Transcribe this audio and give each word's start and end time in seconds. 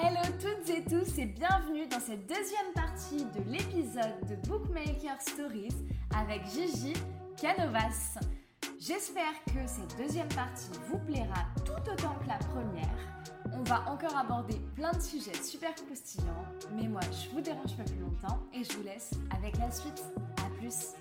Hello 0.00 0.20
toutes 0.40 0.70
et 0.70 0.84
tous 0.84 1.18
et 1.18 1.26
bienvenue 1.26 1.88
dans 1.88 1.98
cette 1.98 2.24
deuxième 2.28 2.72
partie 2.72 3.24
de 3.24 3.50
l'épisode 3.50 4.14
de 4.28 4.36
Bookmaker 4.48 5.20
Stories 5.20 5.74
avec 6.16 6.44
Gigi 6.46 6.92
Canovas. 7.36 8.20
J'espère 8.78 9.32
que 9.46 9.66
cette 9.66 9.98
deuxième 9.98 10.28
partie 10.28 10.70
vous 10.86 10.98
plaira 10.98 11.46
tout 11.64 11.72
autant 11.72 12.14
que 12.22 12.28
la 12.28 12.38
première. 12.38 12.94
On 13.52 13.64
va 13.64 13.90
encore 13.90 14.16
aborder 14.16 14.60
plein 14.76 14.92
de 14.92 15.00
sujets 15.00 15.34
super 15.42 15.74
croustillants, 15.74 16.44
mais 16.76 16.86
moi 16.86 17.00
je 17.10 17.30
vous 17.34 17.40
dérange 17.40 17.76
pas 17.76 17.82
plus 17.82 17.98
longtemps 17.98 18.38
et 18.54 18.62
je 18.62 18.72
vous 18.74 18.84
laisse 18.84 19.10
avec 19.36 19.58
la 19.58 19.68
suite. 19.72 20.04
A 20.36 20.48
plus 20.60 20.94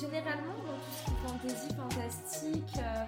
Généralement, 0.00 0.54
dans 0.64 1.38
tout 1.38 1.50
ce 1.50 1.66
qui 1.66 1.74
est 1.74 1.76
fantasy, 1.76 1.76
fantastique, 1.76 2.78
euh, 2.78 3.04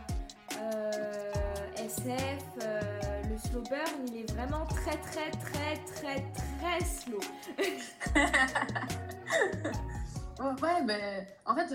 euh, 0.58 1.41
SF, 1.84 2.44
euh, 2.62 2.80
le 3.28 3.36
slow 3.38 3.62
burn, 3.62 4.06
il 4.08 4.18
est 4.18 4.32
vraiment 4.32 4.66
très 4.66 4.96
très 4.98 5.30
très 5.30 5.76
très 5.84 6.32
très 6.32 6.84
slow. 6.84 7.20
ouais, 10.62 10.82
ben, 10.86 11.26
en 11.44 11.54
fait, 11.54 11.74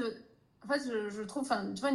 en 0.64 0.74
fait, 0.74 0.82
je, 1.10 1.22
trouve, 1.24 1.44
enfin, 1.44 1.74
tu 1.74 1.82
vois, 1.82 1.92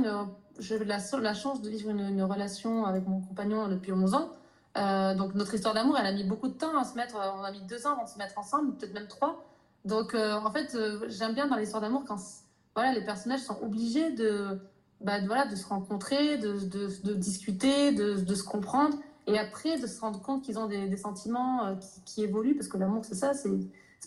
j'ai 0.58 0.78
la, 0.84 1.34
chance 1.34 1.62
de 1.62 1.70
vivre 1.70 1.90
une, 1.90 2.22
relation 2.22 2.84
avec 2.84 3.06
mon 3.06 3.20
compagnon 3.20 3.68
depuis 3.68 3.92
11 3.92 4.14
ans. 4.14 4.32
Euh, 4.76 5.14
donc 5.14 5.34
notre 5.34 5.54
histoire 5.54 5.74
d'amour, 5.74 5.96
elle 5.98 6.06
a 6.06 6.12
mis 6.12 6.24
beaucoup 6.24 6.48
de 6.48 6.54
temps 6.54 6.76
à 6.78 6.84
se 6.84 6.94
mettre. 6.94 7.16
On 7.16 7.42
a 7.42 7.50
mis 7.50 7.62
deux 7.62 7.86
ans 7.86 7.92
avant 7.92 8.04
de 8.04 8.08
se 8.08 8.18
mettre 8.18 8.38
ensemble, 8.38 8.76
peut-être 8.76 8.94
même 8.94 9.08
trois. 9.08 9.44
Donc 9.84 10.14
euh, 10.14 10.34
en 10.34 10.50
fait, 10.50 10.74
euh, 10.74 11.04
j'aime 11.08 11.34
bien 11.34 11.46
dans 11.46 11.56
l'histoire 11.56 11.82
d'amour 11.82 12.04
quand 12.06 12.18
voilà 12.74 12.92
les 12.92 13.04
personnages 13.04 13.40
sont 13.40 13.58
obligés 13.62 14.12
de, 14.12 14.58
bah, 15.04 15.20
de 15.20 15.56
se 15.56 15.66
rencontrer, 15.66 16.38
de, 16.38 17.14
discuter, 17.14 17.92
de, 17.92 18.34
se 18.34 18.42
comprendre, 18.42 18.96
et 19.26 19.38
après 19.38 19.78
de 19.78 19.86
se 19.86 20.00
rendre 20.00 20.20
compte 20.20 20.42
qu'ils 20.42 20.58
ont 20.58 20.66
des, 20.66 20.96
sentiments 20.96 21.76
qui, 21.76 22.02
qui, 22.04 22.22
évoluent 22.24 22.54
parce 22.54 22.68
que 22.68 22.76
l'amour 22.76 23.04
c'est 23.04 23.14
ça, 23.14 23.34
c'est 23.34 23.50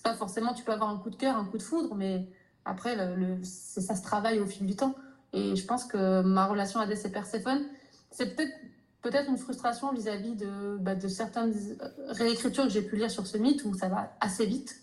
pas 0.04 0.14
forcément 0.14 0.54
tu 0.54 0.64
peux 0.64 0.72
avoir 0.72 0.90
un 0.90 0.98
coup 0.98 1.10
de 1.10 1.16
cœur, 1.16 1.36
un 1.36 1.46
coup 1.46 1.58
de 1.58 1.64
foudre, 1.64 1.96
mais 1.96 2.28
après, 2.66 2.96
le, 2.96 3.38
ça 3.44 3.96
se 3.96 4.02
travaille 4.02 4.40
au 4.40 4.48
fil 4.48 4.66
du 4.66 4.76
temps. 4.76 4.96
Et 5.34 5.56
je 5.56 5.66
pense 5.66 5.86
que 5.86 6.22
ma 6.22 6.48
relation 6.48 6.80
avec 6.80 7.04
et 7.06 7.10
Perséphone, 7.10 7.64
c'est 8.10 8.36
peut-être 8.36 9.30
une 9.30 9.38
frustration 9.38 9.94
vis-à-vis 9.94 10.36
de, 10.36 10.78
bah, 10.78 11.00
certaines 11.08 11.54
réécritures 12.10 12.64
que 12.64 12.72
j'ai 12.72 12.82
pu 12.82 12.96
lire 12.96 13.12
sur 13.12 13.28
ce 13.28 13.38
mythe 13.38 13.64
où 13.66 13.74
ça 13.76 13.88
va 13.88 14.16
assez 14.20 14.46
vite. 14.46 14.76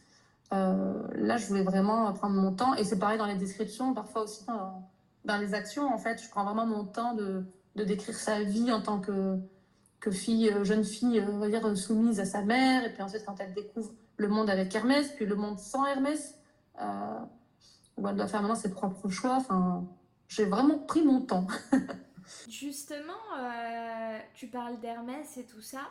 Euh, 0.52 1.02
là, 1.14 1.38
je 1.38 1.46
voulais 1.46 1.64
vraiment 1.64 2.12
prendre 2.12 2.36
mon 2.36 2.52
temps. 2.52 2.74
Et 2.74 2.84
c'est 2.84 2.98
pareil 2.98 3.18
dans 3.18 3.26
les 3.26 3.36
descriptions, 3.36 3.94
parfois 3.94 4.22
aussi 4.22 4.44
dans, 4.46 4.88
dans, 5.24 5.38
les 5.38 5.54
actions. 5.54 5.92
En 5.92 5.98
fait, 5.98 6.22
je 6.22 6.28
prends 6.28 6.44
vraiment 6.44 6.66
mon 6.66 6.84
temps 6.84 7.14
de, 7.14 7.44
de 7.76 7.84
décrire 7.84 8.16
sa 8.16 8.42
vie 8.42 8.72
en 8.72 8.80
tant 8.80 9.00
que, 9.00 9.38
que 10.00 10.10
fille, 10.10 10.50
euh, 10.50 10.64
jeune 10.64 10.84
fille, 10.84 11.20
euh, 11.20 11.30
on 11.30 11.38
va 11.38 11.48
dire, 11.48 11.76
soumise 11.76 12.20
à 12.20 12.24
sa 12.24 12.42
mère. 12.42 12.84
Et 12.84 12.92
puis 12.92 13.02
ensuite, 13.02 13.24
quand 13.24 13.38
elle 13.40 13.54
découvre 13.54 13.92
le 14.16 14.28
monde 14.28 14.50
avec 14.50 14.74
Hermès, 14.74 15.12
puis 15.12 15.26
le 15.26 15.36
monde 15.36 15.58
sans 15.58 15.86
Hermès. 15.86 16.38
Euh, 16.80 17.18
elle 17.98 18.16
doit 18.16 18.26
faire 18.26 18.40
maintenant 18.40 18.56
ses 18.56 18.70
propres 18.70 19.08
choix. 19.08 19.36
Enfin, 19.36 19.86
j'ai 20.28 20.44
vraiment 20.44 20.78
pris 20.78 21.02
mon 21.02 21.20
temps. 21.20 21.46
Justement, 22.48 23.12
euh, 23.38 24.18
tu 24.34 24.46
parles 24.46 24.80
d'Hermès 24.80 25.36
et 25.36 25.44
tout 25.44 25.60
ça. 25.60 25.90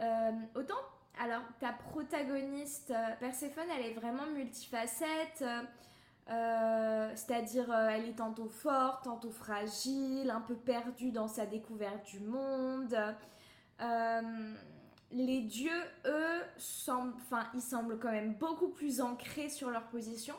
Euh, 0.00 0.30
autant, 0.54 0.78
alors 1.22 1.42
ta 1.60 1.72
protagoniste 1.72 2.90
euh, 2.90 3.14
Perséphone, 3.20 3.66
elle 3.76 3.86
est 3.86 3.94
vraiment 3.94 4.26
multifacette. 4.34 5.44
C'est-à-dire, 6.28 7.72
elle 7.72 8.06
est 8.06 8.18
tantôt 8.18 8.48
forte, 8.48 9.04
tantôt 9.04 9.30
fragile, 9.30 10.30
un 10.30 10.40
peu 10.40 10.54
perdue 10.54 11.10
dans 11.10 11.28
sa 11.28 11.46
découverte 11.46 12.06
du 12.06 12.20
monde. 12.20 12.96
les 15.10 15.40
dieux, 15.40 15.82
eux, 16.06 16.42
semblent, 16.58 17.14
enfin, 17.16 17.46
ils 17.54 17.62
semblent 17.62 17.98
quand 17.98 18.12
même 18.12 18.34
beaucoup 18.34 18.68
plus 18.68 19.00
ancrés 19.00 19.48
sur 19.48 19.70
leur 19.70 19.84
position 19.88 20.34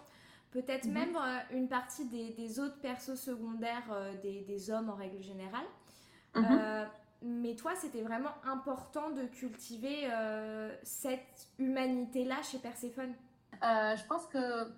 peut-être 0.52 0.86
mhm. 0.86 0.94
même 0.94 1.16
euh, 1.16 1.40
une 1.52 1.68
partie 1.68 2.06
des, 2.06 2.60
autres 2.60 2.80
persos 2.80 3.16
secondaires 3.16 3.90
euh, 3.92 4.14
des, 4.22 4.72
hommes 4.72 4.90
en 4.90 4.96
règle 4.96 5.22
générale. 5.22 5.66
Mhm. 6.36 6.46
Euh, 6.52 6.86
mais 7.22 7.56
toi, 7.56 7.74
c'était 7.76 8.02
vraiment 8.02 8.32
important 8.46 9.10
de 9.10 9.24
cultiver 9.24 10.08
cette 10.84 11.50
humanité-là 11.58 12.42
chez 12.44 12.60
Perséphone. 12.60 13.14
je 13.62 14.08
pense 14.08 14.26
que 14.28 14.72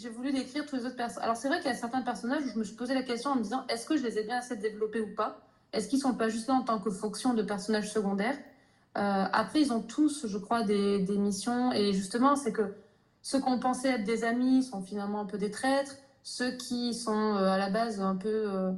j'ai 0.00 0.08
voulu 0.10 0.32
décrire 0.32 0.64
tous 0.66 0.76
les 0.76 0.86
autres 0.86 0.96
personnages. 0.96 1.24
Alors 1.24 1.36
c'est 1.36 1.48
vrai 1.48 1.58
qu'il 1.58 1.70
y 1.70 1.74
a 1.74 1.76
certains 1.76 2.02
personnages 2.02 2.44
où 2.44 2.48
je 2.48 2.58
me 2.58 2.64
suis 2.64 2.76
posé 2.76 2.94
la 2.94 3.02
question 3.02 3.30
en 3.30 3.36
me 3.36 3.42
disant 3.42 3.64
est-ce 3.68 3.86
que 3.86 3.96
je 3.96 4.02
les 4.02 4.18
ai 4.18 4.24
bien 4.24 4.38
assez 4.38 4.56
développés 4.56 5.00
ou 5.00 5.14
pas? 5.14 5.40
Est-ce 5.72 5.88
qu'ils 5.88 5.98
sont 5.98 6.14
pas 6.14 6.28
juste 6.28 6.48
là 6.48 6.54
en 6.54 6.62
tant 6.62 6.78
que 6.78 6.90
fonction 6.90 7.34
de 7.34 7.42
personnages 7.42 7.90
secondaires? 7.90 8.36
Après, 8.94 9.60
ils 9.60 9.72
ont 9.72 9.80
tous, 9.80 10.26
je 10.26 10.38
crois, 10.38 10.64
des, 10.64 10.98
missions 11.18 11.72
et 11.72 11.92
justement, 11.92 12.34
c'est 12.34 12.52
que 12.52 12.74
ceux 13.22 13.40
qu'on 13.40 13.58
pensait 13.58 13.90
être 13.90 14.04
des 14.04 14.24
amis 14.24 14.62
sont 14.64 14.82
finalement 14.82 15.20
un 15.20 15.24
peu 15.24 15.38
des 15.38 15.50
traîtres. 15.50 15.96
Ceux 16.22 16.52
qui 16.52 16.94
sont 16.94 17.36
euh, 17.36 17.48
à 17.48 17.58
la 17.58 17.70
base 17.70 18.00
un 18.00 18.16
peu. 18.16 18.28
Euh, 18.28 18.72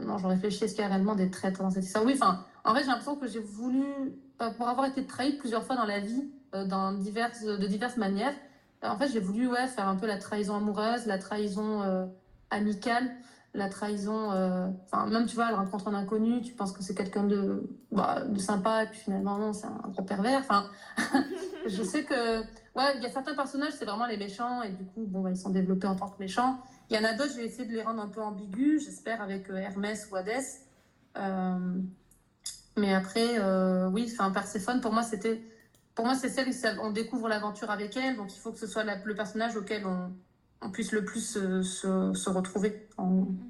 non, 0.00 0.18
je 0.18 0.26
réfléchis, 0.26 0.64
est-ce 0.64 0.74
qu'il 0.74 0.82
y 0.82 0.86
a 0.86 0.88
réellement 0.88 1.14
des 1.14 1.30
traîtres 1.30 1.62
dans 1.62 1.70
cette 1.70 1.84
histoire? 1.84 2.04
Oui, 2.04 2.12
enfin, 2.14 2.44
en 2.64 2.74
fait, 2.74 2.80
j'ai 2.80 2.86
l'impression 2.86 3.16
que 3.16 3.26
j'ai 3.26 3.40
voulu, 3.40 3.84
pour 4.56 4.68
avoir 4.68 4.86
été 4.86 5.04
trahi 5.06 5.32
plusieurs 5.36 5.64
fois 5.64 5.76
dans 5.76 5.84
la 5.84 5.98
vie, 5.98 6.30
euh, 6.54 6.64
de 6.64 7.66
diverses 7.66 7.96
manières, 7.96 8.34
en 8.82 8.96
fait, 8.96 9.08
j'ai 9.08 9.20
voulu 9.20 9.48
ouais, 9.48 9.66
faire 9.66 9.88
un 9.88 9.96
peu 9.96 10.06
la 10.06 10.18
trahison 10.18 10.56
amoureuse, 10.56 11.06
la 11.06 11.18
trahison 11.18 12.10
amicale, 12.50 13.10
la 13.54 13.68
trahison. 13.68 14.30
Enfin, 14.84 15.06
même, 15.06 15.26
tu 15.26 15.34
vois, 15.34 15.48
elle 15.48 15.56
rencontre 15.56 15.88
un 15.88 15.94
inconnu, 15.94 16.40
tu 16.42 16.54
penses 16.54 16.72
que 16.72 16.82
c'est 16.82 16.94
quelqu'un 16.94 17.24
de, 17.24 17.68
bah, 17.90 18.22
de 18.24 18.38
sympa, 18.38 18.84
et 18.84 18.86
puis 18.86 19.00
finalement, 19.00 19.38
non, 19.38 19.52
c'est 19.52 19.66
un 19.66 19.88
gros 19.88 20.02
pervers. 20.02 20.40
Enfin, 20.40 20.66
je 21.66 21.82
sais 21.82 22.04
que 22.04 22.42
Ouais, 22.78 22.96
il 22.96 23.02
y 23.02 23.06
a 23.06 23.10
certains 23.10 23.34
personnages, 23.34 23.72
c'est 23.76 23.84
vraiment 23.84 24.06
les 24.06 24.16
méchants, 24.16 24.62
et 24.62 24.70
du 24.70 24.84
coup, 24.84 25.04
bon, 25.04 25.20
bah, 25.20 25.30
ils 25.30 25.36
sont 25.36 25.50
développés 25.50 25.88
en 25.88 25.96
tant 25.96 26.08
que 26.08 26.20
méchants. 26.20 26.60
Il 26.90 26.96
y 26.96 26.98
en 27.00 27.02
a 27.02 27.12
d'autres, 27.12 27.32
je 27.32 27.38
vais 27.38 27.46
essayer 27.46 27.64
de 27.64 27.72
les 27.72 27.82
rendre 27.82 28.00
un 28.00 28.06
peu 28.06 28.22
ambigus, 28.22 28.84
j'espère, 28.84 29.20
avec 29.20 29.50
euh, 29.50 29.56
Hermès 29.56 30.08
ou 30.12 30.14
Hadès. 30.14 30.44
Euh, 31.16 31.80
mais 32.76 32.94
après, 32.94 33.40
euh, 33.40 33.88
oui, 33.88 34.08
enfin, 34.12 34.30
Perséphone, 34.30 34.80
pour 34.80 34.92
moi, 34.92 35.02
c'était. 35.02 35.42
Pour 35.98 36.06
moi, 36.06 36.14
c'est 36.14 36.28
celle 36.28 36.78
on 36.80 36.92
découvre 36.92 37.28
l'aventure 37.28 37.72
avec 37.72 37.96
elle, 37.96 38.16
donc 38.16 38.32
il 38.32 38.38
faut 38.38 38.52
que 38.52 38.58
ce 38.60 38.68
soit 38.68 38.84
le 38.84 39.14
personnage 39.16 39.56
auquel 39.56 39.84
on, 39.84 40.70
puisse 40.70 40.92
le 40.92 41.04
plus 41.04 41.20
se, 41.20 41.62
se, 41.62 42.30
retrouver. 42.30 42.86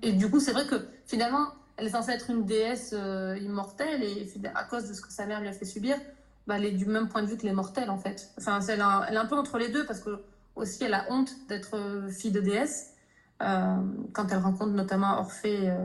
Et 0.00 0.14
du 0.14 0.30
coup, 0.30 0.40
c'est 0.40 0.52
vrai 0.52 0.66
que 0.66 0.88
finalement, 1.04 1.48
elle 1.76 1.88
est 1.88 1.90
censée 1.90 2.12
être 2.12 2.30
une 2.30 2.46
déesse 2.46 2.94
immortelle, 3.42 4.02
et 4.02 4.26
à 4.54 4.64
cause 4.64 4.88
de 4.88 4.94
ce 4.94 5.02
que 5.02 5.12
sa 5.12 5.26
mère 5.26 5.42
lui 5.42 5.48
a 5.48 5.52
fait 5.52 5.66
subir, 5.66 5.98
bah, 6.46 6.56
elle 6.56 6.64
est 6.64 6.72
du 6.72 6.86
même 6.86 7.10
point 7.10 7.20
de 7.20 7.26
vue 7.26 7.36
que 7.36 7.42
les 7.42 7.52
mortels, 7.52 7.90
en 7.90 7.98
fait. 7.98 8.30
Enfin, 8.38 8.60
elle, 8.66 8.82
elle 9.08 9.14
est 9.14 9.18
un 9.18 9.26
peu 9.26 9.36
entre 9.36 9.58
les 9.58 9.68
deux 9.68 9.84
parce 9.84 10.00
que 10.00 10.18
aussi 10.56 10.84
elle 10.84 10.94
a 10.94 11.04
honte 11.10 11.30
d'être 11.48 11.76
euh, 11.76 12.08
fille 12.08 12.32
de 12.32 12.40
déesse 12.40 12.94
euh, 13.42 13.76
quand 14.14 14.26
elle 14.32 14.38
rencontre 14.38 14.72
notamment 14.72 15.18
Orphée 15.18 15.68
euh, 15.68 15.84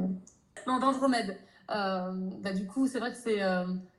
non, 0.66 0.80
d'Andromède. 0.80 1.38
Euh, 1.72 2.14
bah, 2.42 2.54
du 2.54 2.66
coup, 2.66 2.88
c'est 2.88 3.00
vrai 3.00 3.12
que 3.12 3.18
c'est 3.18 3.42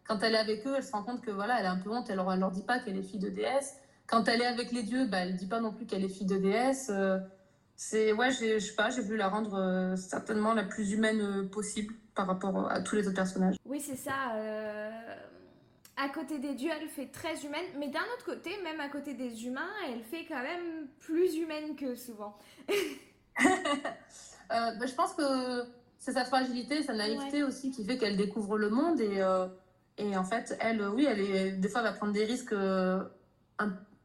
quand 0.06 0.22
elle 0.22 0.34
est 0.34 0.38
avec 0.38 0.66
eux, 0.66 0.74
elle 0.76 0.84
se 0.84 0.92
rend 0.92 1.02
compte 1.02 1.20
que 1.20 1.30
voilà, 1.30 1.60
elle 1.60 1.66
a 1.66 1.72
un 1.72 1.78
peu 1.78 1.90
honte. 1.90 2.08
Elle 2.10 2.16
leur, 2.16 2.32
elle 2.32 2.40
leur 2.40 2.50
dit 2.50 2.62
pas 2.62 2.78
qu'elle 2.78 2.96
est 2.96 3.02
fille 3.02 3.18
de 3.18 3.30
déesse. 3.30 3.76
Quand 4.06 4.28
elle 4.28 4.42
est 4.42 4.46
avec 4.46 4.72
les 4.72 4.82
dieux, 4.82 5.06
bah, 5.06 5.18
elle 5.18 5.36
dit 5.36 5.46
pas 5.46 5.60
non 5.60 5.72
plus 5.72 5.86
qu'elle 5.86 6.04
est 6.04 6.08
fille 6.08 6.26
de 6.26 6.36
déesse. 6.36 6.90
c'est 7.76 8.12
ouais, 8.12 8.30
je 8.30 8.58
sais 8.58 8.74
pas, 8.74 8.90
j'ai 8.90 9.00
voulu 9.00 9.16
la 9.16 9.28
rendre 9.28 9.94
certainement 9.96 10.52
la 10.52 10.64
plus 10.64 10.92
humaine 10.92 11.48
possible 11.48 11.94
par 12.14 12.26
rapport 12.26 12.70
à 12.70 12.80
tous 12.82 12.96
les 12.96 13.06
autres 13.06 13.16
personnages. 13.16 13.56
Oui, 13.64 13.80
c'est 13.80 13.96
ça 13.96 14.12
à 15.96 16.08
côté 16.08 16.38
des 16.38 16.54
dieux, 16.54 16.70
elle 16.80 16.88
fait 16.88 17.06
très 17.06 17.44
humaine, 17.44 17.64
mais 17.78 17.88
d'un 17.88 18.02
autre 18.14 18.24
côté, 18.24 18.50
même 18.62 18.80
à 18.80 18.88
côté 18.88 19.14
des 19.14 19.46
humains, 19.46 19.70
elle 19.88 20.02
fait 20.02 20.24
quand 20.26 20.42
même 20.42 20.88
plus 21.00 21.36
humaine 21.36 21.76
que 21.76 21.94
souvent. 21.94 22.36
Euh, 24.52 24.72
bah, 24.78 24.84
je 24.86 24.92
pense 24.92 25.14
que 25.14 25.64
c'est 25.98 26.12
sa 26.12 26.26
fragilité, 26.26 26.82
sa 26.82 26.92
naïveté 26.92 27.42
aussi 27.42 27.70
qui 27.70 27.82
fait 27.82 27.96
qu'elle 27.96 28.16
découvre 28.16 28.58
le 28.58 28.68
monde 28.68 29.00
et, 29.00 29.22
euh, 29.22 29.46
et 29.98 30.16
en 30.16 30.24
fait, 30.24 30.56
elle, 30.60 30.82
oui, 30.88 31.06
elle 31.08 31.20
est, 31.20 31.52
des 31.52 31.68
fois, 31.68 31.80
elle 31.80 31.88
va 31.88 31.92
prendre 31.92 32.12
des 32.12 32.24
risques 32.24 32.52
euh, 32.52 33.02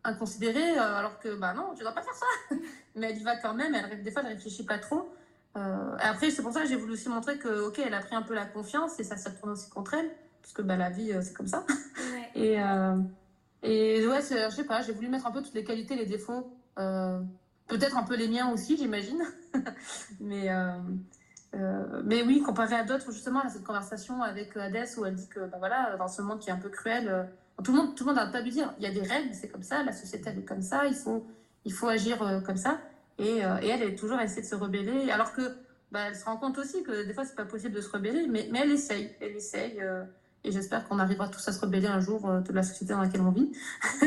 inconsidérés 0.03 0.77
alors 0.77 1.19
que, 1.19 1.35
bah 1.35 1.53
non, 1.53 1.73
tu 1.75 1.83
dois 1.83 1.93
pas 1.93 2.03
faire 2.03 2.13
ça. 2.13 2.55
mais 2.95 3.11
elle 3.11 3.17
y 3.17 3.23
va 3.23 3.37
quand 3.37 3.53
même, 3.53 3.73
elle, 3.75 4.03
des 4.03 4.11
fois, 4.11 4.21
elle 4.23 4.33
réfléchit 4.33 4.65
pas 4.65 4.77
trop. 4.77 5.09
après, 5.55 6.31
c'est 6.31 6.41
pour 6.41 6.53
ça 6.53 6.61
que 6.61 6.67
j'ai 6.67 6.75
voulu 6.75 6.93
aussi 6.93 7.09
montrer 7.09 7.37
que, 7.37 7.67
ok, 7.67 7.79
elle 7.79 7.93
a 7.93 8.01
pris 8.01 8.15
un 8.15 8.21
peu 8.21 8.33
la 8.33 8.45
confiance 8.45 8.99
et 8.99 9.03
ça, 9.03 9.17
ça 9.17 9.31
tourne 9.31 9.51
aussi 9.51 9.69
contre 9.69 9.95
elle 9.95 10.11
parce 10.41 10.53
que 10.53 10.61
bah, 10.61 10.77
la 10.77 10.89
vie, 10.89 11.11
euh, 11.11 11.21
c'est 11.21 11.33
comme 11.33 11.47
ça. 11.47 11.65
et, 12.35 12.59
euh, 12.59 12.97
et 13.63 14.05
ouais, 14.07 14.21
je 14.21 14.55
sais 14.55 14.63
pas, 14.63 14.81
j'ai 14.81 14.93
voulu 14.93 15.09
mettre 15.09 15.27
un 15.27 15.31
peu 15.31 15.41
toutes 15.41 15.53
les 15.53 15.63
qualités, 15.63 15.95
les 15.95 16.05
défauts. 16.05 16.51
Euh, 16.77 17.19
peut-être 17.67 17.97
un 17.97 18.03
peu 18.03 18.15
les 18.15 18.27
miens 18.27 18.51
aussi, 18.51 18.77
j'imagine. 18.77 19.21
mais, 20.19 20.49
mais 21.53 22.23
oui, 22.23 22.41
comparé 22.41 22.75
à 22.75 22.83
d'autres, 22.83 23.11
justement, 23.11 23.41
à 23.41 23.49
cette 23.49 23.63
conversation 23.63 24.21
avec 24.21 24.55
Hadès 24.55 24.97
où 24.97 25.05
elle 25.05 25.15
dit 25.15 25.27
que 25.27 25.39
bah, 25.39 25.57
voilà, 25.57 25.95
dans 25.97 26.07
ce 26.07 26.21
monde 26.21 26.39
qui 26.39 26.49
est 26.49 26.53
un 26.53 26.57
peu 26.57 26.69
cruel, 26.69 27.27
tout 27.63 27.71
le 27.71 27.77
monde 27.77 27.95
tout 27.95 28.05
le 28.07 28.13
monde 28.13 28.31
pas 28.31 28.41
dû 28.41 28.51
dire 28.51 28.73
il 28.77 28.83
y 28.83 28.87
a 28.87 28.91
des 28.91 29.01
règles, 29.01 29.33
c'est 29.33 29.49
comme 29.49 29.63
ça, 29.63 29.83
la 29.83 29.91
société 29.91 30.29
elle 30.29 30.39
est 30.39 30.45
comme 30.45 30.61
ça, 30.61 30.85
il 30.85 30.95
faut, 30.95 31.25
il 31.65 31.73
faut 31.73 31.87
agir 31.87 32.43
comme 32.45 32.57
ça. 32.57 32.79
Et, 33.17 33.39
et 33.39 33.67
elle 33.67 33.83
est 33.83 33.95
toujours 33.95 34.17
à 34.17 34.23
essayer 34.23 34.41
de 34.41 34.47
se 34.47 34.55
rebeller. 34.55 35.11
Alors 35.11 35.33
que 35.33 35.57
bah, 35.91 36.01
elle 36.07 36.15
se 36.15 36.23
rend 36.25 36.37
compte 36.37 36.57
aussi 36.57 36.83
que 36.83 37.05
des 37.05 37.13
fois, 37.13 37.25
c'est 37.25 37.35
pas 37.35 37.45
possible 37.45 37.73
de 37.73 37.81
se 37.81 37.89
rebeller, 37.89 38.27
mais, 38.27 38.47
mais 38.51 38.59
elle 38.59 38.71
essaye. 38.71 39.11
Elle 39.19 39.35
essaye. 39.35 39.81
et 40.43 40.51
j'espère 40.51 40.87
qu'on 40.87 40.99
arrivera 40.99 41.27
tous 41.27 41.45
à 41.47 41.51
se 41.51 41.59
rebeller 41.59 41.87
un 41.87 41.99
jour 41.99 42.41
de 42.41 42.53
la 42.53 42.63
société 42.63 42.93
dans 42.93 43.01
laquelle 43.01 43.21
on 43.21 43.31
vit, 43.31 43.51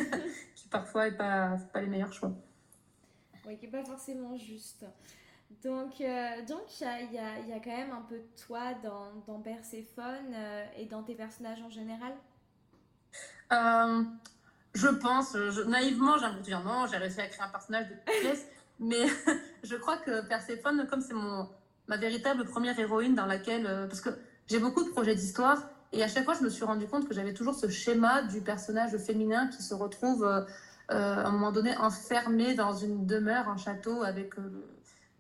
qui 0.55 0.69
parfois 0.69 1.11
n'est 1.11 1.17
pas, 1.17 1.59
pas 1.73 1.81
les 1.81 1.88
meilleurs 1.88 2.12
choix. 2.12 2.33
Oui, 3.47 3.59
qui 3.59 3.67
n'est 3.67 3.73
pas 3.73 3.85
forcément 3.85 4.37
juste. 4.37 4.87
Donc, 5.62 6.00
euh, 6.00 6.44
donc 6.49 6.81
il 6.81 6.84
y 6.84 6.87
a, 6.87 7.02
y, 7.02 7.19
a, 7.19 7.38
y 7.46 7.52
a, 7.52 7.60
quand 7.60 7.76
même 7.76 7.93
un 7.93 8.04
peu 8.08 8.16
de 8.16 8.28
toi 8.46 8.75
dans, 8.82 9.12
dans 9.26 9.40
Perséphone 9.40 10.32
euh, 10.34 10.64
et 10.76 10.87
dans 10.87 11.02
tes 11.02 11.14
personnages 11.14 11.60
en 11.62 11.70
général? 11.70 12.12
Euh, 13.52 14.02
Je 14.75 14.88
pense, 14.88 15.34
naïvement, 15.66 16.19
j'ai 16.19 16.26
envie 16.26 16.38
de 16.38 16.43
dire 16.43 16.62
non, 16.64 16.87
j'ai 16.87 16.96
réussi 16.96 17.20
à 17.20 17.26
créer 17.26 17.43
un 17.43 17.49
personnage 17.49 17.88
de 17.88 17.94
pièce, 18.20 18.46
mais 18.81 19.06
je 19.62 19.76
crois 19.76 19.99
que 19.99 20.26
Perséphone, 20.26 20.87
comme 20.88 21.00
c'est 21.00 21.14
mon 21.14 21.49
ma 21.88 21.96
véritable 21.96 22.44
première 22.44 22.78
héroïne 22.78 23.14
dans 23.14 23.26
laquelle. 23.26 23.64
parce 23.88 24.00
que 24.00 24.10
j'ai 24.46 24.60
beaucoup 24.60 24.84
de 24.84 24.90
projets 24.90 25.16
d'histoire 25.16 25.58
et 25.93 26.02
à 26.02 26.08
chaque 26.08 26.25
fois, 26.25 26.34
je 26.34 26.44
me 26.44 26.49
suis 26.49 26.64
rendu 26.64 26.87
compte 26.87 27.08
que 27.08 27.12
j'avais 27.12 27.34
toujours 27.34 27.54
ce 27.54 27.69
schéma 27.69 28.22
du 28.22 28.40
personnage 28.40 28.96
féminin 28.99 29.49
qui 29.49 29.62
se 29.62 29.75
retrouve 29.75 30.25
à 30.88 30.94
un 30.94 31.31
moment 31.32 31.50
donné 31.50 31.76
enfermé 31.76 32.54
dans 32.54 32.72
une 32.72 33.04
demeure, 33.04 33.49
un 33.49 33.56
château 33.56 34.04
avec 34.04 34.34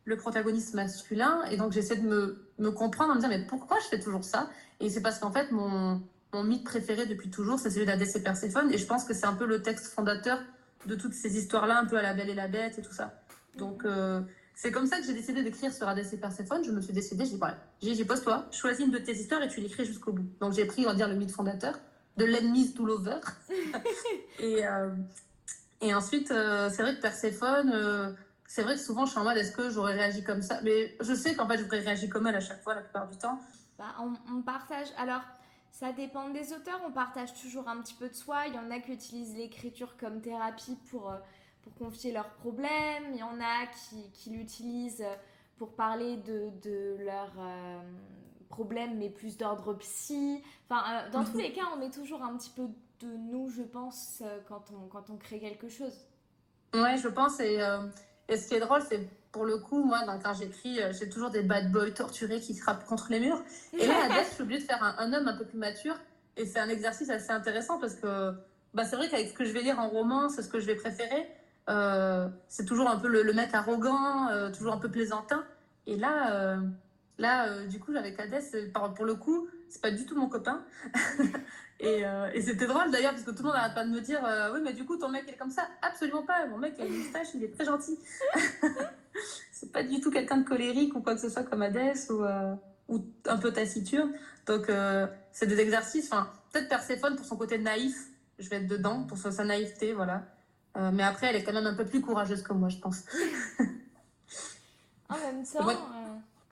le 0.04 0.16
protagoniste 0.16 0.74
masculin. 0.74 1.42
Et 1.50 1.56
donc, 1.56 1.72
j'essaie 1.72 1.96
de 1.96 2.06
me, 2.06 2.48
me, 2.58 2.70
comprendre, 2.70 3.12
en 3.12 3.16
me 3.16 3.20
dire, 3.20 3.28
mais 3.28 3.44
pourquoi 3.46 3.78
je 3.80 3.86
fais 3.86 4.00
toujours 4.00 4.24
ça? 4.24 4.50
Et 4.80 4.90
c'est 4.90 5.00
parce 5.00 5.18
qu'en 5.18 5.32
fait, 5.32 5.50
mon, 5.52 6.02
mon, 6.32 6.44
mythe 6.44 6.64
préféré 6.64 7.06
depuis 7.06 7.30
toujours, 7.30 7.58
c'est 7.58 7.70
celui 7.70 7.86
d'Hadès 7.86 8.10
et 8.14 8.22
Perséphone. 8.22 8.72
Et 8.72 8.78
je 8.78 8.86
pense 8.86 9.04
que 9.04 9.14
c'est 9.14 9.26
un 9.26 9.34
peu 9.34 9.46
le 9.46 9.62
texte 9.62 9.86
fondateur 9.86 10.40
de 10.86 10.94
toutes 10.94 11.14
ces 11.14 11.36
histoires-là, 11.36 11.78
un 11.78 11.86
peu 11.86 11.96
à 11.96 12.02
la 12.02 12.14
Belle 12.14 12.30
et 12.30 12.34
la 12.34 12.48
Bête 12.48 12.78
et 12.78 12.82
tout 12.82 12.92
ça. 12.92 13.22
Donc, 13.56 13.84
euh, 13.84 14.20
c'est 14.54 14.72
comme 14.72 14.86
ça 14.86 14.98
que 14.98 15.06
j'ai 15.06 15.14
décidé 15.14 15.42
d'écrire 15.42 15.72
sur 15.72 15.88
Hadès 15.88 16.08
et 16.12 16.16
Perséphone. 16.16 16.64
Je 16.64 16.72
me 16.72 16.80
suis 16.80 16.92
décidée, 16.92 17.24
j'ai 17.24 17.32
dit, 17.32 17.38
voilà, 17.38 17.58
j'ai 17.80 18.04
pose-toi, 18.04 18.46
choisis 18.50 18.84
une 18.84 18.92
de 18.92 18.98
tes 18.98 19.12
histoires 19.12 19.42
et 19.42 19.48
tu 19.48 19.60
l'écris 19.60 19.84
jusqu'au 19.84 20.12
bout. 20.12 20.26
Donc, 20.40 20.52
j'ai 20.52 20.64
pris, 20.64 20.82
on 20.84 20.90
va 20.90 20.94
dire, 20.94 21.08
le 21.08 21.14
mythe 21.14 21.32
fondateur 21.32 21.78
de 22.16 22.24
l'enemies 22.24 22.74
to 22.74 22.84
lover. 22.84 23.20
et, 24.40 24.66
euh, 24.66 24.90
et 25.80 25.94
ensuite, 25.94 26.30
euh, 26.30 26.68
c'est 26.70 26.82
vrai 26.82 26.96
que 26.96 27.00
Perséphone 27.00 28.16
c'est 28.52 28.64
vrai 28.64 28.74
que 28.74 28.82
souvent 28.82 29.06
je 29.06 29.12
suis 29.12 29.18
en 29.18 29.24
mode 29.24 29.38
est-ce 29.38 29.52
que 29.52 29.70
j'aurais 29.70 29.94
réagi 29.94 30.22
comme 30.22 30.42
ça? 30.42 30.60
Mais 30.62 30.94
je 31.00 31.14
sais 31.14 31.34
qu'en 31.34 31.48
fait 31.48 31.56
j'aurais 31.56 31.78
réagi 31.78 32.10
comme 32.10 32.26
elle 32.26 32.34
à 32.36 32.40
chaque 32.40 32.62
fois 32.62 32.74
la 32.74 32.82
plupart 32.82 33.08
du 33.08 33.16
temps. 33.16 33.38
Bah, 33.78 33.94
on, 33.98 34.42
partage. 34.42 34.88
Alors 34.98 35.22
ça 35.70 35.90
dépend 35.92 36.28
des 36.28 36.52
auteurs, 36.52 36.78
on 36.86 36.92
partage 36.92 37.32
toujours 37.32 37.66
un 37.66 37.80
petit 37.80 37.94
peu 37.94 38.10
de 38.10 38.14
soi. 38.14 38.46
Il 38.48 38.54
y 38.54 38.58
en 38.58 38.70
a 38.70 38.78
qui 38.78 38.92
utilisent 38.92 39.34
l'écriture 39.34 39.96
comme 39.96 40.20
thérapie 40.20 40.76
pour, 40.90 41.10
euh, 41.10 41.16
pour 41.62 41.72
confier 41.76 42.12
leurs 42.12 42.28
problèmes. 42.28 43.04
Il 43.12 43.16
y 43.16 43.22
en 43.22 43.40
a 43.40 43.66
qui, 43.68 44.10
qui 44.12 44.28
l'utilisent 44.28 45.06
pour 45.56 45.74
parler 45.74 46.18
de, 46.18 46.50
de 46.62 46.96
leurs 47.02 47.32
euh, 47.38 47.80
problèmes, 48.50 48.98
mais 48.98 49.08
plus 49.08 49.38
d'ordre 49.38 49.72
psy. 49.78 50.42
Enfin, 50.68 51.06
euh, 51.06 51.10
dans 51.10 51.24
tous 51.24 51.38
les 51.38 51.54
cas, 51.54 51.62
on 51.74 51.78
met 51.78 51.88
toujours 51.88 52.22
un 52.22 52.36
petit 52.36 52.50
peu 52.50 52.68
de 53.00 53.16
nous, 53.16 53.48
je 53.48 53.62
pense, 53.62 54.22
quand 54.46 54.64
on, 54.72 54.88
quand 54.88 55.08
on 55.08 55.16
crée 55.16 55.40
quelque 55.40 55.70
chose. 55.70 56.06
Ouais, 56.74 56.98
je 56.98 57.08
pense. 57.08 57.40
Et 57.40 57.58
et 58.28 58.36
ce 58.36 58.48
qui 58.48 58.54
est 58.54 58.60
drôle, 58.60 58.82
c'est 58.88 59.08
pour 59.32 59.46
le 59.46 59.58
coup, 59.58 59.82
moi, 59.82 60.00
quand 60.22 60.34
j'écris, 60.34 60.80
euh, 60.80 60.92
j'ai 60.92 61.08
toujours 61.08 61.30
des 61.30 61.42
bad 61.42 61.72
boys 61.72 61.90
torturés 61.90 62.40
qui 62.40 62.54
frappent 62.54 62.84
contre 62.84 63.08
les 63.10 63.18
murs. 63.18 63.42
Et 63.78 63.86
là, 63.86 64.04
à 64.04 64.08
Death, 64.08 64.34
suis 64.34 64.42
obligée 64.42 64.60
de 64.60 64.66
faire 64.66 64.82
un, 64.98 65.12
homme 65.12 65.26
un 65.26 65.36
peu 65.36 65.46
plus 65.46 65.58
mature. 65.58 65.96
Et 66.36 66.46
c'est 66.46 66.58
un 66.58 66.68
exercice 66.68 67.10
assez 67.10 67.30
intéressant 67.30 67.78
parce 67.78 67.94
que 67.94 68.32
bah, 68.74 68.84
c'est 68.84 68.96
vrai 68.96 69.08
qu'avec 69.08 69.28
ce 69.28 69.34
que 69.34 69.44
je 69.44 69.52
vais 69.52 69.62
lire 69.62 69.78
en 69.78 69.88
roman, 69.88 70.28
c'est 70.28 70.42
ce 70.42 70.48
que 70.48 70.60
je 70.60 70.66
vais 70.66 70.74
préférer. 70.74 71.26
Euh, 71.68 72.28
c'est 72.48 72.66
toujours 72.66 72.88
un 72.88 72.98
peu 72.98 73.08
le, 73.08 73.32
mec 73.32 73.54
arrogant, 73.54 74.28
euh, 74.28 74.50
toujours 74.50 74.74
un 74.74 74.78
peu 74.78 74.90
plaisantin. 74.90 75.44
Et 75.86 75.96
là, 75.96 76.56
là 77.18 77.64
du 77.66 77.80
coup, 77.80 77.92
avec 77.96 78.20
Hades, 78.20 78.72
pour 78.94 79.04
le 79.04 79.14
coup, 79.14 79.48
c'est 79.68 79.82
pas 79.82 79.90
du 79.90 80.06
tout 80.06 80.14
mon 80.14 80.28
copain. 80.28 80.62
Euh, 81.82 82.30
et, 82.32 82.40
c'était 82.40 82.66
drôle 82.66 82.90
d'ailleurs, 82.90 83.12
parce 83.12 83.24
que 83.24 83.30
tout 83.30 83.38
le 83.38 83.44
monde 83.44 83.54
n'arrête 83.54 83.74
pas 83.74 83.84
de 83.84 83.90
me 83.90 84.00
dire 84.00 84.24
euh, 84.24 84.52
Oui, 84.54 84.60
mais 84.62 84.72
du 84.72 84.84
coup, 84.84 84.96
ton 84.96 85.08
mec 85.08 85.28
est 85.28 85.36
comme 85.36 85.50
ça. 85.50 85.68
Absolument 85.82 86.22
pas. 86.22 86.46
Mon 86.46 86.58
mec 86.58 86.78
a 86.78 86.84
une 86.84 86.96
moustache, 86.96 87.28
il 87.34 87.44
est 87.44 87.54
très 87.54 87.64
gentil. 87.64 87.98
c'est 89.52 89.72
pas 89.72 89.82
du 89.82 90.00
tout 90.00 90.10
quelqu'un 90.10 90.38
de 90.38 90.48
colérique 90.48 90.94
ou 90.94 91.00
quoi 91.00 91.14
que 91.14 91.20
ce 91.20 91.28
soit 91.28 91.42
comme 91.42 91.62
Hades 91.62 91.96
ou, 92.10 92.22
euh, 92.22 92.54
ou 92.88 93.04
un 93.26 93.36
peu 93.36 93.52
taciturne. 93.52 94.12
Donc, 94.46 94.70
c'est 95.32 95.46
des 95.46 95.60
exercices. 95.60 96.06
Enfin, 96.12 96.28
peut-être 96.52 96.68
Perséphone 96.68 97.16
pour 97.16 97.24
son 97.24 97.36
côté 97.36 97.58
naïf, 97.58 98.08
je 98.38 98.48
vais 98.48 98.56
être 98.56 98.68
dedans, 98.68 99.04
pour 99.04 99.16
sa 99.16 99.44
naïveté, 99.44 99.92
voilà. 99.92 100.24
mais 100.92 101.04
après, 101.04 101.28
elle 101.28 101.36
est 101.36 101.44
quand 101.44 101.52
même 101.52 101.66
un 101.66 101.74
peu 101.74 101.84
plus 101.84 102.00
courageuse 102.00 102.42
que 102.42 102.52
moi, 102.52 102.68
je 102.68 102.78
pense. 102.78 103.04
en 105.08 105.16
même 105.16 105.44
temps. 105.44 105.64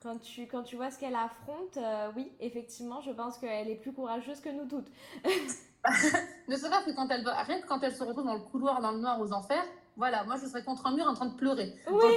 Quand 0.01 0.17
tu, 0.17 0.47
quand 0.47 0.63
tu 0.63 0.77
vois 0.77 0.89
ce 0.89 0.97
qu'elle 0.97 1.15
affronte, 1.15 1.77
euh, 1.77 2.11
oui, 2.15 2.31
effectivement, 2.39 3.01
je 3.01 3.11
pense 3.11 3.37
qu'elle 3.37 3.69
est 3.69 3.75
plus 3.75 3.93
courageuse 3.93 4.41
que 4.41 4.49
nous 4.49 4.65
toutes. 4.65 4.87
ne 6.47 6.55
serait-ce 6.55 6.85
que 6.85 6.95
quand 6.95 7.07
elle 7.09 7.23
va, 7.23 7.43
rien 7.43 7.61
que 7.61 7.67
quand 7.67 7.79
elle 7.83 7.95
se 7.95 8.03
retrouve 8.03 8.25
dans 8.25 8.33
le 8.33 8.39
couloir, 8.39 8.81
dans 8.81 8.93
le 8.93 8.97
noir, 8.97 9.21
aux 9.21 9.31
enfers, 9.31 9.63
voilà, 9.95 10.23
moi 10.23 10.37
je 10.41 10.47
serais 10.47 10.63
contre 10.63 10.87
un 10.87 10.95
mur 10.95 11.05
en 11.07 11.13
train 11.13 11.27
de 11.27 11.35
pleurer. 11.35 11.75
Oui. 11.91 12.15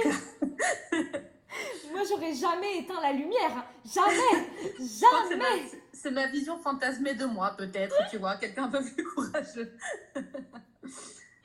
Euh, 0.93 0.97
moi 1.91 2.01
j'aurais 2.09 2.33
jamais 2.33 2.79
éteint 2.79 2.99
la 3.01 3.11
lumière, 3.11 3.65
jamais, 3.85 4.47
jamais. 4.79 5.69
C'est 5.93 6.09
ma, 6.09 6.25
vision 6.25 6.57
fantasmée 6.57 7.13
de 7.13 7.25
moi, 7.25 7.51
peut-être, 7.55 7.95
tu 8.09 8.17
vois, 8.17 8.37
quelqu'un 8.37 8.63
un 8.63 8.69
peu 8.69 8.83
plus 8.83 9.03
courageux. 9.03 9.77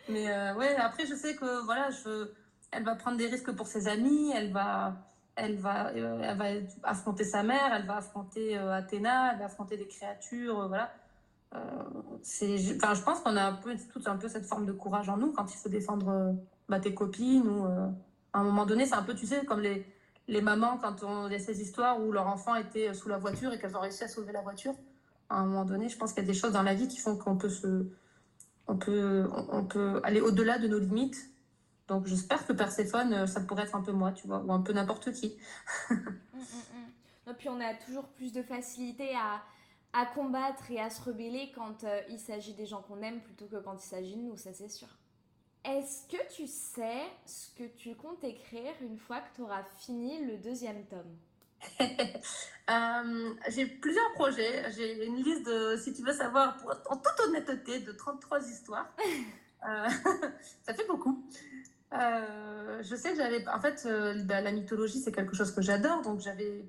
Mais 0.08 0.28
euh, 0.30 0.54
ouais, 0.54 0.74
après 0.76 1.04
je 1.04 1.14
sais 1.14 1.36
que 1.36 1.64
voilà, 1.64 1.90
je, 1.90 2.30
elle 2.72 2.82
va 2.82 2.94
prendre 2.94 3.18
des 3.18 3.26
risques 3.26 3.52
pour 3.52 3.66
ses 3.66 3.88
amis, 3.88 4.32
elle 4.34 4.52
va 4.52 5.09
elle 5.40 5.56
va, 5.56 5.88
euh, 5.88 6.20
elle 6.22 6.36
va 6.36 6.44
affronter 6.82 7.24
sa 7.24 7.42
mère, 7.42 7.72
elle 7.74 7.86
va 7.86 7.96
affronter 7.96 8.56
euh, 8.56 8.72
Athéna, 8.72 9.32
elle 9.32 9.38
va 9.38 9.46
affronter 9.46 9.76
des 9.76 9.86
créatures, 9.86 10.60
euh, 10.60 10.68
voilà. 10.68 10.92
enfin, 11.52 12.94
je 12.94 13.02
pense 13.02 13.20
qu'on 13.20 13.36
a 13.36 13.44
un 13.44 13.54
peu, 13.54 13.74
tout 13.92 14.02
un 14.06 14.16
peu 14.16 14.28
cette 14.28 14.44
forme 14.46 14.66
de 14.66 14.72
courage 14.72 15.08
en 15.08 15.16
nous 15.16 15.32
quand 15.32 15.52
il 15.52 15.56
faut 15.56 15.68
défendre 15.68 16.34
bah, 16.68 16.78
tes 16.78 16.94
copines 16.94 17.48
ou 17.48 17.64
à 18.32 18.38
un 18.38 18.44
moment 18.44 18.66
donné, 18.66 18.86
c'est 18.86 18.94
un 18.94 19.02
peu, 19.02 19.14
tu 19.14 19.26
sais, 19.26 19.44
comme 19.44 19.60
les, 19.60 19.84
les 20.28 20.40
mamans 20.40 20.78
quand 20.78 21.02
on 21.02 21.24
a 21.24 21.38
ces 21.38 21.60
histoires 21.60 22.00
où 22.00 22.12
leur 22.12 22.28
enfant 22.28 22.54
était 22.54 22.94
sous 22.94 23.08
la 23.08 23.18
voiture 23.18 23.52
et 23.52 23.58
qu'elles 23.58 23.76
ont 23.76 23.80
réussi 23.80 24.04
à 24.04 24.08
sauver 24.08 24.32
la 24.32 24.42
voiture. 24.42 24.74
À 25.28 25.38
un 25.40 25.46
moment 25.46 25.64
donné, 25.64 25.88
je 25.88 25.96
pense 25.96 26.12
qu'il 26.12 26.22
y 26.22 26.26
a 26.26 26.32
des 26.32 26.38
choses 26.38 26.52
dans 26.52 26.62
la 26.62 26.74
vie 26.74 26.86
qui 26.86 26.98
font 26.98 27.16
qu'on 27.16 27.36
peut 27.36 27.48
se, 27.48 27.86
on 28.68 28.76
peut, 28.76 29.28
on 29.50 29.64
peut 29.64 30.00
aller 30.04 30.20
au-delà 30.20 30.58
de 30.58 30.68
nos 30.68 30.78
limites 30.78 31.29
donc 31.90 32.06
j'espère 32.06 32.46
que 32.46 32.52
Perséphone, 32.52 33.12
euh, 33.12 33.26
ça 33.26 33.40
pourrait 33.40 33.64
être 33.64 33.74
un 33.74 33.82
peu 33.82 33.90
moi, 33.90 34.12
tu 34.12 34.28
vois, 34.28 34.38
ou 34.38 34.52
un 34.52 34.60
peu 34.60 34.72
n'importe 34.72 35.10
qui. 35.10 35.26
Et 35.26 35.38
mm, 35.94 35.96
mm, 35.96 37.30
mm. 37.30 37.34
puis 37.36 37.48
on 37.48 37.60
a 37.60 37.74
toujours 37.74 38.06
plus 38.10 38.32
de 38.32 38.42
facilité 38.42 39.12
à, 39.16 39.42
à 39.92 40.06
combattre 40.06 40.70
et 40.70 40.80
à 40.80 40.88
se 40.88 41.02
rebeller 41.02 41.50
quand 41.52 41.82
euh, 41.82 42.00
il 42.08 42.20
s'agit 42.20 42.54
des 42.54 42.64
gens 42.64 42.80
qu'on 42.82 43.02
aime 43.02 43.20
plutôt 43.20 43.46
que 43.46 43.56
quand 43.56 43.74
il 43.74 43.88
s'agit 43.88 44.14
de 44.14 44.22
nous, 44.22 44.36
ça 44.36 44.52
c'est 44.52 44.68
sûr. 44.68 44.86
Est-ce 45.64 46.06
que 46.06 46.32
tu 46.32 46.46
sais 46.46 47.02
ce 47.26 47.50
que 47.56 47.64
tu 47.64 47.96
comptes 47.96 48.22
écrire 48.22 48.72
une 48.82 48.96
fois 48.96 49.18
que 49.18 49.34
tu 49.34 49.42
auras 49.42 49.64
fini 49.78 50.24
le 50.24 50.38
deuxième 50.38 50.84
tome? 50.86 51.16
Euh, 52.70 53.34
J'ai 53.48 53.66
plusieurs 53.66 54.12
projets. 54.12 54.70
J'ai 54.76 55.04
une 55.04 55.16
liste 55.24 55.44
de, 55.44 55.76
si 55.76 55.92
tu 55.92 56.04
veux 56.04 56.12
savoir, 56.12 56.56
en 56.88 56.96
toute 56.96 57.26
honnêteté, 57.26 57.80
de 57.80 57.90
33 57.90 58.48
histoires. 58.48 58.94
ça 59.60 60.72
fait 60.72 60.86
beaucoup. 60.86 61.20
Euh, 61.92 62.82
je 62.82 62.94
sais 62.94 63.10
que 63.10 63.16
j'avais. 63.16 63.46
En 63.48 63.60
fait, 63.60 63.84
euh, 63.86 64.22
bah, 64.24 64.40
la 64.40 64.52
mythologie, 64.52 65.00
c'est 65.00 65.12
quelque 65.12 65.34
chose 65.34 65.52
que 65.52 65.62
j'adore. 65.62 66.02
Donc, 66.02 66.20
j'avais 66.20 66.64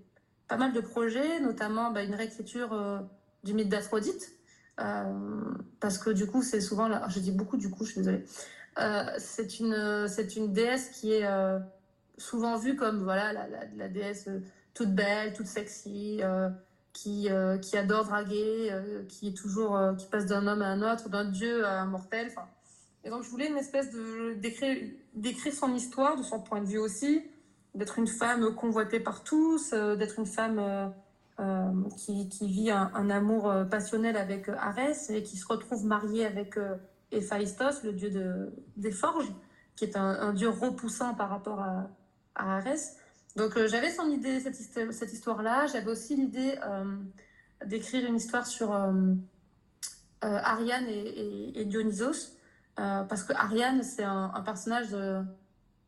pas 0.48 0.58
mal 0.58 0.74
de 0.74 0.82
projets, 0.82 1.40
notamment 1.40 1.92
bah, 1.92 2.04
une 2.04 2.16
réécriture 2.16 2.74
euh, 2.74 3.00
du 3.44 3.54
mythe 3.54 3.70
d'Aphrodite. 3.70 4.32
parce 5.80 5.98
que 5.98 6.10
du 6.10 6.26
coup, 6.28 6.42
c'est 6.42 6.62
souvent. 6.62 6.88
Là, 6.88 7.06
je 7.10 7.20
dis 7.20 7.32
beaucoup 7.32 7.58
du 7.58 7.70
coup, 7.70 7.86
je 7.86 7.92
suis 7.92 8.02
désolée. 8.02 8.24
c'est 9.18 9.60
une, 9.60 10.08
c'est 10.08 10.36
une 10.36 10.54
déesse 10.54 10.90
qui 10.90 11.14
est 11.14 11.28
souvent 12.18 12.58
vue 12.58 12.76
comme 12.76 13.04
voilà, 13.04 13.34
la, 13.34 13.48
la, 13.76 13.88
déesse 13.88 14.30
toute 14.74 14.94
belle, 14.94 15.34
toute 15.34 15.48
sexy. 15.48 16.22
qui, 16.94 17.30
qui 17.62 17.78
adore 17.78 18.06
draguer, 18.06 18.74
qui 19.08 19.30
est 19.30 19.38
toujours 19.38 19.80
qui 19.98 20.08
passe 20.08 20.26
d'un 20.26 20.48
homme 20.48 20.64
à 20.64 20.68
un 20.68 20.82
autre, 20.82 21.10
d'un 21.10 21.26
dieu 21.26 21.64
à 21.66 21.82
un 21.82 21.86
mortel. 21.86 22.32
Et 23.04 23.10
donc, 23.10 23.24
je 23.24 23.30
voulais 23.30 23.48
une 23.48 23.58
espèce 23.58 23.92
de 23.92 24.36
d'écrire 25.14 25.54
son 25.54 25.74
histoire, 25.74 26.18
de 26.18 26.24
son 26.24 26.40
point 26.40 26.62
de 26.62 26.68
vue 26.68 26.78
aussi, 26.78 27.24
d'être 27.74 27.98
une 27.98 28.08
femme 28.08 28.54
convoitée 28.56 29.00
par 29.00 29.24
tous, 29.24 29.72
euh, 29.74 29.96
d'être 29.96 30.20
une 30.20 30.28
femme 30.28 30.60
euh, 30.60 30.88
euh, 31.40 31.90
qui, 31.98 32.30
qui, 32.30 32.48
vit 32.48 32.70
un, 32.70 33.10
amour 33.10 33.52
passionnel 33.72 34.18
avec 34.18 34.50
Arès 34.50 35.10
et 35.10 35.24
qui 35.24 35.38
se 35.38 35.48
retrouve 35.48 35.86
mariée 35.86 36.26
avec 36.26 36.60
Héphaïstos, 37.12 37.84
le 37.84 37.94
dieu 37.94 38.12
de, 38.12 38.54
des 38.78 38.92
forges, 38.92 39.32
qui 39.76 39.86
est 39.86 39.98
un, 39.98 40.34
dieu 40.34 40.50
repoussant 40.50 41.16
par 41.16 41.30
rapport 41.30 41.60
à, 41.60 41.90
à 42.36 42.58
Arès. 42.58 42.98
Donc, 43.36 43.58
j'avais 43.66 43.90
son 43.90 44.10
idée, 44.12 44.40
cette, 44.42 44.56
cette 44.56 45.14
histoire-là. 45.14 45.66
J'avais 45.66 45.90
aussi 45.90 46.16
l'idée 46.16 46.60
d'écrire 47.66 48.06
une 48.08 48.18
histoire 48.18 48.46
sur 48.46 48.72
Ariane 50.22 50.86
et 50.88 51.66
Dionysos. 51.66 52.38
Euh, 52.80 53.04
parce 53.04 53.24
que 53.24 53.34
Ariane, 53.34 53.84
c'est 53.84 54.04
un, 54.04 54.30
personnage 54.46 54.90
de, 54.90 55.22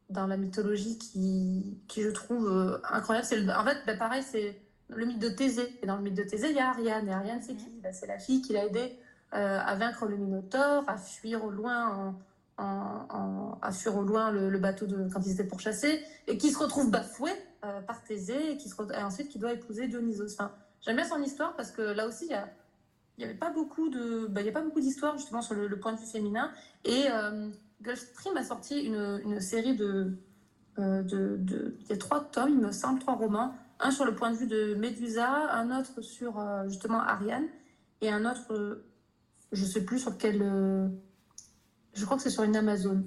dans 0.10 0.28
la 0.28 0.38
mythologie 0.38 0.98
qui, 0.98 1.80
qui 1.88 2.02
je 2.02 2.10
trouve 2.10 2.48
euh, 2.48 2.78
incroyable. 2.90 3.26
C'est 3.26 3.50
en 3.52 3.64
fait, 3.64 3.78
bah, 3.86 3.96
pareil, 3.96 4.24
c'est 4.24 4.62
le 4.90 5.06
mythe 5.06 5.20
de 5.20 5.30
Thésée. 5.30 5.80
Et 5.82 5.86
dans 5.86 5.96
le 5.96 6.04
mythe 6.04 6.16
de 6.16 6.24
Thésée, 6.24 6.50
il 6.50 6.56
y 6.56 6.60
a 6.60 6.70
Ariane. 6.70 7.08
Et 7.08 7.14
Ariane, 7.14 7.42
c'est 7.42 7.56
qui? 7.56 7.70
Bah, 7.82 7.94
C'est 7.94 8.08
la 8.08 8.20
fille 8.20 8.42
qui 8.42 8.54
l'a 8.54 8.66
aidé 8.66 9.00
euh, 9.34 9.60
à 9.60 9.76
vaincre 9.76 10.06
le 10.06 10.18
Minotaure, 10.18 10.84
à 10.88 10.98
fuir 10.98 11.44
au 11.44 11.50
loin, 11.50 12.16
en, 12.58 12.64
en, 13.10 13.60
à 13.62 13.72
fuir 13.72 13.96
au 13.98 14.04
loin 14.04 14.32
le, 14.32 14.58
bateau 14.60 14.86
de, 14.86 15.08
quand 15.12 15.22
ils 15.26 15.32
étaient 15.32 15.48
pourchassés, 15.48 16.04
et 16.28 16.38
qui 16.38 16.52
se 16.52 16.60
retrouve 16.60 16.92
bafoué 16.92 17.32
par 17.88 18.04
Thésée, 18.04 18.52
et, 18.52 18.58
qui 18.58 18.68
se, 18.68 18.76
et 18.94 19.04
ensuite 19.04 19.30
qui 19.30 19.40
doit 19.40 19.54
épouser 19.54 19.88
Dionysos. 19.88 20.34
Enfin, 20.34 20.52
J'aime 20.86 20.98
bien 20.98 21.06
son 21.06 21.22
histoire 21.22 21.56
parce 21.56 21.72
que 21.72 21.82
là 21.82 22.06
aussi, 22.06 22.26
il 22.26 22.32
y 22.32 22.36
a 22.36 22.50
il 23.18 23.24
n'y 23.24 23.30
avait 23.30 23.38
pas 23.38 23.52
beaucoup 23.52 23.90
de, 23.90 24.28
bah, 24.28 24.42
il 24.42 24.48
y 24.48 24.50
a 24.50 24.54
pas 24.54 24.62
beaucoup 24.62 24.80
d'histoires 24.80 25.18
justement 25.18 25.42
sur 25.42 25.56
le, 25.56 25.80
point 25.80 25.94
de 25.94 26.00
vue 26.00 26.06
féminin. 26.06 26.52
Et 26.84 27.06
euh, 27.12 27.50
Gulfstream 27.82 28.36
a 28.38 28.44
sorti 28.44 28.82
une, 28.82 29.22
une 29.24 29.40
série 29.40 29.76
de, 29.76 30.18
euh, 30.80 31.04
de, 31.04 31.38
de, 31.38 31.78
il 31.82 31.90
y 31.90 31.94
a 31.94 31.98
trois 31.98 32.22
tomes, 32.22 32.50
il 32.50 32.60
me 32.60 32.72
semble, 32.72 33.00
trois 33.00 33.16
romans. 33.16 33.56
Un 33.80 33.92
sur 33.92 34.06
le 34.06 34.16
point 34.16 34.32
de 34.32 34.38
vue 34.38 34.48
de 34.48 34.76
Médusa, 34.76 35.52
un 35.52 35.80
autre 35.80 36.02
sur 36.02 36.40
euh, 36.40 36.68
justement 36.68 37.02
Ariane, 37.02 37.48
et 38.02 38.10
un 38.10 38.30
autre, 38.30 38.84
je 39.52 39.66
sais 39.66 39.86
plus 39.86 40.00
sur 40.00 40.18
quel, 40.18 40.40
je 41.94 42.06
crois 42.06 42.18
que 42.18 42.24
c'est 42.24 42.30
sur 42.30 42.44
une 42.44 42.56
Amazon. 42.56 43.04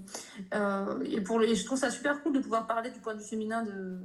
et 1.04 1.20
pour 1.20 1.42
je 1.42 1.64
trouve 1.64 1.78
ça 1.78 1.90
super 1.90 2.22
cool 2.22 2.32
de 2.32 2.40
pouvoir 2.40 2.66
parler 2.66 2.90
du 2.90 3.00
point 3.00 3.14
de 3.14 3.20
vue 3.20 3.26
féminin 3.26 3.64
de, 3.64 3.98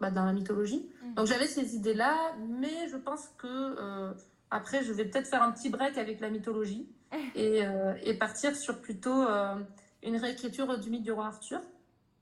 bah, 0.00 0.10
dans 0.10 0.24
la 0.24 0.32
mythologie. 0.32 0.88
Mm. 1.02 1.14
Donc 1.14 1.26
j'avais 1.26 1.46
ces 1.46 1.74
idées-là, 1.74 2.36
mais 2.38 2.88
je 2.90 2.96
pense 2.96 3.28
que 3.38 4.14
après, 4.50 4.82
je 4.82 4.92
vais 4.92 5.04
peut-être 5.04 5.28
faire 5.28 5.42
un 5.42 5.52
petit 5.52 5.70
break 5.70 5.96
avec 5.96 6.20
la 6.20 6.28
mythologie 6.30 6.88
et, 7.34 7.64
euh, 7.64 7.94
et 8.02 8.14
partir 8.14 8.56
sur 8.56 8.80
plutôt 8.80 9.22
euh, 9.22 9.54
une 10.02 10.16
réécriture 10.16 10.78
du 10.78 10.90
mythe 10.90 11.02
du 11.02 11.12
roi 11.12 11.26
Arthur, 11.26 11.60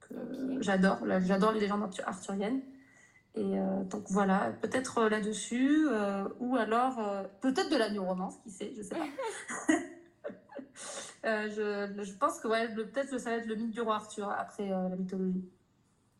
que 0.00 0.14
j'adore. 0.60 0.98
J'adore 1.20 1.52
les 1.52 1.60
légendes 1.60 1.88
arthuriennes. 2.04 2.60
Et 3.34 3.58
euh, 3.58 3.84
donc 3.84 4.04
voilà, 4.08 4.52
peut-être 4.60 5.08
là-dessus, 5.08 5.86
ou 6.40 6.56
alors 6.56 7.00
peut-être 7.40 7.70
de 7.70 7.76
la 7.76 7.90
new 7.90 8.04
romance, 8.04 8.36
qui 8.42 8.50
sait, 8.50 8.72
je 8.76 8.82
sais 8.82 8.96
pas. 8.96 9.06
je, 11.48 12.02
je, 12.02 12.12
pense 12.14 12.40
que 12.40 12.48
ouais, 12.48 12.74
peut-être 12.74 13.10
que 13.10 13.18
ça 13.18 13.30
va 13.30 13.36
être 13.36 13.46
le 13.46 13.54
mythe 13.54 13.70
du 13.70 13.80
roi 13.80 13.96
Arthur 13.96 14.28
après 14.28 14.68
la 14.68 14.96
mythologie. 14.96 15.48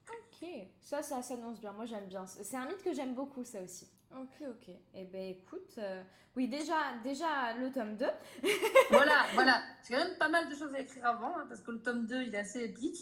Ok, 0.09 0.49
ça, 0.81 1.03
ça 1.03 1.21
s'annonce 1.23 1.61
bien. 1.61 1.73
Moi, 1.73 1.87
j'aime 1.87 2.07
bien. 2.07 2.25
C'est 2.27 2.57
un 2.57 2.67
mythe 2.67 2.85
que 2.85 2.95
j'aime 2.95 3.15
beaucoup, 3.15 3.43
ça 3.43 3.61
aussi. 3.63 3.89
Ok, 4.17 4.49
ok. 4.49 4.75
Eh 4.95 5.05
ben 5.05 5.31
écoute, 5.31 5.75
euh, 5.79 6.03
oui, 6.35 6.49
déjà, 6.49 6.75
déjà 7.05 7.55
le 7.61 7.71
tome 7.71 7.97
2. 7.97 8.07
voilà, 8.91 9.27
voilà. 9.35 9.61
J'ai 9.87 9.95
quand 9.95 10.05
même 10.05 10.17
pas 10.19 10.29
mal 10.29 10.49
de 10.49 10.55
choses 10.55 10.75
à 10.75 10.81
écrire 10.81 11.07
avant, 11.07 11.37
hein, 11.37 11.45
parce 11.49 11.61
que 11.61 11.71
le 11.71 11.81
tome 11.81 12.07
2, 12.07 12.23
il 12.23 12.35
est 12.35 12.39
assez 12.39 12.65
épique. 12.65 12.97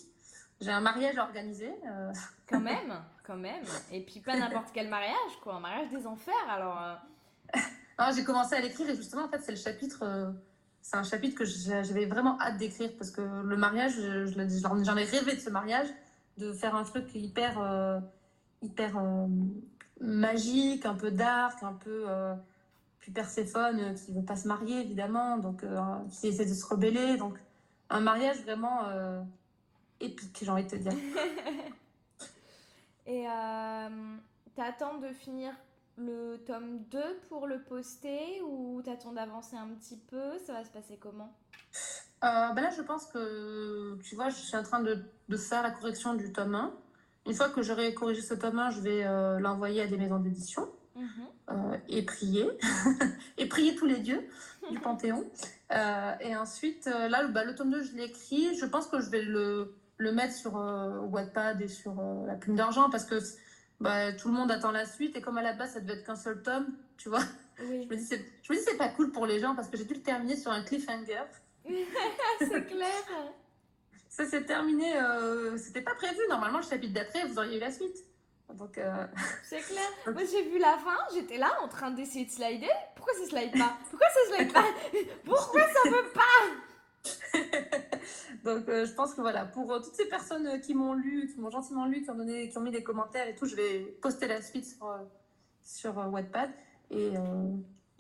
J'ai 0.61 0.71
un 0.71 0.81
mariage 0.81 1.17
organisé. 1.19 1.71
Euh. 1.87 2.13
Quand 2.49 2.61
même, 2.73 3.03
quand 3.25 3.37
même. 3.37 3.65
Et 3.93 4.05
puis 4.05 4.21
pas 4.21 4.37
n'importe 4.37 4.71
quel 4.75 4.89
mariage, 4.89 5.39
quoi. 5.43 5.55
Un 5.55 5.61
mariage 5.61 5.91
des 5.91 6.07
enfers, 6.07 6.35
alors. 6.51 6.83
Euh. 6.83 7.61
j'ai 8.15 8.25
commencé 8.25 8.55
à 8.57 8.61
l'écrire 8.61 8.89
et 8.91 8.97
justement, 8.97 9.25
en 9.25 9.29
fait, 9.29 9.41
c'est 9.41 9.53
le 9.53 9.59
chapitre. 9.59 10.35
C'est 10.83 10.97
un 10.97 11.03
chapitre 11.03 11.37
que 11.37 11.45
j'avais 11.45 12.07
vraiment 12.07 12.39
hâte 12.41 12.59
d'écrire 12.59 12.91
parce 12.97 13.11
que 13.11 13.21
le 13.21 13.57
mariage, 13.57 13.95
j'en 13.99 14.97
ai 14.97 15.05
rêvé 15.05 15.35
de 15.35 15.41
ce 15.41 15.51
mariage, 15.51 15.89
de 16.39 16.53
faire 16.53 16.77
un 16.77 16.85
truc 16.85 17.13
hyper, 17.15 18.01
hyper 18.63 18.97
magique, 20.01 20.87
un 20.87 20.95
peu 20.95 21.11
dark, 21.11 21.63
un 21.63 21.75
peu. 21.75 22.05
Euh, 22.09 22.35
puis 23.01 23.13
Perséphone 23.13 23.81
euh, 23.81 23.95
qui 23.95 24.13
veut 24.13 24.25
pas 24.25 24.37
se 24.37 24.49
marier, 24.49 24.81
évidemment, 24.81 25.39
donc 25.39 25.63
euh, 25.63 25.79
qui 26.11 26.29
essaie 26.29 26.47
de 26.47 26.55
se 26.55 26.67
rebeller. 26.67 27.17
Donc, 27.17 27.39
un 27.89 28.01
mariage 28.01 28.43
vraiment 28.43 28.83
épique, 30.01 30.37
j'ai 30.43 30.51
envie 30.51 30.65
de 30.65 30.71
te 30.71 30.77
dire. 30.77 30.93
Et 33.07 33.27
t'attends 34.57 34.99
de 34.99 35.07
finir 35.13 35.53
le 35.97 36.39
tome 36.45 36.81
2 36.91 37.01
pour 37.29 37.47
le 37.47 37.63
poster 37.63 38.43
ou 38.43 38.83
t'attends 38.83 39.13
d'avancer 39.13 39.55
un 39.55 39.69
petit 39.69 40.01
peu? 40.11 40.37
Ça 40.45 40.55
va 40.55 40.65
se 40.65 40.71
passer 40.71 40.99
comment? 41.01 41.33
Ben 42.21 42.57
Là, 42.57 42.71
je 42.77 42.83
pense 42.83 43.07
que, 43.07 43.97
tu 44.03 44.17
vois, 44.17 44.31
je 44.31 44.35
suis 44.35 44.57
en 44.57 44.65
train 44.65 44.81
de, 44.81 44.99
de 45.29 45.37
faire 45.37 45.63
la 45.63 45.71
correction 45.71 46.15
du 46.15 46.33
tome 46.33 46.57
1. 46.57 46.75
Une 47.27 47.35
fois 47.35 47.49
que 47.49 47.63
j'aurai 47.63 47.93
corrigé 47.93 48.21
ce 48.21 48.35
tome 48.35 48.59
1, 48.59 48.71
je 48.71 48.81
vais 48.81 49.05
euh, 49.05 49.39
l'envoyer 49.41 49.83
à 49.83 49.87
des 49.87 49.97
maisons 49.97 50.19
d'édition 50.19 50.69
mhm. 50.95 51.07
euh, 51.51 51.77
et 51.89 52.03
prier. 52.03 52.47
et 53.39 53.47
prier 53.47 53.75
tous 53.75 53.87
les 53.87 53.99
dieux 53.99 54.27
du 54.71 54.79
Panthéon. 54.79 55.25
Euh, 55.73 56.13
et 56.21 56.37
ensuite, 56.37 56.87
là, 56.87 57.27
bah, 57.27 57.45
le 57.45 57.55
tome 57.55 57.71
2, 57.71 57.83
je 57.83 57.97
l'écris. 57.97 58.57
Je 58.57 58.67
pense 58.67 58.87
que 58.87 59.01
je 59.01 59.11
vais 59.11 59.23
le, 59.23 59.75
le 59.99 60.13
mettre 60.13 60.35
sur 60.35 60.55
Wattpad 60.55 61.61
et 61.61 61.69
sur 61.69 61.95
la 62.27 62.35
plume 62.35 62.57
d'argent 62.57 62.91
parce 62.91 63.05
que 63.05 63.19
bah, 63.81 64.13
tout 64.13 64.29
le 64.29 64.35
monde 64.35 64.51
attend 64.53 64.71
la 64.71 64.87
suite. 64.87 65.17
Et 65.17 65.21
comme 65.21 65.39
à 65.39 65.43
la 65.43 65.53
base, 65.53 65.75
ça 65.75 65.81
devait 65.81 65.95
être 65.95 66.07
qu'un 66.07 66.17
seul 66.17 66.43
tome, 66.43 66.69
tu 66.97 67.09
vois. 67.09 67.23
Je 67.59 67.65
me 67.65 67.97
dis, 67.97 68.07
c'est 68.07 68.77
pas 68.77 68.89
cool 68.89 69.11
pour 69.11 69.27
les 69.27 69.41
gens 69.41 69.55
parce 69.55 69.69
que 69.69 69.77
j'ai 69.77 69.85
dû 69.85 69.95
le 69.95 70.03
terminer 70.03 70.37
sur 70.37 70.53
un 70.53 70.63
cliffhanger. 70.63 71.25
c'est 72.39 72.67
clair. 72.67 73.35
Ça 74.17 74.25
s'est 74.25 74.45
terminé, 74.45 74.97
euh, 74.97 75.59
c'était 75.59 75.83
pas 75.83 75.95
prévu. 75.95 76.17
Normalement, 76.31 76.57
le 76.57 76.65
chapitre 76.65 76.95
d'après, 76.95 77.27
vous 77.27 77.37
auriez 77.39 77.59
eu 77.59 77.61
la 77.61 77.71
suite. 77.71 78.03
Donc, 78.55 78.79
euh... 78.79 79.07
C'est 79.45 79.61
clair. 79.61 79.85
Moi, 80.07 80.23
j'ai 80.25 80.43
vu 80.49 80.59
la 80.59 80.79
fin, 80.79 80.97
j'étais 81.13 81.37
là 81.37 81.53
en 81.63 81.69
train 81.69 81.91
d'essayer 81.91 82.25
de 82.25 82.31
slider. 82.31 82.71
Pourquoi 82.95 83.13
ça 83.13 83.27
slide 83.29 83.53
pas 83.53 83.77
Pourquoi 83.91 84.07
ça 84.09 84.35
slide 84.35 84.53
pas 84.55 84.65
Pourquoi 85.23 85.61
ça 85.61 85.91
veut 85.91 86.11
pas 86.15 87.43
Donc, 88.45 88.67
euh, 88.71 88.87
je 88.87 88.93
pense 88.93 89.13
que 89.13 89.21
voilà, 89.21 89.45
pour 89.45 89.71
euh, 89.71 89.81
toutes 89.81 89.97
ces 89.97 90.09
personnes 90.09 90.63
qui 90.63 90.73
m'ont 90.73 90.95
lu, 90.95 91.31
qui 91.31 91.39
m'ont 91.39 91.51
gentiment 91.51 91.85
lu, 91.85 92.03
qui 92.03 92.09
ont, 92.09 92.15
donné, 92.15 92.49
qui 92.49 92.57
ont 92.57 92.63
mis 92.63 92.71
des 92.71 92.83
commentaires 92.83 93.29
et 93.29 93.35
tout, 93.35 93.45
je 93.45 93.55
vais 93.55 93.81
poster 94.01 94.29
la 94.29 94.41
suite 94.41 94.65
sur, 94.65 94.99
sur 95.63 95.95
Wattpad. 96.11 96.49
Et, 96.91 97.13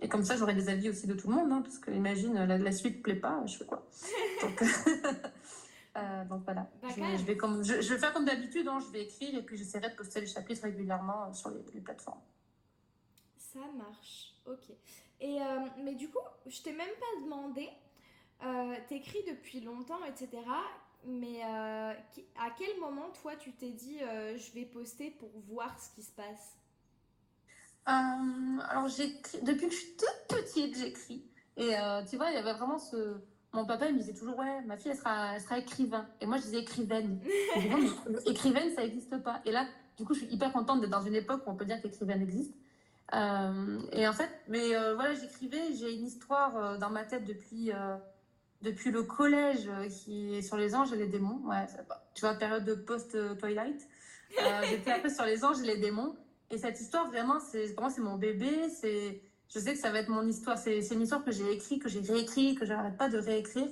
et 0.00 0.08
comme 0.08 0.24
ça, 0.24 0.38
j'aurai 0.38 0.54
des 0.54 0.70
avis 0.70 0.88
aussi 0.88 1.06
de 1.06 1.12
tout 1.12 1.28
le 1.28 1.34
monde, 1.34 1.52
hein, 1.52 1.60
parce 1.62 1.76
que 1.78 1.90
imagine, 1.90 2.32
la, 2.32 2.56
la 2.56 2.72
suite 2.72 3.02
plaît 3.02 3.16
pas, 3.16 3.42
je 3.44 3.58
fais 3.58 3.66
quoi? 3.66 3.86
Donc, 4.40 4.62
euh, 5.96 6.24
donc 6.26 6.42
voilà, 6.44 6.68
je, 6.82 7.24
vais 7.24 7.36
comme, 7.36 7.64
je, 7.64 7.72
vais 7.74 7.98
faire 7.98 8.12
comme 8.12 8.26
d'habitude, 8.26 8.68
hein, 8.68 8.78
je 8.80 8.92
vais 8.92 9.04
écrire 9.04 9.34
et 9.38 9.42
puis 9.42 9.56
j'essaierai 9.56 9.90
de 9.90 9.94
poster 9.94 10.20
les 10.20 10.26
chapitres 10.26 10.62
régulièrement 10.62 11.24
euh, 11.24 11.32
sur 11.32 11.50
les, 11.50 11.80
plateformes. 11.80 12.20
Ça 13.38 13.60
marche, 13.76 14.34
ok. 14.44 14.74
Et, 15.20 15.40
euh, 15.40 15.60
mais 15.82 15.94
du 15.94 16.10
coup, 16.10 16.18
je 16.46 16.60
t'ai 16.60 16.72
même 16.72 16.94
pas 17.00 17.24
demandé, 17.24 17.68
t'écris 18.88 19.24
depuis 19.26 19.60
longtemps, 19.60 20.04
etc. 20.04 20.42
Mais 21.06 21.42
à 21.42 22.50
quel 22.58 22.78
moment, 22.80 23.10
toi, 23.22 23.34
tu 23.36 23.52
t'es 23.52 23.70
dit, 23.70 24.00
je 24.00 24.52
vais 24.52 24.66
poster 24.66 25.10
pour 25.12 25.30
voir 25.48 25.80
ce 25.80 25.94
qui 25.94 26.02
se 26.02 26.12
passe? 26.12 26.56
Alors, 27.86 28.88
depuis 29.42 29.68
que 29.68 29.72
je 29.72 29.76
suis 29.76 29.96
toute 29.96 30.38
petite, 30.38 30.76
j'écris. 30.76 31.24
Et 31.56 31.72
tu 32.10 32.16
vois, 32.16 32.30
il 32.30 32.34
y 32.34 32.38
avait 32.38 32.52
vraiment 32.52 32.78
ce 32.78 33.18
mon 33.52 33.64
papa, 33.64 33.86
il 33.86 33.94
me 33.94 34.00
disait 34.00 34.14
toujours, 34.14 34.38
ouais, 34.38 34.62
ma 34.66 34.76
fille, 34.76 34.90
elle 34.90 34.98
sera, 34.98 35.34
elle 35.34 35.40
sera 35.40 35.58
écrivain. 35.58 36.06
Et 36.20 36.26
moi, 36.26 36.36
je 36.36 36.42
disais 36.42 36.58
écrivaine. 36.58 37.20
écrivaine, 38.26 38.70
ça 38.74 38.82
n'existe 38.82 39.16
pas. 39.22 39.40
Et 39.44 39.52
là, 39.52 39.66
du 39.96 40.04
coup, 40.04 40.14
je 40.14 40.20
suis 40.20 40.34
hyper 40.34 40.52
contente 40.52 40.80
d'être 40.80 40.90
dans 40.90 41.02
une 41.02 41.14
époque 41.14 41.42
où 41.46 41.50
on 41.50 41.54
peut 41.54 41.64
dire 41.64 41.80
qu'écrivaine 41.80 42.22
existe. 42.22 42.54
Euh, 43.14 43.80
et 43.92 44.06
en 44.08 44.12
fait, 44.12 44.28
mais 44.48 44.74
euh, 44.74 44.94
voilà, 44.94 45.14
j'écrivais, 45.14 45.74
j'ai 45.74 45.94
une 45.94 46.06
histoire 46.06 46.56
euh, 46.56 46.76
dans 46.76 46.90
ma 46.90 47.04
tête 47.04 47.24
depuis, 47.24 47.70
depuis 48.62 48.90
le 48.90 49.04
collège 49.04 49.70
qui 49.88 50.34
est 50.34 50.42
sur 50.42 50.56
les 50.56 50.74
anges 50.74 50.92
et 50.92 50.96
les 50.96 51.06
démons. 51.06 51.40
Ouais, 51.44 51.66
tu 52.14 52.22
vois, 52.22 52.34
période 52.34 52.64
de 52.64 52.74
post-Twilight. 52.74 53.88
J'étais 54.68 54.90
après 54.90 55.10
sur 55.10 55.24
les 55.24 55.44
anges 55.44 55.60
et 55.60 55.66
les 55.66 55.78
démons. 55.78 56.16
Et 56.50 56.58
cette 56.58 56.80
histoire, 56.80 57.08
vraiment, 57.08 57.40
c'est 57.40 57.66
vraiment 57.72 57.90
c'est 57.90 58.00
mon 58.00 58.16
bébé. 58.16 58.68
C'est 58.68 59.22
je 59.52 59.58
sais 59.58 59.74
que 59.74 59.78
ça 59.78 59.90
va 59.90 60.00
être 60.00 60.08
mon 60.08 60.26
histoire. 60.26 60.58
C'est 60.58 60.80
une 60.90 61.02
histoire 61.02 61.24
que 61.24 61.30
j'ai 61.30 61.52
écrite, 61.52 61.82
que 61.82 61.88
j'ai 61.88 62.00
réécrit, 62.00 62.54
que 62.54 62.64
j'arrête 62.64 62.96
pas 62.96 63.08
de 63.08 63.18
réécrire. 63.18 63.68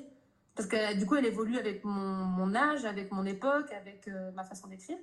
Parce 0.54 0.68
que 0.68 0.94
du 0.96 1.06
coup, 1.06 1.16
elle 1.16 1.26
évolue 1.26 1.58
avec 1.58 1.82
mon, 1.84 2.54
âge, 2.54 2.84
avec 2.84 3.10
mon 3.10 3.26
époque, 3.26 3.72
avec 3.72 4.06
euh, 4.06 4.30
ma 4.32 4.44
façon 4.44 4.68
d'écrire. 4.68 4.98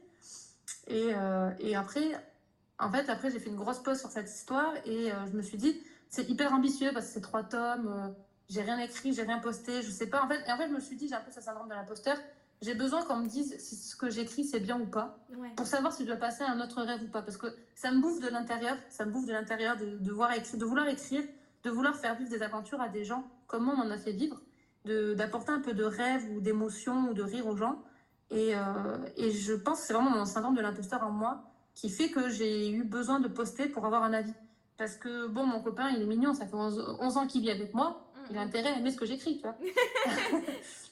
Et, 0.87 1.09
euh, 1.13 1.49
et, 1.59 1.75
après, 1.75 2.11
en 2.79 2.89
fait, 2.89 3.09
après, 3.09 3.29
j'ai 3.29 3.39
fait 3.39 3.49
une 3.49 3.57
grosse 3.57 3.79
pause 3.79 3.99
sur 3.99 4.09
cette 4.09 4.29
histoire 4.29 4.73
et 4.85 5.11
euh, 5.11 5.27
je 5.27 5.35
me 5.35 5.41
suis 5.41 5.57
dit, 5.57 5.81
c'est 6.09 6.29
hyper 6.29 6.53
ambitieux 6.53 6.91
parce 6.93 7.07
que 7.07 7.13
c'est 7.13 7.21
trois 7.21 7.43
tomes, 7.43 8.15
j'ai 8.49 8.61
rien 8.61 8.79
écrit, 8.79 9.13
j'ai 9.13 9.23
rien 9.23 9.39
posté, 9.39 9.81
je 9.81 9.91
sais 9.91 10.07
pas. 10.07 10.23
En 10.23 10.27
fait, 10.27 10.41
et 10.47 10.51
en 10.51 10.57
fait, 10.57 10.69
je 10.69 10.73
me 10.73 10.79
suis 10.79 10.95
dit, 10.95 11.09
j'ai 11.09 11.15
un 11.15 11.21
peu 11.21 11.31
ce 11.31 11.41
syndrome 11.41 11.67
de 11.67 11.73
l'imposteur 11.73 12.17
j'ai 12.61 12.75
besoin 12.75 13.03
qu'on 13.03 13.17
me 13.17 13.27
dise 13.27 13.57
si 13.57 13.75
ce 13.75 13.95
que 13.95 14.09
j'écris 14.09 14.43
c'est 14.43 14.59
bien 14.59 14.79
ou 14.79 14.85
pas, 14.85 15.17
pour 15.55 15.67
savoir 15.67 15.93
si 15.93 16.03
je 16.03 16.07
dois 16.07 16.17
passer 16.17 16.43
à 16.43 16.51
un 16.51 16.61
autre 16.61 16.81
rêve 16.81 17.01
ou 17.03 17.07
pas. 17.07 17.21
Parce 17.21 17.37
que 17.37 17.47
ça 17.75 17.91
me 17.91 18.01
bouffe 18.01 18.19
de 18.19 18.29
l'intérieur, 18.29 18.77
ça 18.89 19.05
me 19.05 19.11
bouffe 19.11 19.25
de 19.25 19.33
l'intérieur 19.33 19.77
de, 19.77 19.97
de, 19.97 20.11
voir 20.11 20.31
écrire, 20.33 20.59
de 20.59 20.65
vouloir 20.65 20.87
écrire, 20.87 21.23
de 21.63 21.69
vouloir 21.69 21.95
faire 21.95 22.15
vivre 22.15 22.29
des 22.29 22.43
aventures 22.43 22.81
à 22.81 22.89
des 22.89 23.03
gens 23.03 23.23
comme 23.51 23.67
on 23.67 23.75
m'en 23.75 23.89
a 23.89 23.97
fait 23.97 24.13
vivre, 24.13 24.41
d'apporter 24.85 25.51
un 25.51 25.59
peu 25.59 25.73
de 25.73 25.83
rêve 25.83 26.25
ou 26.31 26.39
d'émotion 26.39 27.09
ou 27.09 27.13
de 27.13 27.21
rire 27.21 27.47
aux 27.47 27.57
gens. 27.57 27.83
Et, 28.29 28.55
euh, 28.55 28.97
et 29.17 29.31
je 29.31 29.53
pense 29.53 29.81
que 29.81 29.87
c'est 29.87 29.93
vraiment 29.93 30.09
mon 30.09 30.25
syndrome 30.25 30.55
de 30.55 30.61
l'imposteur 30.61 31.03
en 31.03 31.11
moi 31.11 31.43
qui 31.73 31.89
fait 31.89 32.09
que 32.09 32.29
j'ai 32.29 32.69
eu 32.69 32.83
besoin 32.83 33.19
de 33.19 33.27
poster 33.27 33.67
pour 33.67 33.85
avoir 33.85 34.03
un 34.03 34.13
avis. 34.13 34.33
Parce 34.77 34.95
que, 34.95 35.27
bon, 35.27 35.45
mon 35.45 35.61
copain, 35.61 35.89
il 35.89 36.01
est 36.01 36.05
mignon, 36.05 36.33
ça 36.33 36.47
fait 36.47 36.55
11, 36.55 37.17
ans 37.17 37.27
qu'il 37.27 37.41
vit 37.41 37.51
avec 37.51 37.73
moi, 37.73 38.09
il 38.29 38.37
a 38.37 38.45
mm. 38.45 38.47
intérêt 38.47 38.69
à 38.69 38.77
aimer 38.77 38.91
ce 38.91 38.97
que 38.97 39.05
j'écris, 39.05 39.37
tu 39.37 39.43
vois. 39.43 39.57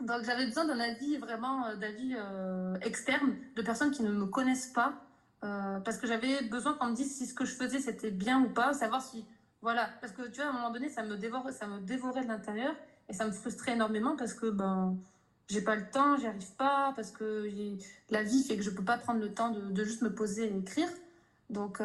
Donc 0.00 0.24
j'avais 0.24 0.46
besoin 0.46 0.64
d'un 0.64 0.80
avis 0.80 1.16
vraiment, 1.18 1.66
euh, 1.66 1.76
d'avis 1.76 2.14
euh, 2.16 2.76
externe, 2.80 3.36
de 3.56 3.62
personnes 3.62 3.90
qui 3.90 4.02
ne 4.02 4.10
me 4.10 4.26
connaissent 4.26 4.68
pas, 4.68 4.94
euh, 5.44 5.80
parce 5.80 5.98
que 5.98 6.06
j'avais 6.06 6.42
besoin 6.44 6.74
qu'on 6.74 6.86
me 6.86 6.94
dise 6.94 7.14
si 7.14 7.26
ce 7.26 7.34
que 7.34 7.44
je 7.44 7.54
faisais 7.54 7.78
c'était 7.78 8.10
bien 8.10 8.42
ou 8.42 8.48
pas, 8.48 8.72
savoir 8.72 9.02
si, 9.02 9.24
voilà, 9.60 9.90
parce 10.00 10.12
que 10.12 10.22
tu 10.28 10.40
vois, 10.40 10.46
à 10.46 10.48
un 10.48 10.52
moment 10.52 10.70
donné, 10.70 10.88
ça 10.88 11.02
me 11.02 11.16
dévorait, 11.16 11.52
ça 11.52 11.66
me 11.66 11.80
dévorait 11.80 12.22
de 12.22 12.28
l'intérieur 12.28 12.74
et 13.08 13.12
ça 13.12 13.26
me 13.26 13.32
frustrait 13.32 13.72
énormément 13.72 14.16
parce 14.16 14.34
que 14.34 14.46
ben, 14.46 14.96
j'ai 15.48 15.60
pas 15.60 15.76
le 15.76 15.88
temps, 15.90 16.16
j'y 16.16 16.26
arrive 16.26 16.52
pas, 16.56 16.92
parce 16.96 17.10
que 17.10 17.48
la 18.10 18.22
vie 18.22 18.42
fait 18.42 18.56
que 18.56 18.62
je 18.62 18.70
peux 18.70 18.84
pas 18.84 18.96
prendre 18.98 19.20
le 19.20 19.32
temps 19.32 19.50
de, 19.50 19.84
juste 19.84 20.02
me 20.02 20.12
poser 20.12 20.46
et 20.46 20.56
écrire. 20.56 20.88
Donc 21.50 21.80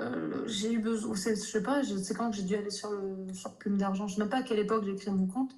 euh, 0.00 0.44
j'ai 0.46 0.72
eu 0.72 0.78
besoin, 0.78 1.14
je 1.14 1.34
sais 1.34 1.62
pas, 1.62 1.82
c'est 1.82 2.14
quand 2.14 2.30
que 2.30 2.36
j'ai 2.36 2.44
dû 2.44 2.54
aller 2.54 2.70
sur, 2.70 2.90
le, 2.90 3.32
sur 3.34 3.54
Plume 3.54 3.76
d'Argent, 3.76 4.06
je 4.06 4.14
sais 4.14 4.20
même 4.20 4.30
pas 4.30 4.38
à 4.38 4.42
quelle 4.42 4.60
époque 4.60 4.84
j'ai 4.84 4.94
créé 4.96 5.12
mon 5.12 5.26
compte. 5.26 5.52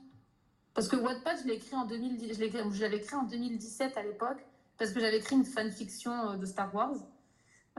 Parce 0.80 0.88
que 0.88 0.96
Wattpad, 0.96 1.36
je 1.42 1.46
l'ai 1.46 1.56
écrit 1.56 1.76
en 1.76 1.84
2010, 1.84 2.36
je 2.36 2.80
l'avais 2.80 2.96
écrit 2.96 3.14
en 3.14 3.24
2017 3.24 3.98
à 3.98 4.02
l'époque, 4.02 4.38
parce 4.78 4.92
que 4.92 5.00
j'avais 5.00 5.18
écrit 5.18 5.36
une 5.36 5.44
fanfiction 5.44 6.30
euh, 6.30 6.36
de 6.36 6.46
Star 6.46 6.74
Wars. 6.74 6.96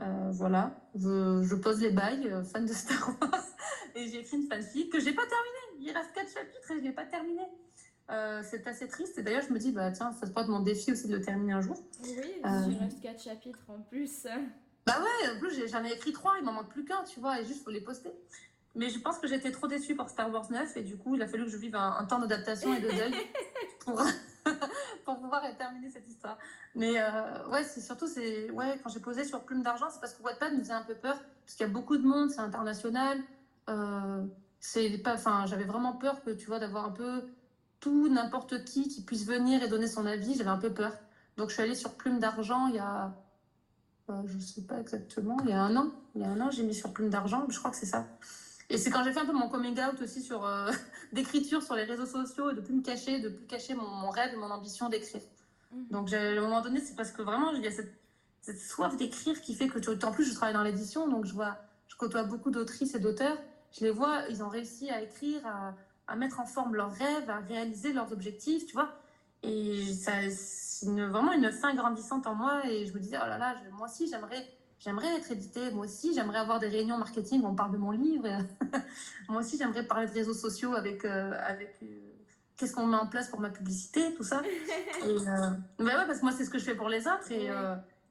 Euh, 0.00 0.30
voilà, 0.30 0.72
je, 0.94 1.42
je, 1.42 1.56
pose 1.56 1.80
les 1.80 1.90
bails, 1.90 2.28
euh, 2.28 2.44
fan 2.44 2.64
de 2.64 2.72
Star 2.72 3.08
Wars, 3.20 3.44
et 3.96 4.06
j'ai 4.06 4.20
écrit 4.20 4.36
une 4.36 4.46
fanfic 4.46 4.92
que 4.92 5.00
j'ai 5.00 5.12
pas 5.12 5.24
terminée. 5.26 5.80
Il 5.80 5.90
reste 5.90 6.12
4 6.14 6.32
chapitres 6.32 6.70
et 6.70 6.78
je 6.78 6.84
l'ai 6.84 6.92
pas 6.92 7.04
terminée. 7.04 7.48
Euh, 8.10 8.40
c'est 8.48 8.64
assez 8.68 8.86
triste. 8.86 9.18
Et 9.18 9.24
d'ailleurs, 9.24 9.42
je 9.48 9.52
me 9.52 9.58
dis, 9.58 9.72
bah 9.72 9.90
tiens, 9.90 10.12
ça 10.12 10.24
se 10.24 10.30
être 10.30 10.48
mon 10.48 10.60
défi 10.60 10.92
aussi 10.92 11.08
de 11.08 11.16
le 11.16 11.22
terminer 11.24 11.54
un 11.54 11.60
jour. 11.60 11.82
Oui, 12.04 12.14
il 12.40 12.78
reste 12.78 13.00
4 13.00 13.20
chapitres 13.20 13.64
en 13.66 13.80
plus. 13.80 14.28
Bah 14.86 15.00
ouais, 15.00 15.28
en 15.28 15.40
plus 15.40 15.66
j'en 15.66 15.84
ai 15.84 15.90
écrit 15.90 16.12
3, 16.12 16.34
il 16.38 16.44
m'en 16.44 16.52
manque 16.52 16.68
plus 16.68 16.84
qu'un, 16.84 17.02
tu 17.02 17.18
vois, 17.18 17.40
et 17.40 17.44
juste 17.44 17.64
faut 17.64 17.70
les 17.72 17.80
poster. 17.80 18.12
Mais 18.74 18.88
je 18.88 18.98
pense 18.98 19.18
que 19.18 19.26
j'étais 19.26 19.50
trop 19.50 19.66
déçue 19.66 19.94
par 19.94 20.08
Star 20.08 20.32
Wars 20.32 20.50
9 20.50 20.76
et 20.76 20.82
du 20.82 20.96
coup, 20.96 21.14
il 21.14 21.22
a 21.22 21.26
fallu 21.26 21.44
que 21.44 21.50
je 21.50 21.58
vive 21.58 21.76
un, 21.76 21.96
un 21.98 22.04
temps 22.04 22.18
d'adaptation 22.18 22.72
et 22.74 22.80
de 22.80 22.88
deuil 22.88 23.14
pour, 23.80 24.02
pour 25.04 25.18
pouvoir 25.20 25.42
terminer 25.56 25.90
cette 25.90 26.08
histoire. 26.08 26.38
Mais 26.74 26.94
euh, 26.98 27.48
ouais, 27.48 27.64
c'est 27.64 27.80
surtout, 27.80 28.06
c'est 28.06 28.50
ouais, 28.50 28.80
quand 28.82 28.90
j'ai 28.90 29.00
posé 29.00 29.24
sur 29.24 29.44
Plume 29.44 29.62
d'Argent, 29.62 29.90
c'est 29.90 30.00
parce 30.00 30.14
que 30.14 30.22
Wattpad 30.22 30.54
me 30.54 30.60
faisait 30.60 30.72
un 30.72 30.82
peu 30.82 30.94
peur, 30.94 31.18
parce 31.44 31.54
qu'il 31.54 31.66
y 31.66 31.68
a 31.70 31.72
beaucoup 31.72 31.98
de 31.98 32.06
monde, 32.06 32.30
c'est 32.30 32.40
international. 32.40 33.20
Euh, 33.68 34.24
c'est 34.58 34.98
pas, 34.98 35.14
enfin, 35.14 35.44
j'avais 35.46 35.64
vraiment 35.64 35.92
peur 35.92 36.22
que 36.22 36.30
tu 36.30 36.46
vois 36.46 36.58
d'avoir 36.58 36.84
un 36.84 36.92
peu 36.92 37.24
tout, 37.80 38.08
n'importe 38.08 38.64
qui 38.64 38.88
qui 38.88 39.02
puisse 39.02 39.26
venir 39.26 39.62
et 39.62 39.68
donner 39.68 39.88
son 39.88 40.06
avis. 40.06 40.34
J'avais 40.34 40.50
un 40.50 40.58
peu 40.58 40.72
peur. 40.72 40.92
Donc 41.36 41.48
je 41.48 41.54
suis 41.54 41.62
allée 41.62 41.74
sur 41.74 41.94
Plume 41.94 42.18
d'Argent 42.20 42.68
il 42.68 42.76
y 42.76 42.78
a, 42.78 43.12
euh, 44.10 44.22
je 44.26 44.38
sais 44.38 44.62
pas 44.62 44.80
exactement, 44.80 45.36
il 45.44 45.50
y 45.50 45.52
a 45.52 45.60
un 45.60 45.76
an. 45.76 45.90
Il 46.14 46.22
y 46.22 46.24
a 46.24 46.28
un 46.28 46.40
an, 46.40 46.50
j'ai 46.50 46.62
mis 46.62 46.74
sur 46.74 46.92
Plume 46.92 47.10
d'Argent, 47.10 47.46
je 47.48 47.58
crois 47.58 47.70
que 47.70 47.76
c'est 47.76 47.86
ça. 47.86 48.06
Et 48.72 48.78
c'est 48.78 48.90
quand 48.90 49.04
j'ai 49.04 49.12
fait 49.12 49.20
un 49.20 49.26
peu 49.26 49.34
mon 49.34 49.50
coming 49.50 49.78
out 49.78 50.00
aussi 50.00 50.22
sur 50.22 50.46
euh, 50.46 50.72
d'écriture 51.12 51.62
sur 51.62 51.74
les 51.74 51.84
réseaux 51.84 52.06
sociaux 52.06 52.50
et 52.50 52.54
de 52.54 52.62
plus 52.62 52.72
me 52.72 52.82
cacher, 52.82 53.20
de 53.20 53.28
plus 53.28 53.46
cacher 53.46 53.74
mon, 53.74 53.86
mon 53.86 54.08
rêve 54.08 54.32
et 54.32 54.36
mon 54.36 54.50
ambition 54.50 54.88
d'écrire. 54.88 55.20
Mmh. 55.72 55.82
Donc 55.90 56.10
à 56.14 56.18
un 56.18 56.40
moment 56.40 56.62
donné, 56.62 56.80
c'est 56.80 56.96
parce 56.96 57.10
que 57.10 57.20
vraiment 57.20 57.52
il 57.52 57.62
y 57.62 57.66
a 57.66 57.70
cette, 57.70 57.92
cette 58.40 58.58
soif 58.58 58.96
d'écrire 58.96 59.38
qui 59.42 59.54
fait 59.54 59.68
que 59.68 60.06
en 60.06 60.10
plus 60.10 60.24
je 60.24 60.34
travaille 60.34 60.54
dans 60.54 60.62
l'édition, 60.62 61.06
donc 61.06 61.26
je 61.26 61.34
vois, 61.34 61.58
je 61.86 61.96
côtoie 61.96 62.24
beaucoup 62.24 62.50
d'autrices 62.50 62.94
et 62.94 62.98
d'auteurs. 62.98 63.36
Je 63.72 63.84
les 63.84 63.90
vois, 63.90 64.22
ils 64.30 64.42
ont 64.42 64.48
réussi 64.48 64.88
à 64.88 65.02
écrire, 65.02 65.46
à, 65.46 65.74
à, 66.06 66.16
mettre 66.16 66.40
en 66.40 66.46
forme 66.46 66.74
leurs 66.74 66.92
rêves, 66.92 67.28
à 67.28 67.40
réaliser 67.40 67.92
leurs 67.92 68.10
objectifs, 68.10 68.64
tu 68.64 68.72
vois. 68.72 68.90
Et 69.42 69.92
ça, 69.92 70.12
c'est 70.30 70.86
vraiment 70.86 71.32
une 71.32 71.52
fin 71.52 71.74
grandissante 71.74 72.26
en 72.26 72.34
moi. 72.34 72.66
Et 72.66 72.86
je 72.86 72.94
me 72.94 73.00
disais, 73.00 73.18
oh 73.22 73.26
là 73.26 73.36
là, 73.36 73.54
je, 73.62 73.70
moi 73.70 73.86
aussi 73.86 74.08
j'aimerais 74.08 74.46
j'aimerais 74.82 75.16
être 75.16 75.30
édité, 75.30 75.70
moi 75.70 75.84
aussi, 75.84 76.14
j'aimerais 76.14 76.38
avoir 76.38 76.58
des 76.58 76.68
réunions 76.68 76.98
marketing 76.98 77.42
où 77.42 77.46
on 77.46 77.54
parle 77.54 77.72
de 77.72 77.78
mon 77.78 77.92
livre. 77.92 78.26
moi 79.28 79.40
aussi, 79.40 79.56
j'aimerais 79.56 79.86
parler 79.86 80.06
de 80.06 80.12
réseaux 80.12 80.34
sociaux 80.34 80.74
avec, 80.74 81.04
euh, 81.04 81.32
avec 81.44 81.76
euh, 81.82 81.86
qu'est-ce 82.56 82.74
qu'on 82.74 82.86
met 82.86 82.96
en 82.96 83.06
place 83.06 83.28
pour 83.28 83.40
ma 83.40 83.50
publicité, 83.50 84.14
tout 84.14 84.24
ça. 84.24 84.42
Et, 85.04 85.08
euh, 85.08 85.50
bah 85.78 85.84
ouais, 85.84 86.06
parce 86.06 86.18
que 86.18 86.24
moi, 86.24 86.32
c'est 86.32 86.44
ce 86.44 86.50
que 86.50 86.58
je 86.58 86.64
fais 86.64 86.74
pour 86.74 86.88
les 86.88 87.06
autres. 87.06 87.30
Et, 87.30 87.48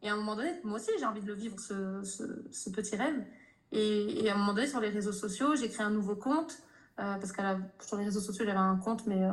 et 0.03 0.09
à 0.09 0.13
un 0.13 0.15
moment 0.15 0.35
donné, 0.35 0.53
moi 0.63 0.79
aussi, 0.79 0.91
j'ai 0.97 1.05
envie 1.05 1.21
de 1.21 1.27
le 1.27 1.33
vivre, 1.33 1.59
ce, 1.59 2.01
ce, 2.03 2.23
ce 2.51 2.69
petit 2.69 2.95
rêve. 2.95 3.23
Et, 3.71 4.25
et, 4.25 4.29
à 4.29 4.35
un 4.35 4.37
moment 4.37 4.53
donné, 4.53 4.67
sur 4.67 4.79
les 4.79 4.89
réseaux 4.89 5.13
sociaux, 5.13 5.55
j'ai 5.55 5.69
créé 5.69 5.85
un 5.85 5.91
nouveau 5.91 6.15
compte. 6.15 6.57
Parce 6.97 7.31
que 7.31 7.41
sur 7.79 7.97
les 7.97 8.05
réseaux 8.05 8.19
sociaux, 8.19 8.45
j'avais 8.45 8.59
un 8.59 8.77
compte, 8.77 9.07
mais 9.07 9.27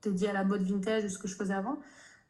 dédié 0.00 0.30
à 0.30 0.32
la 0.32 0.42
mode 0.42 0.62
vintage, 0.62 1.06
ce 1.06 1.18
que 1.18 1.28
je 1.28 1.34
faisais 1.34 1.52
avant. 1.52 1.78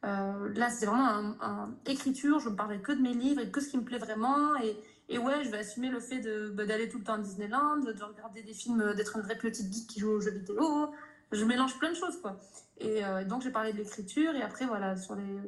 Euh, 0.03 0.53
là, 0.55 0.69
c'est 0.69 0.85
vraiment 0.85 1.07
un, 1.07 1.37
un, 1.41 1.75
écriture. 1.85 2.39
Je 2.39 2.49
ne 2.49 2.55
parlerai 2.55 2.81
que 2.81 2.91
de 2.91 3.01
mes 3.01 3.13
livres 3.13 3.41
et 3.41 3.51
que 3.51 3.61
ce 3.61 3.69
qui 3.69 3.77
me 3.77 3.83
plaît 3.83 3.99
vraiment. 3.99 4.55
Et, 4.57 4.77
et 5.09 5.17
ouais, 5.17 5.43
je 5.43 5.49
vais 5.49 5.59
assumer 5.59 5.89
le 5.89 5.99
fait 5.99 6.21
bah, 6.51 6.65
d'aller 6.65 6.89
tout 6.89 6.97
le 6.97 7.03
temps 7.03 7.13
à 7.13 7.19
Disneyland, 7.19 7.77
de 7.77 8.03
regarder 8.03 8.43
des 8.43 8.53
films, 8.53 8.93
d'être 8.95 9.17
une 9.17 9.23
vraie 9.23 9.37
petite 9.37 9.71
geek 9.71 9.87
qui 9.87 9.99
joue 9.99 10.11
aux 10.11 10.21
jeux 10.21 10.31
vidéo. 10.31 10.91
Je 11.31 11.45
mélange 11.45 11.77
plein 11.79 11.91
de 11.91 11.95
choses, 11.95 12.19
quoi. 12.21 12.37
Et 12.79 13.05
euh, 13.05 13.23
donc, 13.25 13.41
j'ai 13.41 13.51
parlé 13.51 13.73
de 13.73 13.77
l'écriture. 13.77 14.33
Et 14.35 14.41
après, 14.41 14.65
voilà, 14.65 14.97
sur 14.97 15.15
les... 15.15 15.39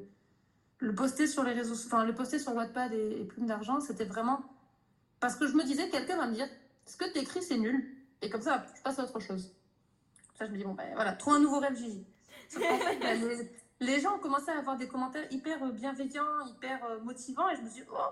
le 0.79 0.95
poster 0.95 1.27
sur 1.27 1.43
les 1.43 1.53
réseaux, 1.53 1.75
enfin, 1.85 2.05
le 2.05 2.13
poster 2.13 2.39
sur 2.39 2.53
Wattpad 2.55 2.93
et, 2.93 3.21
et 3.21 3.25
Plume 3.25 3.47
d'Argent, 3.47 3.79
c'était 3.79 4.05
vraiment 4.05 4.43
parce 5.23 5.37
que 5.37 5.47
je 5.47 5.55
me 5.55 5.63
disais, 5.63 5.87
quelqu'un 5.87 6.17
va 6.17 6.27
me 6.27 6.33
dire, 6.33 6.49
ce 6.85 6.97
que 6.97 7.09
tu 7.09 7.17
écris, 7.17 7.41
c'est 7.41 7.57
nul. 7.57 7.95
Et 8.21 8.29
comme 8.29 8.41
ça, 8.41 8.65
je 8.75 8.81
passe 8.81 8.99
à 8.99 9.05
autre 9.05 9.21
chose. 9.21 9.53
Ça, 10.37 10.45
je 10.45 10.51
me 10.51 10.57
dis, 10.57 10.65
bon, 10.65 10.73
ben 10.73 10.93
voilà, 10.95 11.13
trouve 11.13 11.35
un 11.35 11.39
nouveau 11.39 11.59
rêve, 11.59 11.77
Gigi. 11.77 12.05
En 12.57 12.59
fait, 12.59 12.99
les, 12.99 13.49
les 13.83 13.99
gens 13.99 14.15
ont 14.15 14.19
commencé 14.19 14.49
à 14.49 14.57
avoir 14.57 14.77
des 14.77 14.87
commentaires 14.87 15.25
hyper 15.31 15.63
euh, 15.63 15.71
bienveillants, 15.71 16.45
hyper 16.47 16.83
euh, 16.85 16.99
motivants, 17.01 17.49
et 17.49 17.55
je 17.55 17.61
me 17.61 17.69
suis 17.69 17.81
dit, 17.81 17.87
oh, 17.91 18.11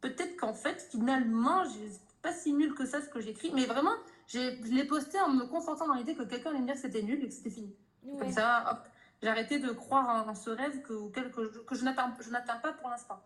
peut-être 0.00 0.36
qu'en 0.36 0.54
fait, 0.54 0.86
finalement, 0.90 1.64
c'est 1.64 2.20
pas 2.22 2.32
si 2.32 2.52
nul 2.52 2.74
que 2.74 2.84
ça 2.84 3.00
ce 3.00 3.08
que 3.08 3.20
j'écris, 3.20 3.50
mais 3.54 3.66
vraiment, 3.66 3.94
je 4.26 4.40
l'ai 4.72 4.84
posté 4.84 5.18
en 5.20 5.30
me 5.30 5.46
confortant 5.46 5.86
dans 5.88 5.94
l'idée 5.94 6.14
que 6.14 6.24
quelqu'un 6.24 6.50
allait 6.50 6.60
me 6.60 6.66
dire 6.66 6.74
que 6.74 6.80
c'était 6.80 7.02
nul 7.02 7.22
et 7.22 7.28
que 7.28 7.34
c'était 7.34 7.50
fini. 7.50 7.74
Ouais. 8.04 8.18
Comme 8.18 8.32
ça, 8.32 8.64
hop, 8.70 8.78
j'ai 9.22 9.28
arrêté 9.28 9.58
de 9.58 9.70
croire 9.70 10.26
en, 10.26 10.30
en 10.30 10.34
ce 10.34 10.50
rêve 10.50 10.82
que, 10.82 11.10
que, 11.10 11.20
que, 11.20 11.58
que 11.58 11.74
je 11.74 11.84
n'atteins 11.84 12.58
pas 12.62 12.72
pour 12.72 12.90
l'instant. 12.90 13.20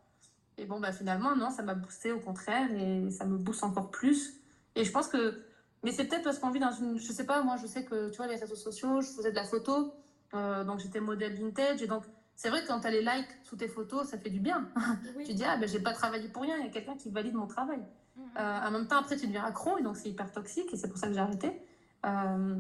Et 0.58 0.66
bon, 0.66 0.80
bah 0.80 0.92
finalement, 0.92 1.34
non, 1.34 1.50
ça 1.50 1.62
m'a 1.62 1.74
boosté 1.74 2.12
au 2.12 2.20
contraire, 2.20 2.70
et 2.72 3.10
ça 3.10 3.24
me 3.24 3.38
booste 3.38 3.64
encore 3.64 3.90
plus. 3.90 4.34
Et 4.74 4.84
je 4.84 4.92
pense 4.92 5.08
que, 5.08 5.42
mais 5.82 5.92
c'est 5.92 6.04
peut-être 6.04 6.22
parce 6.22 6.38
qu'on 6.38 6.50
vit 6.50 6.60
dans 6.60 6.72
une, 6.72 6.98
je 6.98 7.12
sais 7.12 7.26
pas, 7.26 7.42
moi, 7.42 7.56
je 7.56 7.66
sais 7.66 7.84
que, 7.84 8.10
tu 8.10 8.18
vois, 8.18 8.26
les 8.26 8.36
réseaux 8.36 8.54
sociaux, 8.54 9.00
je 9.00 9.08
faisais 9.08 9.30
de 9.30 9.36
la 9.36 9.44
photo, 9.44 9.92
euh, 10.34 10.64
donc 10.64 10.80
j'étais 10.80 11.00
modèle 11.00 11.34
vintage. 11.34 11.82
Et 11.82 11.86
donc, 11.86 12.04
c'est 12.36 12.48
vrai 12.48 12.62
que 12.62 12.68
quand 12.68 12.80
tu 12.80 12.86
as 12.86 12.90
les 12.90 13.02
likes 13.02 13.28
sous 13.42 13.56
tes 13.56 13.68
photos, 13.68 14.08
ça 14.08 14.18
fait 14.18 14.30
du 14.30 14.40
bien. 14.40 14.68
Oui. 15.16 15.24
tu 15.24 15.34
dis, 15.34 15.44
ah 15.44 15.56
ben 15.56 15.68
j'ai 15.68 15.80
pas 15.80 15.92
travaillé 15.92 16.28
pour 16.28 16.42
rien, 16.42 16.56
il 16.58 16.64
y 16.64 16.68
a 16.68 16.72
quelqu'un 16.72 16.96
qui 16.96 17.10
valide 17.10 17.34
mon 17.34 17.46
travail. 17.46 17.78
Mm 17.78 18.22
-hmm. 18.22 18.40
euh, 18.40 18.68
en 18.68 18.70
même 18.70 18.86
temps, 18.86 18.98
après, 18.98 19.16
tu 19.16 19.26
deviens 19.26 19.44
accro, 19.44 19.78
et 19.78 19.82
donc 19.82 19.96
c'est 19.96 20.08
hyper 20.08 20.30
toxique, 20.32 20.72
et 20.72 20.76
c'est 20.76 20.88
pour 20.88 20.98
ça 20.98 21.06
que 21.08 21.14
j'ai 21.14 21.20
arrêté. 21.28 21.50
Euh, 22.06 22.56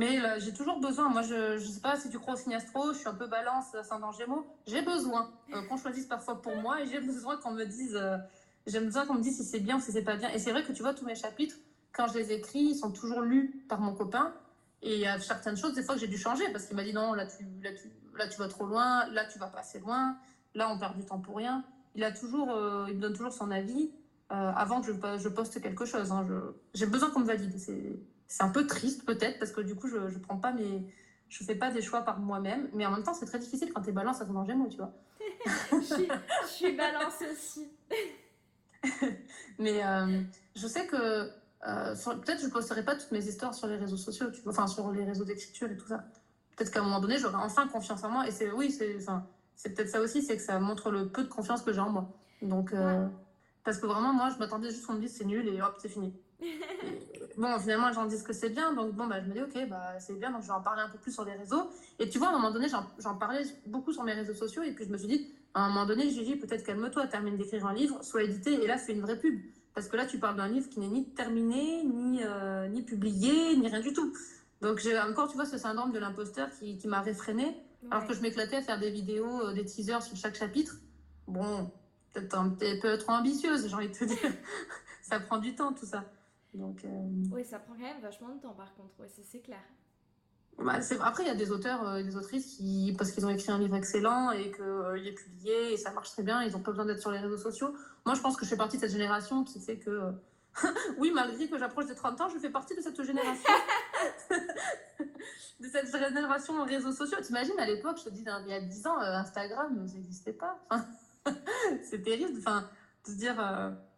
mais 0.00 0.12
j'ai 0.42 0.52
toujours 0.52 0.78
besoin, 0.80 1.08
moi 1.08 1.22
je, 1.30 1.38
je 1.62 1.66
sais 1.74 1.80
pas 1.88 1.96
si 2.02 2.06
tu 2.10 2.18
crois 2.18 2.34
au 2.34 2.40
signe 2.42 2.54
astro, 2.54 2.92
je 2.92 2.98
suis 2.98 3.08
un 3.14 3.18
peu 3.22 3.28
balance, 3.38 3.74
ascendant 3.74 4.12
gémeaux, 4.12 4.44
j'ai 4.66 4.82
besoin 4.82 5.22
qu'on 5.68 5.78
choisisse 5.84 6.08
parfois 6.16 6.36
pour 6.44 6.56
moi, 6.64 6.74
et 6.82 6.86
j'ai 6.90 7.00
besoin 7.12 7.34
qu'on 7.40 7.52
me 7.60 7.64
dise, 7.64 7.96
j'ai 8.70 8.80
besoin 8.88 9.02
qu'on 9.06 9.18
me 9.20 9.24
dise 9.28 9.36
si 9.40 9.44
c'est 9.52 9.64
bien 9.68 9.76
ou 9.78 9.80
si 9.86 9.90
c'est 9.96 10.04
pas 10.10 10.16
bien. 10.22 10.30
Et 10.34 10.38
c'est 10.42 10.52
vrai 10.54 10.62
que 10.66 10.72
tu 10.76 10.82
vois, 10.84 10.94
tous 10.98 11.06
mes 11.06 11.18
chapitres, 11.24 11.56
quand 11.96 12.06
je 12.12 12.18
les 12.20 12.28
écris, 12.32 12.64
ils 12.72 12.78
sont 12.82 12.92
toujours 12.92 13.22
lus 13.32 13.64
par 13.68 13.80
mon 13.80 13.94
copain, 13.94 14.26
et 14.82 14.94
il 14.94 15.00
y 15.00 15.06
a 15.06 15.18
certaines 15.18 15.56
choses, 15.56 15.74
des 15.74 15.82
fois, 15.82 15.94
que 15.94 16.00
j'ai 16.00 16.08
dû 16.08 16.18
changer 16.18 16.44
parce 16.52 16.66
qu'il 16.66 16.76
m'a 16.76 16.84
dit 16.84 16.92
non, 16.92 17.14
là 17.14 17.26
tu, 17.26 17.44
là, 17.62 17.70
tu, 17.72 17.90
là, 18.16 18.28
tu 18.28 18.38
vas 18.38 18.48
trop 18.48 18.66
loin, 18.66 19.08
là, 19.10 19.24
tu 19.24 19.38
vas 19.38 19.48
pas 19.48 19.60
assez 19.60 19.80
loin, 19.80 20.16
là, 20.54 20.70
on 20.70 20.78
perd 20.78 20.96
du 20.96 21.04
temps 21.04 21.18
pour 21.18 21.36
rien. 21.36 21.64
Il, 21.94 22.04
a 22.04 22.12
toujours, 22.12 22.52
euh, 22.52 22.86
il 22.88 22.96
me 22.96 23.00
donne 23.00 23.14
toujours 23.14 23.32
son 23.32 23.50
avis 23.50 23.90
euh, 24.30 24.34
avant 24.34 24.80
que 24.80 24.86
je, 24.86 25.18
je, 25.18 25.28
poste 25.28 25.60
quelque 25.60 25.84
chose. 25.84 26.12
Hein. 26.12 26.26
J'ai 26.74 26.86
besoin 26.86 27.10
qu'on 27.10 27.20
me 27.20 27.26
valide. 27.26 27.58
C'est 27.58 28.42
un 28.42 28.50
peu 28.50 28.66
triste, 28.66 29.04
peut-être, 29.04 29.38
parce 29.38 29.52
que 29.52 29.60
du 29.60 29.74
coup, 29.74 29.88
je 29.88 29.96
ne 29.96 30.18
prends 30.18 30.36
pas 30.36 30.52
mes. 30.52 30.84
Je 31.28 31.44
fais 31.44 31.54
pas 31.54 31.70
des 31.70 31.82
choix 31.82 32.02
par 32.02 32.20
moi-même, 32.20 32.68
mais 32.72 32.86
en 32.86 32.90
même 32.90 33.02
temps, 33.02 33.12
c'est 33.12 33.26
très 33.26 33.38
difficile 33.38 33.70
quand 33.72 33.82
tu 33.82 33.90
es 33.90 33.92
balance 33.92 34.20
à 34.22 34.24
ton 34.24 34.44
gémeaux, 34.46 34.68
tu 34.68 34.78
vois. 34.78 34.92
je, 35.72 35.80
suis, 35.80 36.08
je 36.42 36.48
suis 36.48 36.72
balance 36.72 37.22
aussi. 37.30 37.68
mais 39.58 39.84
euh, 39.84 40.22
je 40.56 40.66
sais 40.66 40.86
que 40.86 41.30
euh, 41.66 41.94
peut-être 41.94 42.40
je 42.40 42.46
ne 42.46 42.50
posterai 42.50 42.84
pas 42.84 42.94
toutes 42.94 43.10
mes 43.10 43.26
histoires 43.26 43.54
sur 43.54 43.66
les 43.66 43.76
réseaux 43.76 43.96
sociaux, 43.96 44.30
tu 44.30 44.40
vois, 44.42 44.52
enfin 44.52 44.66
sur 44.66 44.90
les 44.92 45.04
réseaux 45.04 45.24
d'écriture 45.24 45.70
et 45.70 45.76
tout 45.76 45.88
ça. 45.88 46.04
Peut-être 46.56 46.70
qu'à 46.70 46.80
un 46.80 46.84
moment 46.84 47.00
donné, 47.00 47.18
j'aurai 47.18 47.36
enfin 47.36 47.66
confiance 47.68 48.02
en 48.04 48.10
moi. 48.10 48.26
Et 48.28 48.30
c'est 48.30 48.50
oui, 48.50 48.70
c'est 48.70 48.96
enfin, 49.00 49.26
peut-être 49.64 49.88
ça 49.88 50.00
aussi, 50.00 50.22
c'est 50.22 50.36
que 50.36 50.42
ça 50.42 50.58
montre 50.60 50.90
le 50.90 51.08
peu 51.08 51.22
de 51.22 51.28
confiance 51.28 51.62
que 51.62 51.72
j'ai 51.72 51.80
en 51.80 51.90
moi. 51.90 52.08
Donc, 52.42 52.72
euh, 52.72 53.04
ouais. 53.04 53.10
parce 53.64 53.78
que 53.78 53.86
vraiment, 53.86 54.12
moi, 54.12 54.30
je 54.30 54.38
m'attendais 54.38 54.70
juste 54.70 54.86
qu'on 54.86 54.94
me 54.94 55.00
dise 55.00 55.14
c'est 55.16 55.24
nul 55.24 55.46
et 55.48 55.60
hop, 55.60 55.76
c'est 55.78 55.88
fini. 55.88 56.14
bon, 57.36 57.58
finalement, 57.58 57.92
j'en 57.92 58.06
dis 58.06 58.22
que 58.22 58.32
c'est 58.32 58.50
bien, 58.50 58.72
donc 58.72 58.94
bon, 58.94 59.08
bah, 59.08 59.20
je 59.20 59.26
me 59.26 59.32
dis 59.32 59.42
ok, 59.42 59.68
bah, 59.68 59.98
c'est 59.98 60.14
bien, 60.14 60.30
donc 60.30 60.42
je 60.42 60.46
vais 60.46 60.52
en 60.52 60.62
parler 60.62 60.82
un 60.82 60.88
peu 60.88 60.98
plus 60.98 61.12
sur 61.12 61.24
les 61.24 61.34
réseaux. 61.34 61.70
Et 61.98 62.08
tu 62.08 62.18
vois, 62.18 62.28
à 62.28 62.30
un 62.30 62.34
moment 62.34 62.52
donné, 62.52 62.68
j'en 62.68 63.16
parlais 63.16 63.42
beaucoup 63.66 63.92
sur 63.92 64.04
mes 64.04 64.12
réseaux 64.12 64.34
sociaux, 64.34 64.62
et 64.62 64.72
puis 64.72 64.84
je 64.84 64.90
me 64.90 64.96
suis 64.96 65.08
dit, 65.08 65.32
à 65.54 65.62
un 65.62 65.68
moment 65.68 65.86
donné, 65.86 66.08
Gigi, 66.08 66.36
peut-être 66.36 66.64
calme-toi, 66.64 67.08
termine 67.08 67.36
d'écrire 67.36 67.66
un 67.66 67.74
livre, 67.74 68.02
soit 68.04 68.22
édité, 68.22 68.62
et 68.62 68.66
là, 68.66 68.78
fais 68.78 68.92
une 68.92 69.00
vraie 69.00 69.18
pub. 69.18 69.40
Parce 69.78 69.86
que 69.86 69.96
là, 69.96 70.06
tu 70.06 70.18
parles 70.18 70.34
d'un 70.34 70.48
livre 70.48 70.68
qui 70.68 70.80
n'est 70.80 70.88
ni 70.88 71.08
terminé, 71.10 71.84
ni, 71.84 72.20
euh, 72.24 72.66
ni 72.66 72.82
publié, 72.82 73.56
ni 73.56 73.68
rien 73.68 73.78
du 73.78 73.92
tout. 73.92 74.12
Donc 74.60 74.78
j'ai 74.78 74.98
encore, 74.98 75.28
tu 75.28 75.36
vois, 75.36 75.46
ce 75.46 75.56
syndrome 75.56 75.92
de 75.92 76.00
l'imposteur 76.00 76.50
qui, 76.50 76.76
qui 76.78 76.88
m'a 76.88 77.00
réfréné, 77.00 77.44
ouais. 77.44 77.88
alors 77.92 78.04
que 78.04 78.12
je 78.12 78.20
m'éclatais 78.20 78.56
à 78.56 78.62
faire 78.62 78.80
des 78.80 78.90
vidéos, 78.90 79.40
euh, 79.40 79.52
des 79.52 79.64
teasers 79.64 80.02
sur 80.02 80.16
chaque 80.16 80.34
chapitre. 80.34 80.80
Bon, 81.28 81.70
peut-être 82.12 82.36
un 82.36 82.50
petit 82.50 82.80
peu 82.80 82.98
trop 82.98 83.12
ambitieuse, 83.12 83.68
j'ai 83.68 83.74
envie 83.76 83.88
de 83.88 83.94
te 83.94 84.02
dire. 84.02 84.18
ça 85.02 85.20
prend 85.20 85.38
du 85.38 85.54
temps, 85.54 85.72
tout 85.72 85.86
ça. 85.86 86.02
Donc, 86.54 86.84
euh... 86.84 86.88
Oui, 87.30 87.44
ça 87.44 87.60
prend 87.60 87.74
quand 87.74 87.78
même 87.78 88.00
vachement 88.02 88.34
de 88.34 88.40
temps, 88.40 88.54
par 88.54 88.74
contre, 88.74 88.98
ouais, 88.98 89.06
c'est 89.30 89.42
clair. 89.42 89.62
Bah, 90.58 90.80
après, 91.02 91.22
il 91.22 91.26
y 91.26 91.30
a 91.30 91.36
des 91.36 91.52
auteurs 91.52 91.96
et 91.96 92.02
des 92.02 92.16
autrices 92.16 92.56
qui, 92.56 92.94
parce 92.98 93.12
qu'ils 93.12 93.24
ont 93.24 93.30
écrit 93.30 93.52
un 93.52 93.58
livre 93.58 93.76
excellent 93.76 94.32
et 94.32 94.50
qu'il 94.50 95.06
est 95.06 95.12
publié 95.12 95.72
et 95.72 95.76
ça 95.76 95.92
marche 95.92 96.10
très 96.10 96.24
bien, 96.24 96.42
ils 96.42 96.52
n'ont 96.52 96.60
pas 96.60 96.72
besoin 96.72 96.84
d'être 96.84 97.00
sur 97.00 97.12
les 97.12 97.20
réseaux 97.20 97.38
sociaux. 97.38 97.72
Moi, 98.04 98.16
je 98.16 98.20
pense 98.20 98.36
que 98.36 98.44
je 98.44 98.50
fais 98.50 98.56
partie 98.56 98.76
de 98.76 98.82
cette 98.82 98.90
génération 98.90 99.44
qui 99.44 99.60
fait 99.60 99.78
que, 99.78 100.12
oui, 100.98 101.12
malgré 101.14 101.48
que 101.48 101.58
j'approche 101.58 101.86
des 101.86 101.94
30 101.94 102.20
ans, 102.22 102.28
je 102.28 102.38
fais 102.38 102.50
partie 102.50 102.74
de 102.74 102.80
cette 102.80 103.00
génération. 103.00 103.50
de 105.60 105.66
cette 105.68 105.96
génération 105.96 106.64
réseaux 106.64 106.92
sociaux. 106.92 107.18
T'imagines, 107.22 107.58
à 107.58 107.66
l'époque, 107.66 107.98
je 107.98 108.04
te 108.04 108.10
dis, 108.10 108.24
il 108.24 108.50
y 108.50 108.54
a 108.54 108.60
10 108.60 108.86
ans, 108.88 108.98
Instagram, 108.98 109.86
n'existait 109.94 110.32
pas. 110.32 110.58
c'est 111.84 112.02
terrible. 112.02 112.38
Enfin, 112.38 112.68
de 113.06 113.12
se 113.12 113.16
dire, 113.16 113.36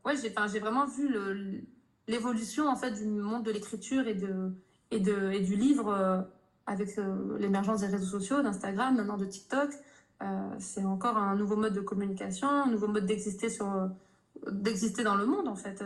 ouais, 0.05 0.15
j'ai, 0.17 0.59
vraiment 0.61 0.87
vu 0.87 1.67
l'évolution 2.07 2.69
en 2.69 2.77
fait 2.77 2.91
du 2.91 3.07
monde 3.07 3.45
de 3.45 3.51
l'écriture 3.51 4.07
et 4.09 4.15
de 4.15 4.53
et 4.91 4.99
de 4.99 5.31
et 5.31 5.41
du 5.41 5.55
livre 5.55 5.89
euh, 5.89 6.21
avec 6.67 6.99
euh, 6.99 7.39
l'émergence 7.39 7.81
des 7.81 7.87
réseaux 7.87 8.19
sociaux, 8.19 8.43
d'Instagram, 8.43 8.97
maintenant 8.97 9.17
de 9.17 9.25
TikTok. 9.25 9.71
Euh, 10.23 10.27
c'est 10.59 10.85
encore 10.85 11.17
un 11.17 11.35
nouveau 11.37 11.57
mode 11.57 11.75
de 11.75 11.81
communication, 11.81 12.49
un 12.49 12.67
nouveau 12.67 12.89
mode 12.89 13.07
d'exister 13.07 13.49
sur 13.49 13.91
d'exister 14.51 15.03
dans 15.03 15.17
le 15.17 15.27
monde 15.27 15.49
en 15.49 15.57
fait 15.57 15.85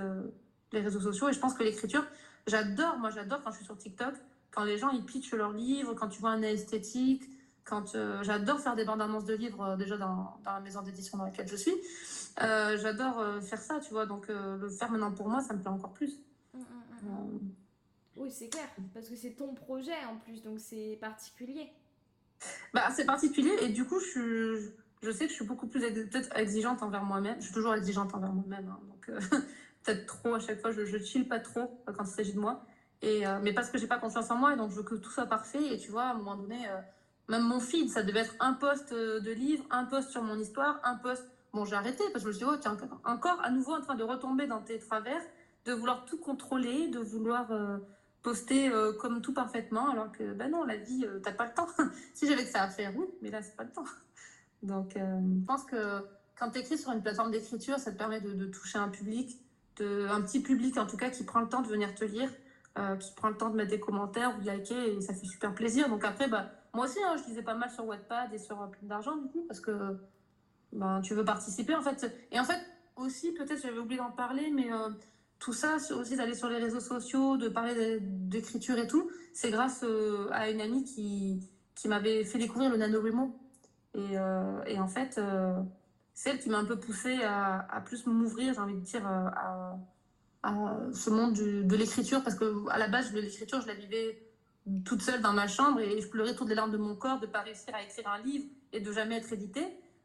les 0.72 0.80
réseaux 0.80 1.00
sociaux 1.00 1.28
et 1.28 1.32
je 1.32 1.40
pense 1.40 1.54
que 1.54 1.64
l'écriture 1.64 2.04
j'adore 2.46 2.98
moi 2.98 3.10
j'adore 3.10 3.42
quand 3.42 3.50
je 3.50 3.56
suis 3.56 3.64
sur 3.64 3.76
TikTok 3.76 4.14
quand 4.52 4.62
les 4.62 4.78
gens 4.78 4.90
ils 4.90 5.04
pitchent 5.04 5.34
leurs 5.34 5.52
livres 5.52 5.94
quand 5.94 6.08
tu 6.08 6.20
vois 6.20 6.30
un 6.30 6.42
esthétique 6.42 7.24
quand 7.64 7.96
j'adore 8.22 8.60
faire 8.60 8.76
des 8.76 8.84
bandes 8.84 9.02
annonces 9.02 9.24
de 9.24 9.34
livres 9.34 9.76
déjà 9.76 9.96
dans, 9.96 10.36
dans 10.44 10.52
la 10.52 10.60
maison 10.60 10.82
d'édition 10.82 11.18
dans 11.18 11.24
laquelle 11.24 11.48
je 11.48 11.56
suis 11.56 11.74
euh, 12.42 12.76
j'adore 12.78 13.20
euh, 13.20 13.40
faire 13.40 13.60
ça, 13.60 13.78
tu 13.80 13.90
vois. 13.92 14.06
Donc, 14.06 14.28
euh, 14.28 14.56
le 14.56 14.68
faire 14.68 14.90
maintenant 14.90 15.12
pour 15.12 15.28
moi, 15.28 15.40
ça 15.40 15.54
me 15.54 15.60
plaît 15.60 15.68
encore 15.68 15.92
plus. 15.92 16.18
Mmh, 16.52 16.58
mmh, 16.58 17.08
mmh. 17.08 17.38
Oui, 18.16 18.30
c'est 18.30 18.48
clair. 18.48 18.68
Parce 18.92 19.08
que 19.08 19.16
c'est 19.16 19.32
ton 19.32 19.54
projet 19.54 19.92
en 20.10 20.16
plus, 20.16 20.42
donc 20.42 20.60
c'est 20.60 20.98
particulier. 21.00 21.70
Bah, 22.72 22.90
c'est 22.94 23.04
particulier 23.04 23.52
et 23.62 23.68
du 23.70 23.84
coup, 23.84 23.98
je, 24.00 24.70
je 25.02 25.10
sais 25.10 25.24
que 25.24 25.30
je 25.30 25.36
suis 25.36 25.46
beaucoup 25.46 25.66
plus 25.66 25.80
peut-être 25.80 26.36
exigeante 26.36 26.82
envers 26.82 27.04
moi-même. 27.04 27.36
Je 27.38 27.46
suis 27.46 27.54
toujours 27.54 27.74
exigeante 27.74 28.14
envers 28.14 28.32
moi-même. 28.32 28.68
Hein, 28.68 28.80
donc, 28.88 29.20
peut-être 29.82 30.06
trop 30.06 30.34
à 30.34 30.40
chaque 30.40 30.60
fois. 30.60 30.72
Je, 30.72 30.84
je 30.84 30.98
chill 30.98 31.28
pas 31.28 31.40
trop 31.40 31.80
quand 31.86 32.04
il 32.04 32.10
s'agit 32.10 32.34
de 32.34 32.40
moi. 32.40 32.64
Et, 33.02 33.24
mais 33.42 33.52
parce 33.52 33.68
que 33.70 33.76
j'ai 33.76 33.86
pas 33.86 33.98
confiance 33.98 34.30
en 34.30 34.36
moi 34.36 34.54
et 34.54 34.56
donc 34.56 34.70
je 34.70 34.76
veux 34.76 34.82
que 34.82 34.94
tout 34.94 35.10
soit 35.10 35.26
parfait. 35.26 35.74
Et 35.74 35.78
tu 35.78 35.90
vois, 35.90 36.04
à 36.04 36.10
un 36.12 36.14
moment 36.14 36.36
donné, 36.36 36.66
même 37.28 37.42
mon 37.42 37.60
feed, 37.60 37.90
ça 37.90 38.02
devait 38.02 38.20
être 38.20 38.34
un 38.40 38.54
post 38.54 38.94
de 38.94 39.30
livre, 39.30 39.64
un 39.70 39.84
post 39.84 40.10
sur 40.10 40.22
mon 40.22 40.38
histoire, 40.38 40.80
un 40.84 40.96
post 40.96 41.24
Bon, 41.54 41.64
j'ai 41.64 41.76
arrêté 41.76 42.02
parce 42.12 42.14
que 42.14 42.20
je 42.20 42.26
me 42.26 42.32
suis 42.32 42.44
dit, 42.44 42.50
oh, 42.52 42.56
tu 42.60 42.66
es 42.66 42.88
encore 43.08 43.40
à 43.40 43.50
nouveau 43.50 43.74
en 43.74 43.80
train 43.80 43.94
de 43.94 44.02
retomber 44.02 44.48
dans 44.48 44.60
tes 44.60 44.80
travers, 44.80 45.22
de 45.64 45.72
vouloir 45.72 46.04
tout 46.04 46.18
contrôler, 46.18 46.88
de 46.88 46.98
vouloir 46.98 47.52
euh, 47.52 47.78
poster 48.24 48.70
euh, 48.70 48.92
comme 48.94 49.20
tout 49.20 49.34
parfaitement, 49.34 49.90
alors 49.90 50.10
que, 50.10 50.32
ben 50.32 50.50
non, 50.50 50.64
la 50.64 50.76
vie, 50.76 51.04
euh, 51.04 51.20
t'as 51.22 51.32
pas 51.32 51.44
le 51.46 51.54
temps. 51.54 51.68
si 52.14 52.26
j'avais 52.26 52.42
que 52.42 52.50
ça 52.50 52.62
à 52.62 52.68
faire, 52.68 52.92
oui, 52.96 53.06
mais 53.22 53.30
là, 53.30 53.42
c'est 53.42 53.54
pas 53.54 53.62
le 53.62 53.70
temps. 53.70 53.84
Donc, 54.62 54.94
je 54.96 55.44
pense 55.46 55.62
que 55.64 56.00
quand 56.38 56.50
tu 56.50 56.58
écris 56.58 56.78
sur 56.78 56.90
une 56.90 57.02
plateforme 57.02 57.30
d'écriture, 57.30 57.78
ça 57.78 57.92
te 57.92 57.98
permet 57.98 58.22
de, 58.22 58.46
toucher 58.46 58.78
un 58.78 58.88
public, 58.88 59.38
de, 59.76 60.08
un 60.08 60.22
petit 60.22 60.40
public 60.40 60.78
en 60.78 60.86
tout 60.86 60.96
cas, 60.96 61.10
qui 61.10 61.22
prend 61.22 61.40
le 61.40 61.48
temps 61.50 61.60
de 61.60 61.68
venir 61.68 61.94
te 61.94 62.02
lire, 62.02 62.30
qui 62.98 63.12
prend 63.14 63.28
le 63.28 63.36
temps 63.36 63.50
de 63.50 63.56
mettre 63.56 63.70
des 63.70 63.78
commentaires 63.78 64.34
ou 64.34 64.40
de 64.40 64.46
liker, 64.46 64.96
et 64.96 65.00
ça 65.02 65.12
fait 65.12 65.26
super 65.26 65.54
plaisir. 65.54 65.90
Donc 65.90 66.02
après, 66.02 66.28
bah, 66.28 66.50
moi 66.72 66.86
aussi, 66.86 66.98
hein, 67.04 67.14
je 67.18 67.28
lisais 67.28 67.42
pas 67.42 67.54
mal 67.54 67.70
sur 67.70 67.84
Wattpad 67.84 68.32
et 68.32 68.38
sur 68.38 68.56
Plein 68.70 68.88
d'argent, 68.88 69.16
du 69.16 69.28
coup, 69.28 69.44
parce 69.46 69.60
que 69.60 69.98
ben, 70.72 71.02
tu 71.02 71.12
veux 71.12 71.26
participer 71.26 71.74
en 71.74 71.82
fait. 71.82 72.10
Et 72.32 72.40
en 72.40 72.44
fait, 72.44 72.60
aussi, 72.96 73.32
peut-être 73.32 73.60
j'avais 73.60 73.78
oublié 73.78 73.98
d'en 73.98 74.10
parler, 74.10 74.50
mais 74.50 74.72
euh, 74.72 74.88
tout 75.38 75.52
ça, 75.52 75.76
aussi 75.96 76.16
d'aller 76.16 76.34
sur 76.34 76.48
les 76.48 76.58
réseaux 76.58 76.80
sociaux, 76.80 77.36
de 77.36 77.48
parler 77.48 77.98
d'écriture 78.00 78.78
et 78.78 78.86
tout, 78.86 79.10
c'est 79.32 79.50
grâce 79.50 79.82
euh, 79.84 80.28
à 80.30 80.48
une 80.50 80.60
amie 80.60 80.84
qui, 80.84 81.48
qui 81.74 81.88
m'avait 81.88 82.24
fait 82.24 82.38
découvrir 82.38 82.70
le 82.70 82.76
NaNoWriMo. 82.76 83.38
Et, 83.94 84.18
euh, 84.18 84.64
et 84.66 84.78
en 84.80 84.88
fait, 84.88 85.20
c'est 86.14 86.30
elle 86.30 86.40
qui 86.40 86.48
m'a 86.48 86.58
un 86.58 86.64
peu 86.64 86.78
poussé 86.78 87.22
à, 87.22 87.82
plus 87.84 88.06
m'ouvrir, 88.06 88.54
j'ai 88.54 88.60
envie 88.60 88.74
de 88.74 88.80
dire, 88.80 89.06
à, 89.06 89.78
à 90.42 90.76
ce 90.92 91.10
monde 91.10 91.34
de 91.34 91.76
l'écriture, 91.76 92.22
parce 92.22 92.36
que 92.36 92.68
à 92.70 92.78
la 92.78 92.88
base, 92.88 93.12
l'écriture, 93.12 93.60
je 93.60 93.66
la 93.66 93.74
vivais 93.74 94.24
toute 94.84 95.02
seule 95.02 95.20
dans 95.20 95.32
ma 95.32 95.46
chambre 95.46 95.80
et 95.80 96.00
je 96.00 96.08
pleurais 96.08 96.34
toutes 96.34 96.48
les 96.48 96.54
larmes 96.54 96.70
de 96.70 96.76
mon 96.76 96.96
corps 96.96 97.20
de 97.20 97.26
ne 97.26 97.30
pas 97.30 97.40
réussir 97.40 97.74
à 97.74 97.82
écrire 97.82 98.08
un 98.08 98.18
livre 98.22 98.46
et 98.72 98.80
de 98.80 98.92
jamais 98.92 99.16
être 99.16 99.32
édité. 99.32 99.62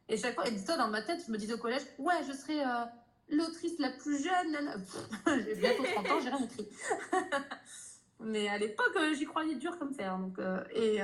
Et 0.10 0.18
chaque 0.18 0.36
fois, 0.36 0.50
dis-toi, 0.50 0.78
dans 0.78 0.90
ma 0.90 1.02
tête, 1.02 1.22
je 1.26 1.32
me 1.32 1.38
disais 1.38 1.54
au 1.54 1.58
collège, 1.58 1.84
ouais, 1.98 2.16
je 2.28 2.34
serai 2.34 2.62
euh, 2.62 2.86
l'autrice 3.32 3.78
la 3.80 3.92
plus 3.92 4.24
jeune. 4.24 4.86
j'ai 5.46 5.56
bientôt 5.56 5.84
30 5.84 6.08
ans, 6.08 6.20
j'ai 6.22 6.30
rien 6.30 6.44
écrit. 6.44 6.68
Mais 8.20 8.50
à 8.50 8.58
l'époque, 8.58 8.96
euh, 8.98 9.14
j'y 9.14 9.26
croyais 9.26 9.56
dur 9.56 9.78
comme 9.78 9.94
fer. 9.94 10.18
Donc, 10.18 10.40
euh, 10.40 10.64
et, 10.74 11.00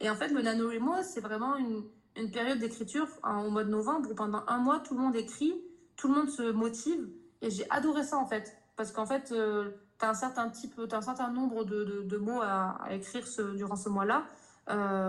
et, 0.00 0.10
en 0.10 0.14
fait, 0.16 0.28
le 0.28 0.42
nano 0.42 0.68
moi, 0.80 1.02
c'est 1.02 1.20
vraiment 1.20 1.56
une, 1.56 1.84
une 2.16 2.30
période 2.30 2.58
d'écriture 2.58 3.06
au 3.24 3.50
mois 3.50 3.64
de 3.64 3.70
novembre 3.70 4.10
où 4.10 4.14
pendant 4.14 4.42
un 4.48 4.58
mois, 4.58 4.80
tout 4.80 4.94
le 4.94 5.00
monde 5.00 5.16
écrit, 5.16 5.54
tout 5.96 6.08
le 6.08 6.14
monde 6.14 6.30
se 6.30 6.50
motive. 6.50 7.08
Et 7.42 7.50
j'ai 7.50 7.70
adoré 7.70 8.02
ça, 8.02 8.16
en 8.16 8.26
fait. 8.26 8.56
Parce 8.76 8.90
qu'en 8.90 9.06
fait, 9.06 9.26
tu 9.26 10.04
as 10.04 10.10
un 10.10 10.14
certain 10.14 10.48
type, 10.50 10.78
as 10.90 10.96
un 10.96 11.02
certain 11.02 11.30
nombre 11.30 11.64
de, 11.64 11.84
de, 11.84 12.02
de 12.02 12.16
mots 12.16 12.42
à, 12.42 12.78
à 12.82 12.94
écrire 12.94 13.26
ce, 13.26 13.42
durant 13.54 13.76
ce 13.76 13.88
mois-là. 13.88 14.26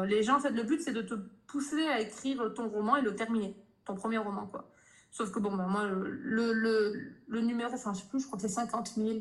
les 0.05 0.21
gens, 0.21 0.35
en 0.35 0.39
fait, 0.39 0.51
le 0.51 0.63
but, 0.63 0.81
c'est 0.81 0.93
de 0.93 1.01
te 1.01 1.15
pousser 1.47 1.87
à 1.87 2.01
écrire 2.01 2.53
ton 2.53 2.69
roman 2.69 2.97
et 2.97 3.01
le 3.01 3.15
terminer, 3.15 3.55
ton 3.85 3.95
premier 3.95 4.19
roman, 4.19 4.45
quoi. 4.45 4.69
Sauf 5.11 5.31
que 5.31 5.39
bon, 5.39 5.55
ben, 5.55 5.67
moi, 5.67 5.85
le, 5.85 6.53
le, 6.53 7.13
le, 7.27 7.41
numéro, 7.41 7.73
enfin, 7.73 7.93
je 7.93 8.01
sais 8.01 8.07
plus, 8.07 8.19
je 8.19 8.27
crois 8.27 8.37
que 8.37 8.47
c'est 8.47 8.53
50 8.53 8.95
000, 8.95 9.19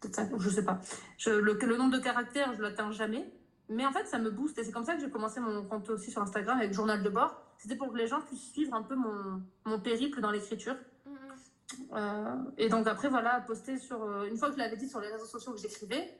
peut-être 0.00 0.38
je 0.38 0.50
sais 0.50 0.64
pas. 0.64 0.80
Je, 1.16 1.30
le, 1.30 1.54
le 1.54 1.76
nombre 1.76 1.92
de 1.96 2.02
caractères, 2.02 2.54
je 2.54 2.62
l'atteins 2.62 2.90
jamais. 2.90 3.32
Mais 3.68 3.86
en 3.86 3.92
fait, 3.92 4.04
ça 4.06 4.18
me 4.18 4.30
booste. 4.30 4.58
Et 4.58 4.64
c'est 4.64 4.72
comme 4.72 4.84
ça 4.84 4.94
que 4.94 5.00
j'ai 5.00 5.10
commencé 5.10 5.40
mon 5.40 5.64
compte 5.64 5.88
aussi 5.90 6.10
sur 6.10 6.20
Instagram 6.20 6.58
avec 6.58 6.74
Journal 6.74 7.02
de 7.02 7.08
bord. 7.08 7.40
C'était 7.56 7.76
pour 7.76 7.90
que 7.92 7.96
les 7.96 8.06
gens 8.06 8.20
puissent 8.20 8.52
suivre 8.52 8.74
un 8.74 8.82
peu 8.82 8.96
mon, 8.96 9.42
mon 9.64 9.80
périple 9.80 10.20
dans 10.20 10.30
l'écriture. 10.30 10.74
Mm-hmm. 11.06 11.76
Euh, 11.92 12.36
et 12.58 12.68
donc 12.68 12.86
après, 12.86 13.08
voilà, 13.08 13.40
poster 13.40 13.78
sur. 13.78 14.02
Euh, 14.02 14.28
une 14.28 14.36
fois 14.36 14.48
que 14.48 14.54
je 14.54 14.58
l'avais 14.58 14.76
dit 14.76 14.88
sur 14.88 15.00
les 15.00 15.08
réseaux 15.08 15.24
sociaux 15.24 15.52
que 15.52 15.58
j'écrivais, 15.58 16.18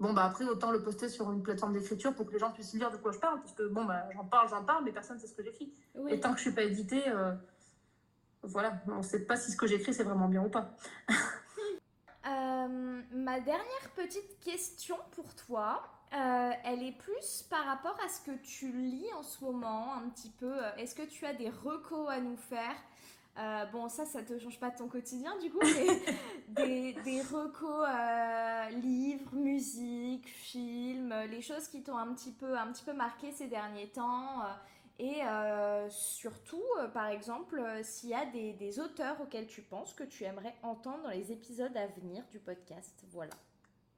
Bon, 0.00 0.12
bah 0.12 0.24
après, 0.24 0.44
autant 0.44 0.72
le 0.72 0.82
poster 0.82 1.08
sur 1.08 1.30
une 1.30 1.42
plateforme 1.42 1.72
d'écriture 1.72 2.14
pour 2.14 2.26
que 2.26 2.32
les 2.32 2.38
gens 2.38 2.50
puissent 2.50 2.74
lire 2.74 2.90
de 2.90 2.96
quoi 2.96 3.12
je 3.12 3.18
parle, 3.18 3.40
parce 3.40 3.52
que 3.52 3.62
bon, 3.68 3.84
bah, 3.84 4.08
j'en 4.14 4.24
parle, 4.24 4.48
j'en 4.48 4.64
parle, 4.64 4.84
mais 4.84 4.92
personne 4.92 5.16
ne 5.16 5.20
sait 5.20 5.28
ce 5.28 5.34
que 5.34 5.42
j'écris. 5.42 5.72
Et 6.08 6.18
tant 6.18 6.32
que 6.32 6.38
je 6.38 6.42
suis 6.42 6.52
pas 6.52 6.64
éditée, 6.64 7.08
euh, 7.08 7.32
voilà, 8.46 8.82
on 8.88 8.98
ne 8.98 9.02
sait 9.02 9.24
pas 9.24 9.36
si 9.36 9.52
ce 9.52 9.56
que 9.56 9.66
j'écris 9.66 9.94
c'est 9.94 10.04
vraiment 10.04 10.28
bien 10.28 10.44
ou 10.44 10.50
pas. 10.50 10.70
Euh, 12.26 13.02
ma 13.12 13.38
dernière 13.38 13.90
petite 13.94 14.40
question 14.40 14.96
pour 15.10 15.34
toi, 15.34 15.82
euh, 16.14 16.50
elle 16.64 16.82
est 16.82 16.96
plus 16.96 17.44
par 17.50 17.66
rapport 17.66 17.98
à 18.04 18.08
ce 18.08 18.20
que 18.20 18.36
tu 18.42 18.70
lis 18.72 19.12
en 19.18 19.22
ce 19.22 19.44
moment, 19.44 19.94
un 19.94 20.08
petit 20.08 20.30
peu. 20.30 20.54
Est-ce 20.78 20.94
que 20.94 21.02
tu 21.02 21.26
as 21.26 21.34
des 21.34 21.50
recos 21.50 22.08
à 22.08 22.20
nous 22.20 22.36
faire? 22.36 22.76
Euh, 23.36 23.64
bon, 23.66 23.88
ça, 23.88 24.06
ça 24.06 24.22
te 24.22 24.38
change 24.38 24.60
pas 24.60 24.70
ton 24.70 24.86
quotidien 24.86 25.36
du 25.38 25.50
coup, 25.50 25.58
mais 25.60 26.14
des, 26.48 26.92
des 27.02 27.20
recos, 27.20 27.84
euh, 27.88 28.68
livres, 28.80 29.34
musique, 29.34 30.28
films, 30.28 31.12
les 31.28 31.42
choses 31.42 31.66
qui 31.66 31.82
t'ont 31.82 31.96
un 31.96 32.14
petit 32.14 32.30
peu, 32.30 32.56
un 32.56 32.68
petit 32.68 32.84
peu 32.84 32.92
marqué 32.92 33.32
ces 33.32 33.48
derniers 33.48 33.88
temps. 33.88 34.44
Euh, 35.00 35.86
et 35.86 35.90
surtout, 35.90 36.62
par 36.92 37.08
exemple, 37.08 37.60
s'il 37.82 38.10
y 38.10 38.14
a 38.14 38.26
des, 38.26 38.52
des, 38.52 38.78
auteurs 38.78 39.20
auxquels 39.20 39.46
tu 39.46 39.62
penses 39.62 39.92
que 39.92 40.04
tu 40.04 40.24
aimerais 40.24 40.54
entendre 40.62 41.02
dans 41.02 41.10
les 41.10 41.32
épisodes 41.32 41.76
à 41.76 41.86
venir 42.00 42.22
du 42.30 42.38
podcast. 42.38 43.04
Voilà. 43.10 43.32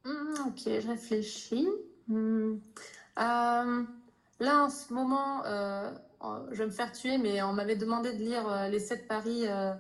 Mmh, 0.05 0.49
ok, 0.49 0.63
je 0.65 0.89
réfléchis. 0.89 1.69
Mmh. 2.09 2.57
là, 3.17 4.65
en 4.65 4.71
ce 4.71 4.93
moment 4.93 5.43
je 6.51 6.59
vais 6.59 6.67
me 6.67 6.71
faire 6.71 6.93
tuer, 6.93 7.19
mais 7.19 7.43
on 7.43 7.53
m'avait 7.53 7.77
demandé 7.77 8.13
de 8.13 8.19
lire 8.19 8.49
euh, 8.49 8.69
Les 8.69 8.81
Sept 8.81 9.07
Paris 9.07 9.47
euh, 9.47 9.73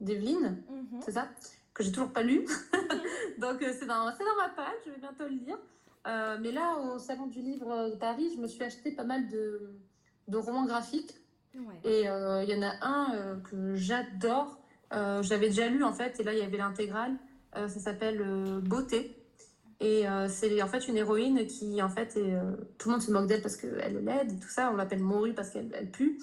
d'Evelyne, 0.00 0.62
mhm. 0.68 1.00
c'est 1.02 1.12
ça? 1.12 1.28
Que 1.74 1.82
j'ai 1.82 1.92
toujours 1.92 2.12
pas 2.12 2.22
lu. 2.22 2.46
Donc 3.38 3.62
euh, 3.62 3.72
c'est 3.78 3.86
dans, 3.86 4.04
dans 4.04 4.36
ma 4.38 4.48
page, 4.54 4.74
je 4.86 4.90
vais 4.90 4.98
bientôt 4.98 5.24
le 5.24 5.30
lire. 5.30 5.58
mais 6.40 6.52
là, 6.52 6.76
au 6.78 6.98
Salon 6.98 7.26
du 7.26 7.40
Livre 7.40 7.90
de 7.90 7.96
Paris, 7.96 8.30
je 8.34 8.40
me 8.40 8.46
suis 8.46 8.62
acheté 8.62 8.92
pas 8.92 9.04
mal 9.04 9.28
de, 9.28 9.72
de 10.28 10.36
romans 10.36 10.66
graphiques. 10.66 11.14
Et 11.84 12.02
il 12.02 12.48
y 12.48 12.54
en 12.54 12.62
a 12.62 12.72
un 12.82 13.40
que 13.40 13.74
j'adore. 13.74 14.58
J'avais 14.92 15.48
déjà 15.48 15.68
lu 15.68 15.82
en 15.82 15.92
fait, 15.92 16.20
et 16.20 16.22
là 16.22 16.32
il 16.32 16.38
y 16.38 16.42
avait 16.42 16.58
l'intégrale. 16.58 17.16
ça 17.54 17.68
s'appelle 17.68 18.60
Beauté. 18.62 19.20
Et 19.80 20.06
euh, 20.06 20.28
c'est 20.28 20.62
en 20.62 20.68
fait 20.68 20.88
une 20.88 20.98
héroïne 20.98 21.46
qui, 21.46 21.82
en 21.82 21.88
fait, 21.88 22.14
est, 22.16 22.34
euh, 22.34 22.52
tout 22.76 22.88
le 22.88 22.92
monde 22.92 23.02
se 23.02 23.10
moque 23.10 23.26
d'elle 23.26 23.40
parce 23.40 23.56
qu'elle 23.56 23.96
est 23.96 24.02
laide 24.02 24.32
et 24.32 24.38
tout 24.38 24.48
ça. 24.48 24.70
On 24.70 24.76
l'appelle 24.76 25.00
Morue 25.00 25.32
parce 25.32 25.50
qu'elle 25.50 25.70
elle 25.74 25.90
pue 25.90 26.18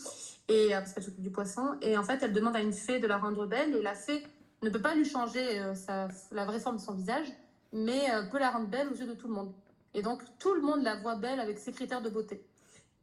et 0.48 0.76
euh, 0.76 0.80
parce 0.80 0.94
qu'elle 0.94 1.04
s'occupe 1.04 1.24
du 1.24 1.32
poisson. 1.32 1.76
Et 1.82 1.98
en 1.98 2.04
fait, 2.04 2.20
elle 2.22 2.34
demande 2.34 2.56
à 2.56 2.62
une 2.62 2.72
fée 2.72 3.00
de 3.00 3.08
la 3.08 3.18
rendre 3.18 3.48
belle 3.48 3.76
et 3.76 3.82
la 3.82 3.96
fée 3.96 4.24
ne 4.62 4.70
peut 4.70 4.82
pas 4.82 4.94
lui 4.94 5.06
changer 5.06 5.62
sa, 5.74 6.08
la 6.32 6.46
vraie 6.46 6.60
forme 6.60 6.78
de 6.78 6.82
son 6.82 6.94
visage, 6.94 7.28
mais 7.74 8.08
peut 8.32 8.40
la 8.40 8.50
rendre 8.50 8.68
belle 8.68 8.88
aux 8.90 8.96
yeux 8.96 9.06
de 9.06 9.14
tout 9.14 9.28
le 9.28 9.34
monde. 9.34 9.54
Et 9.94 10.02
donc, 10.02 10.24
tout 10.40 10.54
le 10.54 10.62
monde 10.62 10.82
la 10.82 10.96
voit 10.96 11.16
belle 11.16 11.40
avec 11.40 11.60
ses 11.60 11.72
critères 11.72 12.02
de 12.02 12.10
beauté. 12.10 12.44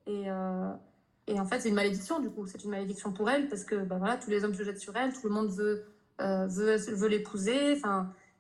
Et, 0.06 0.26
et 1.26 1.40
en 1.40 1.46
fait, 1.46 1.60
c'est 1.60 1.68
une 1.68 1.74
malédiction, 1.74 2.20
du 2.20 2.30
coup. 2.30 2.46
C'est 2.46 2.62
une 2.64 2.70
malédiction 2.70 3.12
pour 3.12 3.30
elle 3.30 3.48
parce 3.48 3.64
que 3.64 3.76
bah, 3.76 3.96
voilà, 3.98 4.16
tous 4.16 4.30
les 4.30 4.44
hommes 4.44 4.54
se 4.54 4.62
jettent 4.62 4.80
sur 4.80 4.96
elle, 4.96 5.12
tout 5.12 5.26
le 5.26 5.34
monde 5.34 5.50
veut, 5.50 5.84
veut, 6.18 6.76
veut 6.76 7.08
l'épouser. 7.08 7.80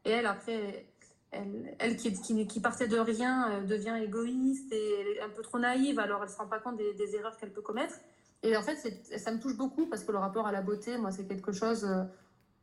Et 0.04 0.10
elle, 0.10 0.26
après 0.26 0.86
elle, 1.34 1.76
elle 1.78 1.96
qui, 1.96 2.46
qui, 2.46 2.60
partait 2.60 2.88
de 2.88 2.98
rien 2.98 3.50
euh, 3.50 3.64
devient 3.64 3.96
égoïste 4.02 4.72
et 4.72 5.20
un 5.22 5.28
peu 5.28 5.42
trop 5.42 5.58
naïve, 5.58 5.98
alors 5.98 6.20
elle 6.22 6.28
ne 6.28 6.32
se 6.32 6.38
rend 6.38 6.46
pas 6.46 6.58
compte 6.58 6.76
des, 6.76 7.16
erreurs 7.16 7.36
qu'elle 7.36 7.52
peut 7.52 7.62
commettre. 7.62 7.94
Et 8.42 8.56
en 8.56 8.62
fait, 8.62 8.76
ça 9.18 9.32
me 9.32 9.40
touche 9.40 9.56
beaucoup 9.56 9.86
parce 9.86 10.04
que 10.04 10.12
le 10.12 10.18
rapport 10.18 10.46
à 10.46 10.52
la 10.52 10.60
beauté, 10.60 10.98
moi, 10.98 11.10
c'est 11.10 11.26
quelque 11.26 11.52
chose 11.52 11.84
euh, 11.84 12.04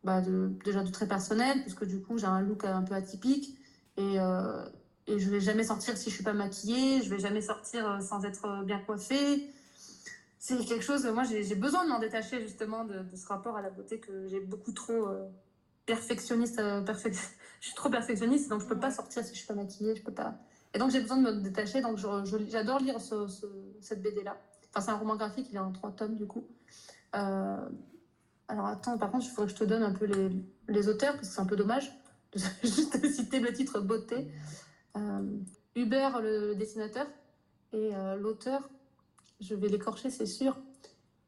bah, 0.04 0.22
de, 0.22 0.52
déjà 0.64 0.84
de 0.84 0.92
très 0.92 1.08
personnel, 1.08 1.62
puisque 1.62 1.86
du 1.86 2.02
coup, 2.02 2.18
j'ai 2.18 2.28
un 2.28 2.42
look 2.42 2.64
un 2.64 2.84
peu 2.84 2.94
atypique 2.94 3.58
et, 3.98 4.20
euh, 4.20 4.64
et 5.12 5.20
je 5.20 5.28
ne 5.28 5.32
vais 5.32 5.40
jamais 5.40 5.64
sortir 5.64 5.98
si 5.98 6.06
je 6.06 6.10
ne 6.10 6.16
suis 6.16 6.24
pas 6.24 6.34
maquillée, 6.34 7.02
je 7.02 7.10
ne 7.10 7.16
vais 7.16 7.20
jamais 7.20 7.42
sortir 7.42 8.02
sans 8.02 8.24
être 8.26 8.64
bien 8.66 8.80
coiffée. 8.80 9.50
C'est 10.40 10.58
quelque 10.66 10.84
chose, 10.84 11.06
moi, 11.06 11.24
j'ai 11.24 11.56
besoin 11.56 11.84
de 11.84 11.90
m'en 11.90 12.00
détacher 12.00 12.42
justement 12.42 12.84
de, 12.84 13.00
de, 13.00 13.16
ce 13.16 13.28
rapport 13.28 13.58
à 13.58 13.62
la 13.62 13.70
beauté 13.70 14.00
que 14.00 14.28
j'ai 14.28 14.40
beaucoup 14.40 14.72
trop 14.72 15.08
perfectionniste, 15.86 16.60
euh, 16.60 16.84
je 17.60 17.68
suis 17.68 17.76
trop 17.76 17.90
perfectionniste, 17.90 18.50
donc 18.50 18.62
je 18.62 18.66
peux 18.66 18.80
pas 18.80 18.92
sortir 18.92 19.24
si 19.24 19.34
je 19.34 19.40
suis 19.40 19.48
pas 19.48 19.54
maquillée, 19.54 19.96
je 19.96 20.04
peux 20.04 20.14
pas. 20.14 20.36
Et 20.74 20.80
donc 20.80 20.92
j'ai 20.92 21.02
besoin 21.02 21.18
de 21.18 21.24
me 21.24 21.42
détacher, 21.42 21.82
donc 21.82 21.98
j'adore 22.48 22.80
lire 22.80 23.00
ce, 23.02 23.28
cette 23.82 24.02
BD 24.02 24.24
là. 24.24 24.38
Enfin, 24.70 24.86
c'est 24.86 24.92
un 24.92 24.98
roman 24.98 25.18
graphique, 25.18 25.48
il 25.52 25.56
est 25.58 25.60
en 25.60 25.72
trois 25.72 25.92
tomes 25.92 26.16
du 26.16 26.26
coup. 26.26 26.48
Euh, 27.16 27.70
alors 28.48 28.68
attends, 28.68 28.98
par 28.98 29.12
contre, 29.12 29.26
il 29.26 29.30
faudrait 29.30 29.52
que 29.52 29.58
je 29.58 29.64
te 29.64 29.66
donne 29.66 29.84
un 29.84 29.92
peu 29.92 30.06
les, 30.06 30.30
les 30.70 30.88
auteurs, 30.88 31.16
parce 31.16 31.28
que 31.28 31.34
c'est 31.34 31.42
un 31.42 31.46
peu 31.46 31.58
dommage 31.58 31.92
de 32.34 32.40
juste 32.64 33.06
citer 33.12 33.42
le 33.42 33.52
titre 33.52 33.82
beauté. 33.82 34.32
Euh, 34.98 35.38
Hubert, 35.76 36.22
le, 36.22 36.56
dessinateur, 36.56 37.08
et 37.74 37.92
l'auteur, 38.20 38.70
je 39.40 39.56
vais 39.56 39.70
l'écorcher, 39.70 40.10
c'est 40.10 40.26
sûr, 40.26 40.58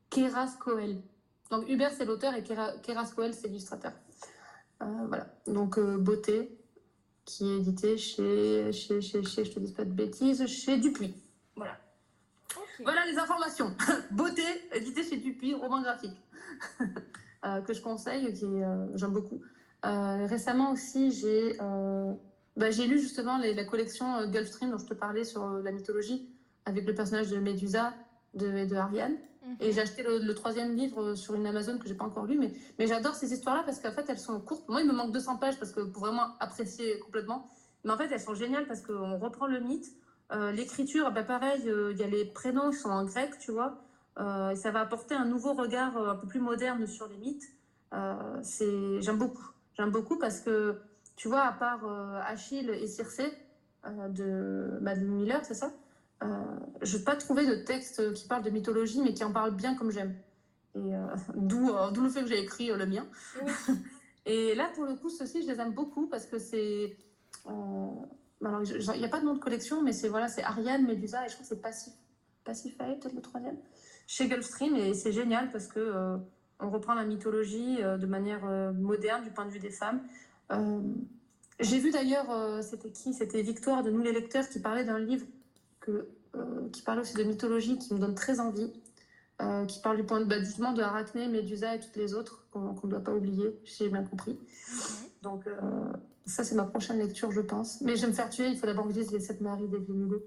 Keras 0.10 0.58
Coel. 0.60 1.02
Donc 1.50 1.70
Hubert, 1.70 1.92
c'est 1.92 2.06
l'auteur 2.06 2.34
et 2.36 2.44
Keras 2.44 3.12
Coel, 3.16 3.34
c'est 3.34 3.48
l'illustrateur. 3.48 3.94
Euh, 4.82 5.06
voilà. 5.08 5.28
Donc, 5.48 5.78
euh, 5.78 5.98
Beauté, 5.98 6.58
qui 7.26 7.50
est 7.50 7.58
édité 7.58 7.98
chez, 7.98 8.72
chez, 8.72 9.02
chez, 9.02 9.24
chez, 9.24 9.46
je 9.46 9.52
te 9.52 9.60
dis 9.60 9.74
pas 9.74 9.86
de 9.86 9.92
bêtises, 9.92 10.46
chez 10.48 10.78
Dupuis. 10.78 11.16
Voilà. 11.56 11.78
Voilà 12.82 13.06
les 13.06 13.18
informations. 13.18 13.76
Beauté, 14.12 14.44
édité 14.74 15.04
chez 15.04 15.18
Dupuis, 15.18 15.54
roman 15.54 15.82
graphique. 15.82 16.18
euh, 17.46 17.62
que 17.62 17.74
je 17.74 17.82
conseille, 17.82 18.34
qui 18.34 18.46
euh, 18.46 18.88
j'aime 18.96 19.14
beaucoup. 19.14 19.42
Euh, 19.86 20.26
récemment 20.26 20.72
aussi, 20.72 21.12
j'ai 21.12 21.58
bah, 22.58 22.72
j'ai 22.72 22.88
lu 22.88 23.00
justement 23.00 23.38
les, 23.38 23.54
la 23.54 23.66
collection 23.66 24.28
Gulfstream 24.28 24.72
dont 24.72 24.78
je 24.78 24.86
te 24.86 24.94
parlais 24.94 25.24
sur 25.24 25.48
la 25.48 25.72
mythologie, 25.72 26.30
avec 26.66 26.86
le 26.86 26.94
personnage 26.94 27.30
de 27.30 27.38
Médusa 27.38 27.94
de, 28.34 28.66
de 28.66 28.76
Ariane. 28.76 29.16
Et 29.60 29.74
j'ai 29.74 29.82
acheté 29.82 30.04
le, 30.04 30.34
troisième 30.34 30.74
livre 30.74 31.16
sur 31.16 31.36
une 31.36 31.46
Amazon 31.46 31.78
que 31.78 31.86
j'ai 31.86 31.96
pas 31.96 32.06
encore 32.06 32.26
lu, 32.26 32.38
mais, 32.40 32.54
mais 32.80 32.88
j'adore 32.88 33.14
ces 33.14 33.34
histoires-là 33.34 33.64
parce 33.66 33.80
qu'en 33.80 33.92
fait 33.92 34.06
elles 34.08 34.20
sont 34.20 34.40
courtes. 34.40 34.70
Moi, 34.70 34.82
il 34.82 34.88
me 34.88 34.94
manque 34.94 35.12
200 35.12 35.36
pages 35.36 35.60
parce 35.60 35.74
que 35.74 35.82
pour 35.82 36.04
vraiment 36.04 36.38
apprécier 36.40 36.98
complètement. 37.00 37.50
Mais 37.84 37.92
en 37.92 37.98
fait, 37.98 38.10
elles 38.12 38.22
sont 38.22 38.36
géniales 38.36 38.66
parce 38.68 38.82
qu'on 38.82 39.18
reprend 39.18 39.48
le 39.48 39.60
mythe. 39.60 39.88
Euh, 40.32 40.52
L'écriture, 40.52 41.12
bah, 41.12 41.24
pareil, 41.24 41.68
euh, 41.68 41.92
il 41.92 42.00
y 42.00 42.04
a 42.04 42.08
les 42.08 42.24
prénoms 42.24 42.72
qui 42.72 42.78
sont 42.78 42.90
en 42.90 43.04
grec, 43.04 43.38
tu 43.40 43.52
vois. 43.52 43.84
Euh, 44.20 44.52
et 44.52 44.56
ça 44.56 44.72
va 44.72 44.82
apporter 44.82 45.16
un 45.16 45.26
nouveau 45.26 45.54
regard 45.54 45.98
euh, 45.98 46.12
un 46.12 46.16
peu 46.16 46.28
plus 46.28 46.40
moderne 46.40 46.86
sur 46.86 47.08
les 47.08 47.18
mythes. 47.18 47.48
Euh, 47.94 48.42
J'aime 49.02 49.18
beaucoup. 49.18 49.50
J'aime 49.76 49.92
beaucoup 49.92 50.18
parce 50.18 50.40
que, 50.40 50.78
tu 51.16 51.28
vois, 51.28 51.44
à 51.44 51.52
part 51.52 51.86
Achille 52.26 52.70
et 52.70 52.88
Circé 52.88 53.26
de 53.86 54.78
Madeleine 54.82 55.12
Miller, 55.12 55.46
c'est 55.46 55.54
ça? 55.54 55.72
Euh, 56.24 56.28
je 56.82 56.98
n'ai 56.98 57.04
pas 57.04 57.16
trouvé 57.16 57.46
de 57.46 57.56
texte 57.56 58.14
qui 58.14 58.28
parle 58.28 58.44
de 58.44 58.50
mythologie, 58.50 59.02
mais 59.02 59.14
qui 59.14 59.24
en 59.24 59.32
parle 59.32 59.56
bien 59.56 59.76
comme 59.76 59.92
j'aime. 59.92 60.16
Et 60.76 60.96
euh, 60.96 61.02
d'où 61.36 61.70
euh, 61.70 61.92
le 61.92 62.10
fait 62.10 62.22
que 62.22 62.28
j'ai 62.28 62.40
écrit 62.40 62.68
le 62.68 62.86
mien. 62.86 63.06
Oui. 63.42 63.52
et 64.26 64.56
là, 64.56 64.70
pour 64.74 64.86
le 64.86 64.96
coup, 64.96 65.10
ceux-ci, 65.10 65.44
je 65.44 65.52
les 65.52 65.60
aime 65.60 65.74
beaucoup 65.74 66.08
parce 66.08 66.26
que 66.26 66.40
c'est. 66.40 66.98
il 67.48 67.50
n'y 68.42 69.06
a 69.06 69.10
pas 69.10 69.20
de 69.20 69.26
nom 69.26 69.34
de 69.34 69.40
collection, 69.40 69.82
mais 69.82 69.92
c'est 69.92 70.10
voilà, 70.10 70.28
c'est 70.28 70.44
Ariane, 70.44 70.86
Medusa, 70.86 71.26
et 71.26 71.30
je 71.30 71.34
crois 71.34 71.44
que 71.44 71.50
c'est 71.50 71.62
Passif, 71.62 71.94
Pacify, 72.44 72.78
peut-être 72.78 73.14
le 73.14 73.22
troisième, 73.22 73.58
chez 74.08 74.28
Gulfstream, 74.28 74.76
et 74.76 74.94
c'est 74.94 75.12
génial 75.12 75.52
parce 75.52 75.68
que 75.68 76.18
on 76.60 76.70
reprend 76.70 76.94
la 76.94 77.04
mythologie 77.04 77.78
de 77.78 78.06
manière 78.06 78.46
moderne 78.74 79.24
du 79.24 79.32
point 79.32 79.46
de 79.46 79.52
vue 79.52 79.60
des 79.60 79.72
femmes. 79.72 80.02
J'ai 81.60 81.80
vu 81.80 81.92
d'ailleurs, 81.92 82.28
c'était 82.64 82.90
qui? 82.90 83.14
C'était 83.14 83.42
Victoire 83.42 83.84
de 83.84 83.92
Nous 83.92 84.02
les 84.02 84.12
lecteurs 84.12 84.48
qui 84.50 84.60
parlait 84.60 84.84
d'un 84.84 85.00
livre 85.00 85.26
que, 85.80 86.08
euh, 86.36 86.68
qui 86.72 86.82
parle 86.82 87.00
aussi 87.00 87.14
de 87.14 87.24
mythologie 87.24 87.78
qui 87.78 87.94
me 87.94 88.00
donne 88.00 88.16
très 88.16 88.40
envie, 88.40 88.74
euh, 89.42 89.66
qui 89.66 89.80
parle 89.82 89.98
du 89.98 90.04
point 90.04 90.20
de 90.20 90.26
bah, 90.26 90.40
justement 90.40 90.74
de 90.74 90.82
Arachné, 90.82 91.28
Médusa 91.28 91.76
et 91.76 91.80
toutes 91.80 91.96
les 91.96 92.16
autres 92.16 92.48
qu'on 92.52 92.74
ne 92.84 92.90
doit 92.90 93.04
pas 93.04 93.14
oublier, 93.14 93.56
j'ai 93.64 93.88
bien 93.90 94.04
compris. 94.04 94.40
Donc 95.22 95.46
euh, 95.46 95.60
ça 96.26 96.44
c'est 96.44 96.56
ma 96.56 96.64
prochaine 96.64 96.98
lecture 96.98 97.32
je 97.32 97.42
pense. 97.42 97.82
Mais 97.82 97.96
je 97.96 98.02
vais 98.02 98.08
me 98.08 98.14
faire 98.14 98.32
tuer, 98.32 98.48
il 98.48 98.58
faut 98.58 98.66
d'abord 98.66 98.88
que 98.88 98.94
je 98.94 99.00
lise 99.00 99.12
les 99.12 99.20
sept 99.20 99.42
maris 99.42 99.68
des 99.68 99.78
Hugo. 99.78 100.24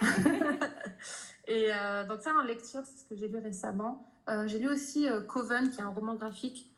et 1.46 1.68
donc 2.08 2.20
ça 2.22 2.34
en 2.34 2.42
lecture, 2.42 2.82
c'est 2.84 3.04
ce 3.04 3.04
que 3.08 3.14
j'ai 3.14 3.28
lu 3.28 3.38
récemment. 3.38 4.04
j'ai 4.46 4.58
lu 4.58 4.68
aussi 4.68 5.06
Coven, 5.28 5.70
qui 5.70 5.78
est 5.78 5.84
un 5.84 5.90
roman 5.90 6.14
graphique. 6.14 6.74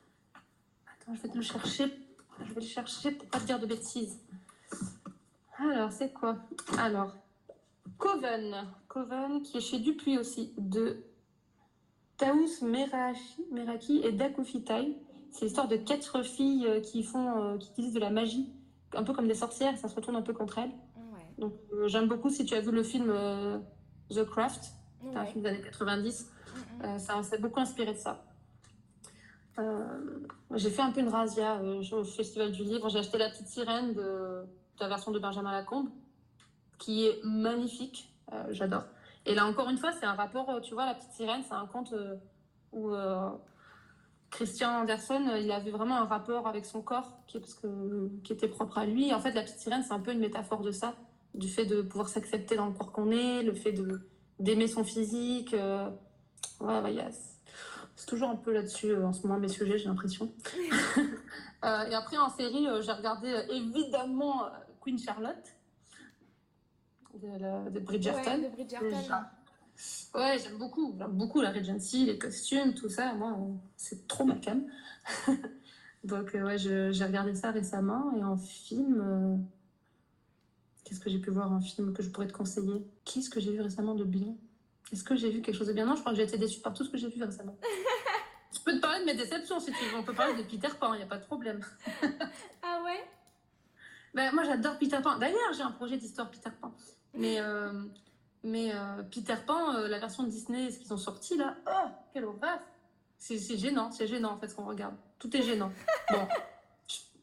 Attends, 0.86 1.14
je 1.14 1.22
vais 1.22 1.28
te 1.30 1.36
le 1.36 1.42
chercher. 1.42 2.05
Je 2.40 2.52
vais 2.54 2.60
le 2.60 2.66
chercher 2.66 3.12
pour 3.12 3.28
pas 3.28 3.40
te 3.40 3.46
dire 3.46 3.58
de 3.58 3.66
bêtises. 3.66 4.18
Alors, 5.58 5.90
c'est 5.90 6.12
quoi? 6.12 6.36
Alors, 6.78 7.14
Coven, 7.98 8.66
Coven 8.88 9.42
qui 9.42 9.58
est 9.58 9.60
chez 9.60 9.78
Dupuis 9.78 10.18
aussi, 10.18 10.52
de 10.58 11.02
Taous 12.18 12.62
Meraki, 12.62 13.46
Meraki 13.52 14.00
et 14.04 14.12
Dakufitai. 14.12 14.96
C'est 15.30 15.44
l'histoire 15.46 15.68
de 15.68 15.76
quatre 15.76 16.22
filles 16.22 16.66
euh, 16.66 16.80
qui 16.80 17.02
font, 17.02 17.42
euh, 17.42 17.58
qui 17.58 17.70
utilisent 17.70 17.94
de 17.94 18.00
la 18.00 18.10
magie, 18.10 18.50
un 18.94 19.02
peu 19.02 19.12
comme 19.12 19.28
des 19.28 19.34
sorcières, 19.34 19.76
ça 19.76 19.88
se 19.88 19.94
retourne 19.94 20.16
un 20.16 20.22
peu 20.22 20.32
contre 20.32 20.58
elles. 20.58 20.70
Ouais. 20.96 21.26
Donc 21.38 21.52
euh, 21.72 21.88
j'aime 21.88 22.08
beaucoup 22.08 22.30
si 22.30 22.44
tu 22.46 22.54
as 22.54 22.60
vu 22.60 22.70
le 22.70 22.82
film 22.82 23.10
euh, 23.10 23.58
The 24.10 24.24
Craft, 24.24 24.72
ouais. 25.02 25.14
un 25.14 25.26
film 25.26 25.42
des 25.42 25.50
années 25.50 25.62
90, 25.62 26.26
mm 26.26 26.82
-hmm. 26.82 26.98
ça 26.98 27.22
s'est 27.22 27.38
beaucoup 27.38 27.60
inspiré 27.60 27.92
de 27.92 27.98
ça. 27.98 28.25
J'ai 30.54 30.70
fait 30.70 30.82
un 30.82 30.90
peu 30.90 31.00
une 31.00 31.08
razzia 31.08 31.60
au 31.62 32.04
Festival 32.04 32.52
du 32.52 32.62
Livre, 32.62 32.88
j'ai 32.88 32.98
acheté 32.98 33.18
La 33.18 33.30
Petite 33.30 33.48
Sirène 33.48 33.94
de, 33.94 34.44
la 34.80 34.88
version 34.88 35.10
de 35.10 35.18
Benjamin 35.18 35.52
Lacombe 35.52 35.88
qui 36.78 37.06
est 37.06 37.20
magnifique. 37.24 38.12
Euh, 38.32 38.44
J'adore. 38.50 38.84
Et 39.26 39.34
là, 39.34 39.44
encore 39.46 39.68
une 39.68 39.78
fois, 39.78 39.92
c'est 39.92 40.06
un 40.06 40.14
rapport, 40.14 40.48
euh, 40.50 40.60
tu 40.60 40.74
vois, 40.74 40.86
La 40.86 40.94
Petite 40.94 41.12
Sirène, 41.12 41.42
c'est 41.46 41.54
un 41.54 41.66
conte 41.66 41.92
euh, 41.92 42.16
où 42.72 42.90
euh, 42.90 43.30
Christian 44.30 44.82
Anderson, 44.82 45.22
il 45.36 45.50
avait 45.50 45.70
vraiment 45.70 45.96
un 45.96 46.04
rapport 46.04 46.46
avec 46.46 46.64
son 46.64 46.80
corps 46.80 47.18
qui, 47.26 47.38
était 48.30 48.48
propre 48.48 48.78
à 48.78 48.86
lui. 48.86 49.12
En 49.12 49.20
fait, 49.20 49.32
La 49.32 49.42
Petite 49.42 49.58
Sirène, 49.58 49.82
c'est 49.82 49.92
un 49.92 50.00
peu 50.00 50.12
une 50.12 50.20
métaphore 50.20 50.60
de 50.62 50.70
ça, 50.70 50.94
du 51.34 51.48
fait 51.48 51.66
de 51.66 51.82
pouvoir 51.82 52.08
s'accepter 52.08 52.56
dans 52.56 52.66
le 52.66 52.72
corps 52.72 52.92
qu'on 52.92 53.10
est, 53.10 53.42
le 53.42 53.54
fait 53.54 53.74
d'aimer 54.38 54.68
son 54.68 54.84
physique. 54.84 55.54
Euh, 55.54 55.90
ouais, 56.60 56.80
ouais, 56.80 56.94
yes. 56.94 57.35
C'est 57.96 58.06
toujours 58.06 58.28
un 58.28 58.36
peu 58.36 58.52
là-dessus 58.52 58.94
en 58.94 59.12
ce 59.12 59.26
moment 59.26 59.40
mes 59.40 59.48
sujets, 59.48 59.78
j'ai 59.78 59.86
l'impression. 59.86 60.32
euh, 61.64 61.84
et 61.84 61.94
après, 61.94 62.18
en 62.18 62.28
série, 62.28 62.66
j'ai 62.82 62.92
regardé 62.92 63.34
évidemment 63.50 64.42
Queen 64.80 64.98
Charlotte 64.98 65.56
de, 67.14 67.38
la, 67.38 67.70
de 67.70 67.80
Bridgerton. 67.80 68.30
Ouais, 68.30 68.48
de 68.48 68.54
Bridgerton. 68.54 69.24
Ouais, 70.14 70.38
j'aime 70.42 70.58
beaucoup. 70.58 70.94
J'aime 70.98 71.12
beaucoup 71.12 71.40
la 71.40 71.50
Regency, 71.50 72.06
les 72.06 72.18
costumes, 72.18 72.74
tout 72.74 72.88
ça. 72.88 73.12
Moi, 73.14 73.36
c'est 73.76 74.06
trop 74.06 74.24
ma 74.24 74.36
cam. 74.36 74.64
Donc, 76.04 76.34
euh, 76.34 76.44
ouais, 76.44 76.58
j'ai 76.58 77.04
regardé 77.04 77.34
ça 77.34 77.50
récemment. 77.50 78.16
Et 78.16 78.24
en 78.24 78.36
film, 78.36 79.00
euh... 79.00 79.36
qu'est-ce 80.84 81.00
que 81.00 81.10
j'ai 81.10 81.18
pu 81.18 81.30
voir 81.30 81.52
en 81.52 81.60
film 81.60 81.92
que 81.92 82.02
je 82.02 82.10
pourrais 82.10 82.28
te 82.28 82.32
conseiller? 82.32 82.86
Qu'est-ce 83.04 83.28
que 83.28 83.40
j'ai 83.40 83.52
vu 83.52 83.60
récemment 83.60 83.94
de 83.94 84.04
bien? 84.04 84.34
Est-ce 84.92 85.02
que 85.02 85.16
j'ai 85.16 85.30
vu 85.30 85.42
quelque 85.42 85.56
chose 85.56 85.66
de 85.66 85.72
bien? 85.72 85.84
Non, 85.84 85.94
je 85.94 86.00
crois 86.00 86.12
que 86.12 86.18
j'ai 86.18 86.24
été 86.24 86.38
déçue 86.38 86.60
par 86.60 86.72
tout 86.72 86.84
ce 86.84 86.90
que 86.90 86.96
j'ai 86.96 87.08
vu 87.08 87.22
récemment. 87.22 87.56
je 88.54 88.60
peux 88.60 88.72
te 88.72 88.80
parler 88.80 89.00
de 89.00 89.06
mes 89.06 89.14
déceptions 89.14 89.58
si 89.58 89.72
tu 89.72 89.84
veux. 89.86 89.96
On 89.96 90.02
peut 90.02 90.14
parler 90.14 90.34
de 90.34 90.48
Peter 90.48 90.68
Pan, 90.78 90.94
il 90.94 90.98
n'y 90.98 91.02
a 91.02 91.06
pas 91.06 91.18
de 91.18 91.24
problème. 91.24 91.60
ah 92.62 92.82
ouais? 92.84 93.04
Ben, 94.14 94.32
Moi, 94.32 94.44
j'adore 94.44 94.78
Peter 94.78 94.98
Pan. 95.02 95.18
D'ailleurs, 95.18 95.52
j'ai 95.54 95.62
un 95.62 95.72
projet 95.72 95.96
d'histoire 95.96 96.30
Peter 96.30 96.50
Pan. 96.60 96.72
Mais, 97.14 97.40
euh, 97.40 97.84
mais 98.44 98.72
euh, 98.72 99.02
Peter 99.10 99.36
Pan, 99.46 99.74
euh, 99.74 99.88
la 99.88 99.98
version 99.98 100.22
de 100.22 100.28
Disney, 100.28 100.70
ce 100.70 100.78
qu'ils 100.78 100.92
ont 100.92 100.98
sorti 100.98 101.36
là, 101.36 101.56
oh, 101.66 101.88
quelle 102.12 102.24
horreur 102.24 102.60
C'est 103.18 103.58
gênant, 103.58 103.90
c'est 103.90 104.06
gênant 104.06 104.32
en 104.32 104.38
fait 104.38 104.48
ce 104.48 104.54
qu'on 104.54 104.66
regarde. 104.66 104.94
Tout 105.18 105.34
est 105.36 105.42
gênant. 105.42 105.72
Bon. 106.10 106.28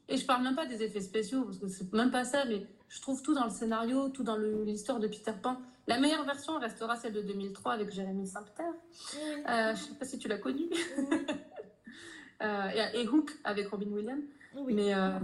Et 0.09 0.17
je 0.17 0.25
parle 0.25 0.43
même 0.43 0.55
pas 0.55 0.65
des 0.65 0.83
effets 0.83 1.01
spéciaux, 1.01 1.43
parce 1.43 1.57
que 1.57 1.67
c'est 1.67 1.91
même 1.93 2.11
pas 2.11 2.25
ça, 2.25 2.45
mais 2.45 2.67
je 2.89 3.01
trouve 3.01 3.21
tout 3.21 3.33
dans 3.33 3.45
le 3.45 3.49
scénario, 3.49 4.09
tout 4.09 4.23
dans 4.23 4.35
l'histoire 4.35 4.99
de 4.99 5.07
Peter 5.07 5.33
Pan. 5.41 5.57
La 5.87 5.99
meilleure 5.99 6.23
version 6.23 6.57
restera 6.59 6.95
celle 6.95 7.13
de 7.13 7.21
2003 7.21 7.73
avec 7.73 7.91
Jérémy 7.91 8.25
Saint-Pierre. 8.25 8.73
Euh, 9.49 9.75
je 9.75 9.83
sais 9.83 9.95
pas 9.95 10.05
si 10.05 10.17
tu 10.17 10.27
l'as 10.27 10.37
connue. 10.37 10.69
euh, 12.41 12.69
et, 12.93 13.07
Hook 13.07 13.31
avec 13.43 13.67
Robin 13.67 13.91
Williams. 13.91 14.23
Oui. 14.55 14.73
Mais, 14.73 14.93
euh, 14.93 15.19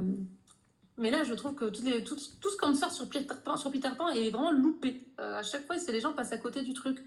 mais 0.98 1.12
là, 1.12 1.24
je 1.24 1.34
trouve 1.34 1.56
que 1.56 1.66
tout, 1.66 1.84
les, 1.84 2.04
tout, 2.04 2.18
tout 2.42 2.50
ce 2.50 2.58
qu'on 2.58 2.76
sort 2.76 2.92
sur 2.92 3.08
Peter, 3.08 3.34
Pan, 3.44 3.56
sur 3.56 3.72
Peter 3.72 3.90
Pan 3.98 4.10
est 4.10 4.30
vraiment 4.32 4.52
loupé. 4.52 5.08
À 5.18 5.44
chaque 5.44 5.66
fois, 5.66 5.78
c'est 5.78 5.94
les 5.94 6.02
gens 6.02 6.14
passent 6.14 6.34
à 6.34 6.38
côté 6.38 6.62
du 6.62 6.74
truc. 6.74 7.00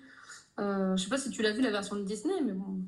Je 0.59 0.97
sais 0.97 1.11
pas 1.11 1.19
si 1.19 1.31
tu 1.31 1.43
l'as 1.43 1.53
vu 1.53 1.61
la 1.61 1.71
version 1.71 1.97
de 1.97 2.05
Disney, 2.05 2.41
mais 2.43 2.53
bon. 2.53 2.79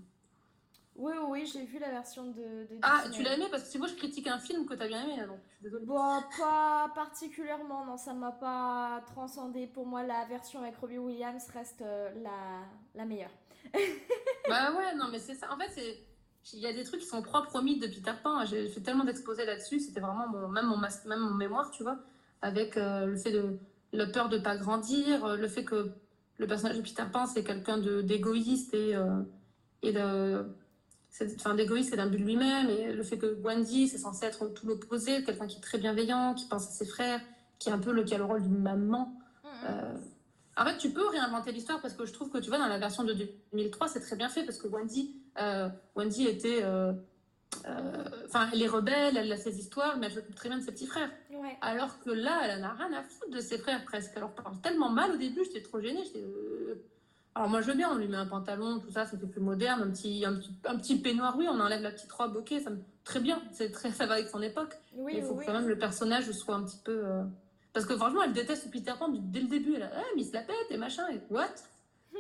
Oui, 0.96 1.12
oui, 1.28 1.50
j'ai 1.52 1.64
vu 1.64 1.80
la 1.80 1.90
version 1.90 2.24
de, 2.26 2.68
Ah, 2.82 3.02
tu 3.12 3.22
l'as 3.22 3.34
aimé 3.34 3.46
Parce 3.50 3.68
que 3.68 3.78
moi 3.78 3.88
je 3.88 3.94
critique 3.94 4.28
un 4.28 4.38
film 4.38 4.64
que 4.64 4.74
tu 4.74 4.82
as 4.82 4.86
bien 4.86 5.02
aimé, 5.02 5.26
donc 5.26 5.38
je 5.48 5.54
suis 5.54 5.62
désolée. 5.64 5.86
Bon, 5.86 6.22
pas 6.38 6.88
particulièrement, 6.94 7.84
non, 7.84 7.96
ça 7.96 8.12
m'a 8.12 8.30
pas 8.30 9.02
transcendé. 9.06 9.66
Pour 9.66 9.86
moi, 9.86 10.04
la 10.04 10.24
version 10.26 10.62
avec 10.62 10.76
Robbie 10.76 10.98
Williams 10.98 11.44
reste 11.52 11.82
euh, 11.82 12.10
la, 12.22 12.62
la 12.94 13.04
meilleure. 13.06 13.32
bah 14.48 14.72
ouais, 14.72 14.94
non, 14.94 15.06
mais 15.10 15.18
c'est 15.18 15.34
ça. 15.34 15.52
En 15.52 15.58
fait, 15.58 15.70
c'est. 15.74 15.98
Il 16.52 16.60
y 16.60 16.66
a 16.66 16.74
des 16.74 16.84
trucs 16.84 17.00
qui 17.00 17.06
sont 17.06 17.22
propres 17.22 17.58
au 17.58 17.62
mythe 17.62 17.80
de 17.80 17.86
Peter 17.86 18.12
Pan. 18.22 18.44
J'ai 18.44 18.68
fait 18.68 18.82
tellement 18.82 19.04
d'exposés 19.04 19.46
là-dessus. 19.46 19.80
C'était 19.80 20.00
vraiment 20.00 20.28
mon, 20.28 20.46
même, 20.48 20.66
mon, 20.66 20.76
même 20.76 21.20
mon 21.20 21.34
mémoire, 21.34 21.70
tu 21.70 21.82
vois. 21.82 21.98
Avec 22.42 22.76
euh, 22.76 23.06
le 23.06 23.16
fait 23.16 23.32
de. 23.32 23.58
La 23.92 24.06
peur 24.06 24.28
de 24.28 24.38
pas 24.38 24.56
grandir, 24.56 25.24
euh, 25.24 25.36
le 25.36 25.48
fait 25.48 25.64
que 25.64 25.90
le 26.38 26.46
personnage 26.46 26.76
de 26.76 26.82
Peter 26.82 27.04
Pan, 27.10 27.26
c'est 27.26 27.44
quelqu'un 27.44 27.78
d'égoïste 27.78 28.74
et, 28.74 28.94
et 29.82 29.92
de 29.92 30.44
enfin, 31.36 31.54
d'égoïste 31.54 31.92
et 31.92 31.96
d'un 31.96 32.06
but 32.06 32.18
de 32.18 32.24
lui-même. 32.24 32.68
Et 32.70 32.92
le 32.92 33.02
fait 33.02 33.18
que 33.18 33.38
Wendy, 33.42 33.88
c'est 33.88 33.98
censé 33.98 34.26
être 34.26 34.46
tout 34.48 34.66
l'opposé, 34.66 35.24
quelqu'un 35.24 35.46
qui 35.46 35.58
est 35.58 35.62
très 35.62 35.78
bienveillant, 35.78 36.34
qui 36.34 36.46
pense 36.46 36.68
à 36.68 36.70
ses 36.70 36.86
frères, 36.86 37.20
qui 37.58 37.68
est 37.68 37.72
un 37.72 37.78
peu 37.78 37.92
le, 37.92 38.02
qui 38.02 38.14
a 38.14 38.18
le 38.18 38.24
rôle 38.24 38.42
d'une 38.42 38.60
maman. 38.60 39.14
Mm, 39.42 39.48
mm. 39.48 39.50
Euh, 39.68 39.94
en 40.56 40.64
fait, 40.64 40.78
tu 40.78 40.90
peux 40.90 41.06
réinventer 41.08 41.52
l'histoire 41.52 41.80
parce 41.80 41.94
que 41.94 42.06
je 42.06 42.12
trouve 42.12 42.30
que 42.30 42.38
tu 42.38 42.48
vois, 42.48 42.58
dans 42.58 42.68
la 42.68 42.78
version 42.78 43.04
de 43.04 43.12
2003, 43.52 43.88
c'est 43.88 44.00
très 44.00 44.16
bien 44.16 44.28
fait 44.28 44.44
parce 44.44 44.58
que 44.58 44.68
Wendy, 44.68 45.14
euh, 45.40 45.68
Wendy 45.96 46.26
était. 46.26 46.60
Euh, 46.62 46.92
enfin, 48.26 48.48
elle 48.52 48.62
est 48.62 48.68
rebelle, 48.68 49.16
elle 49.16 49.30
a 49.30 49.36
ses 49.36 49.58
histoires, 49.58 49.96
mais 49.96 50.06
elle 50.06 50.12
s'occupe 50.12 50.34
très 50.34 50.48
bien 50.48 50.58
de 50.58 50.64
ses 50.64 50.72
petits 50.72 50.86
frères. 50.86 51.10
Alors 51.60 52.00
que 52.00 52.10
là, 52.10 52.40
elle 52.44 52.60
n'a 52.60 52.72
rien 52.72 52.92
à 52.92 53.02
foutre 53.02 53.30
de 53.30 53.40
ses 53.40 53.58
frères 53.58 53.84
presque. 53.84 54.12
Elle 54.14 54.22
leur 54.22 54.34
parle 54.34 54.60
tellement 54.60 54.90
mal 54.90 55.12
au 55.12 55.16
début, 55.16 55.44
j'étais 55.44 55.62
trop 55.62 55.80
gênée. 55.80 56.02
Alors 57.34 57.48
moi 57.48 57.60
je 57.60 57.66
veux 57.66 57.74
bien, 57.74 57.90
on 57.90 57.96
lui 57.96 58.06
met 58.06 58.16
un 58.16 58.26
pantalon, 58.26 58.78
tout 58.78 58.90
ça, 58.90 59.06
c'était 59.06 59.26
plus 59.26 59.40
moderne, 59.40 59.82
un 59.82 59.90
petit, 59.90 60.24
un, 60.24 60.36
petit, 60.36 60.52
un 60.66 60.76
petit 60.76 60.96
peignoir, 60.98 61.36
oui, 61.36 61.46
on 61.50 61.58
enlève 61.58 61.82
la 61.82 61.90
petite 61.90 62.12
robe, 62.12 62.36
ok, 62.36 62.54
ça 62.62 62.70
me... 62.70 62.78
très 63.02 63.18
bien, 63.18 63.42
c'est 63.50 63.72
très, 63.72 63.90
ça 63.90 64.06
va 64.06 64.14
avec 64.14 64.28
son 64.28 64.40
époque. 64.40 64.76
Oui, 64.94 65.14
il 65.16 65.22
faut 65.24 65.34
quand 65.34 65.52
même 65.52 65.68
le 65.68 65.78
personnage 65.78 66.30
soit 66.30 66.54
un 66.54 66.62
petit 66.62 66.78
peu... 66.84 67.04
Euh, 67.04 67.24
parce 67.72 67.86
que 67.86 67.96
franchement, 67.96 68.22
elle 68.22 68.32
déteste 68.32 68.70
Peter 68.70 68.92
Pan 68.96 69.08
dès 69.08 69.40
le 69.40 69.48
début, 69.48 69.74
elle 69.74 69.82
a 69.82 69.90
ah, 69.96 70.02
mais 70.14 70.22
il 70.22 70.26
se 70.26 70.32
la 70.32 70.42
pète 70.42 70.70
et 70.70 70.76
machin, 70.76 71.08
et 71.08 71.20
what? 71.28 71.54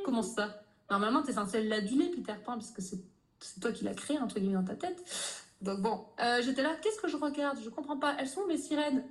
Comment 0.04 0.22
ça? 0.22 0.62
Normalement, 0.90 1.22
t'es 1.22 1.32
censé 1.32 1.62
l'aduler, 1.62 2.10
Peter 2.10 2.34
Pan, 2.44 2.58
puisque 2.58 2.82
c'est 2.82 3.60
toi 3.60 3.70
qui 3.70 3.84
l'as 3.84 3.94
créé, 3.94 4.18
entre 4.18 4.40
guillemets, 4.40 4.54
dans 4.54 4.64
ta 4.64 4.74
tête. 4.74 4.98
Donc 5.62 5.80
bon, 5.80 6.04
euh, 6.20 6.42
j'étais 6.42 6.62
là, 6.62 6.74
qu'est-ce 6.82 7.00
que 7.00 7.08
je 7.08 7.16
regarde? 7.16 7.58
Je 7.62 7.70
comprends 7.70 7.98
pas, 7.98 8.16
elles 8.18 8.28
sont 8.28 8.46
mes 8.46 8.58
sirènes 8.58 9.04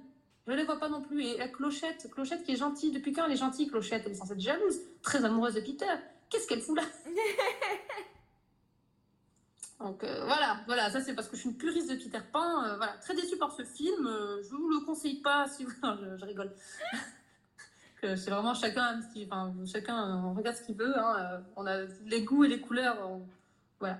je 0.45 0.51
ne 0.51 0.58
les 0.58 0.65
vois 0.65 0.79
pas 0.79 0.89
non 0.89 1.01
plus. 1.01 1.23
Et 1.23 1.38
la 1.38 1.47
Clochette, 1.47 2.10
Clochette 2.12 2.43
qui 2.43 2.51
est 2.51 2.58
gentille. 2.58 2.91
Depuis 2.91 3.13
quand 3.13 3.25
elle 3.25 3.32
est 3.32 3.38
gentille, 3.38 3.67
Clochette? 3.67 4.03
Elle 4.06 4.12
est 4.12 4.15
censée 4.15 4.34
être 4.34 4.41
jalouse, 4.41 4.79
très 5.01 5.23
amoureuse 5.23 5.53
de 5.53 5.62
Peter. 5.62 5.86
Qu'est-ce 6.29 6.47
qu'elle 6.47 6.62
fout 6.62 6.75
là? 6.75 6.84
Donc 9.79 10.03
euh, 10.03 10.23
voilà, 10.25 10.62
voilà, 10.65 10.89
ça 10.89 11.01
c'est 11.01 11.13
parce 11.13 11.27
que 11.27 11.36
je 11.36 11.41
suis 11.41 11.49
une 11.49 11.58
puriste 11.58 11.89
de 11.89 11.95
Peter 11.95 12.21
Pan. 12.32 12.63
Euh, 12.63 12.77
voilà, 12.77 12.93
très 13.01 13.15
déçue 13.15 13.38
par 13.38 13.51
ce 13.51 13.63
film. 13.63 14.08
Euh, 14.08 14.41
je 14.41 14.49
vous 14.56 14.69
le 14.69 14.86
conseille 14.86 15.21
pas 15.21 15.47
si 15.47 15.65
vous... 15.65 15.71
je, 15.84 16.25
rigole. 16.25 16.51
c'est 18.01 18.29
vraiment 18.29 18.53
chacun, 18.53 19.01
enfin, 19.25 19.53
chacun 19.65 20.23
on 20.25 20.34
regarde 20.34 20.56
ce 20.56 20.63
qu'il 20.63 20.75
veut. 20.75 20.97
Hein, 20.97 21.43
on 21.56 21.65
a 21.65 21.82
les 22.06 22.23
goûts 22.23 22.43
et 22.43 22.47
les 22.47 22.62
couleurs. 22.62 22.97
Voilà. 23.84 24.00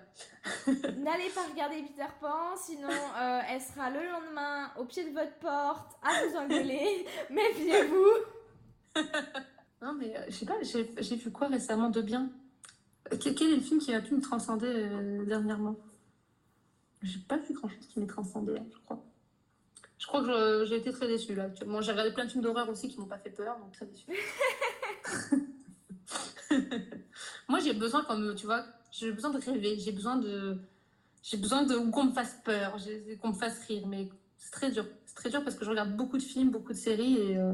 N'allez 0.98 1.30
pas 1.32 1.46
regarder 1.52 1.82
Peter 1.82 2.08
Pan, 2.22 2.56
sinon 2.56 2.88
euh, 2.88 3.41
elle 3.50 3.60
sera 3.60 3.89
le 3.89 4.00
lendemain 4.00 4.72
au 4.80 4.86
pied 4.86 5.04
de 5.04 5.13
votre 5.13 5.36
porte 5.39 5.98
à 6.02 6.26
vous 6.26 6.38
engueuler. 6.38 7.06
Méfiez-vous. 7.30 8.13
non, 9.82 9.93
mais 9.96 10.15
euh, 10.15 10.24
je 10.30 10.36
sais 10.36 10.46
pas, 10.46 10.56
j'ai 10.62 11.15
vu 11.17 11.32
quoi 11.32 11.48
récemment 11.50 11.89
de 11.89 12.02
bien? 12.02 12.30
Euh, 13.12 13.17
quel, 13.22 13.34
est 13.34 13.56
le 13.58 13.62
film 13.62 13.82
qui 13.82 13.93
a 13.93 14.00
pu 14.00 14.15
me 14.15 14.22
transcender 14.22 14.88
dernièrement? 15.28 15.76
J'ai 17.02 17.19
pas 17.19 17.36
vu 17.36 17.54
grand 17.54 17.67
chose 17.67 17.86
qui 17.86 18.00
m'ait 18.00 18.08
transcendé, 18.08 18.56
hein, 18.58 18.65
je 18.72 18.80
crois. 18.86 19.04
Je 19.98 20.08
crois 20.08 20.24
que 20.24 20.63
j'ai 20.63 20.78
été 20.78 20.93
très 20.93 21.10
déçue 21.10 21.36
là. 21.36 21.50
Moi, 21.65 21.82
j'ai 21.82 21.91
regardé 21.91 22.13
plein 22.13 22.24
de 22.24 22.30
films 22.30 22.43
d'horreur 22.43 22.69
aussi 22.69 22.88
qui 22.88 22.98
m'ont 23.02 23.06
pas 23.06 23.19
fait 23.19 23.32
peur, 23.32 23.60
donc 23.60 23.74
très 23.74 23.86
déçue. 23.86 24.13
Moi, 27.50 27.60
j'ai 27.60 27.74
besoin, 27.74 28.06
comme 28.06 28.34
tu 28.36 28.46
vois, 28.46 28.65
j'ai 28.93 29.12
besoin 29.12 29.32
de 29.32 29.39
rêver, 29.39 29.77
j'ai 29.79 29.91
besoin 29.91 30.17
de. 30.17 30.58
J'ai 31.23 31.38
besoin 31.38 31.63
de 31.63 31.75
qu'on 31.89 32.06
me 32.06 32.12
fasse 32.12 32.38
peur, 32.43 32.77
qu'on 33.21 33.29
me 33.29 33.34
fasse 33.34 33.65
rire, 33.65 33.88
mais 33.88 34.10
c'est 34.38 34.51
très 34.51 34.71
dur. 34.71 34.86
C'est 35.06 35.15
très 35.15 35.29
dur 35.29 35.43
parce 35.43 35.56
que 35.56 35.65
je 35.65 35.69
regarde 35.69 35.95
beaucoup 35.95 36.17
de 36.17 36.23
films, 36.23 36.51
beaucoup 36.51 36.73
de 36.73 36.77
séries 36.77 37.17
et, 37.17 37.38
euh, 37.38 37.53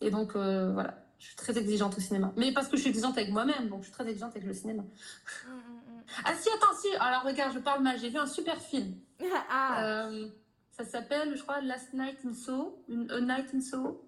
et 0.00 0.10
donc 0.10 0.36
euh, 0.36 0.72
voilà, 0.72 1.04
je 1.18 1.26
suis 1.26 1.36
très 1.36 1.56
exigeante 1.58 1.96
au 1.96 2.00
cinéma. 2.00 2.32
Mais 2.36 2.52
parce 2.52 2.68
que 2.68 2.76
je 2.76 2.82
suis 2.82 2.90
exigeante 2.90 3.16
avec 3.16 3.30
moi-même, 3.30 3.68
donc 3.68 3.80
je 3.80 3.86
suis 3.86 3.92
très 3.92 4.06
exigeante 4.06 4.32
avec 4.36 4.44
le 4.44 4.52
cinéma. 4.52 4.82
Mm, 4.82 5.50
mm, 5.50 5.56
mm. 5.56 6.02
Ah 6.24 6.34
si, 6.38 6.48
attends, 6.50 6.76
si, 6.80 6.88
alors 7.00 7.22
regarde, 7.24 7.54
je 7.54 7.58
parle 7.58 7.82
mal, 7.82 7.98
j'ai 7.98 8.10
vu 8.10 8.18
un 8.18 8.26
super 8.26 8.60
film. 8.60 8.94
ah. 9.50 9.84
Euh, 9.84 10.28
ça 10.70 10.84
s'appelle, 10.84 11.34
je 11.34 11.42
crois, 11.42 11.60
Last 11.60 11.92
Night 11.94 12.18
in 12.24 12.34
Soho, 12.34 12.84
A 12.88 13.20
Night 13.20 13.52
in 13.52 13.60
Soho. 13.60 14.06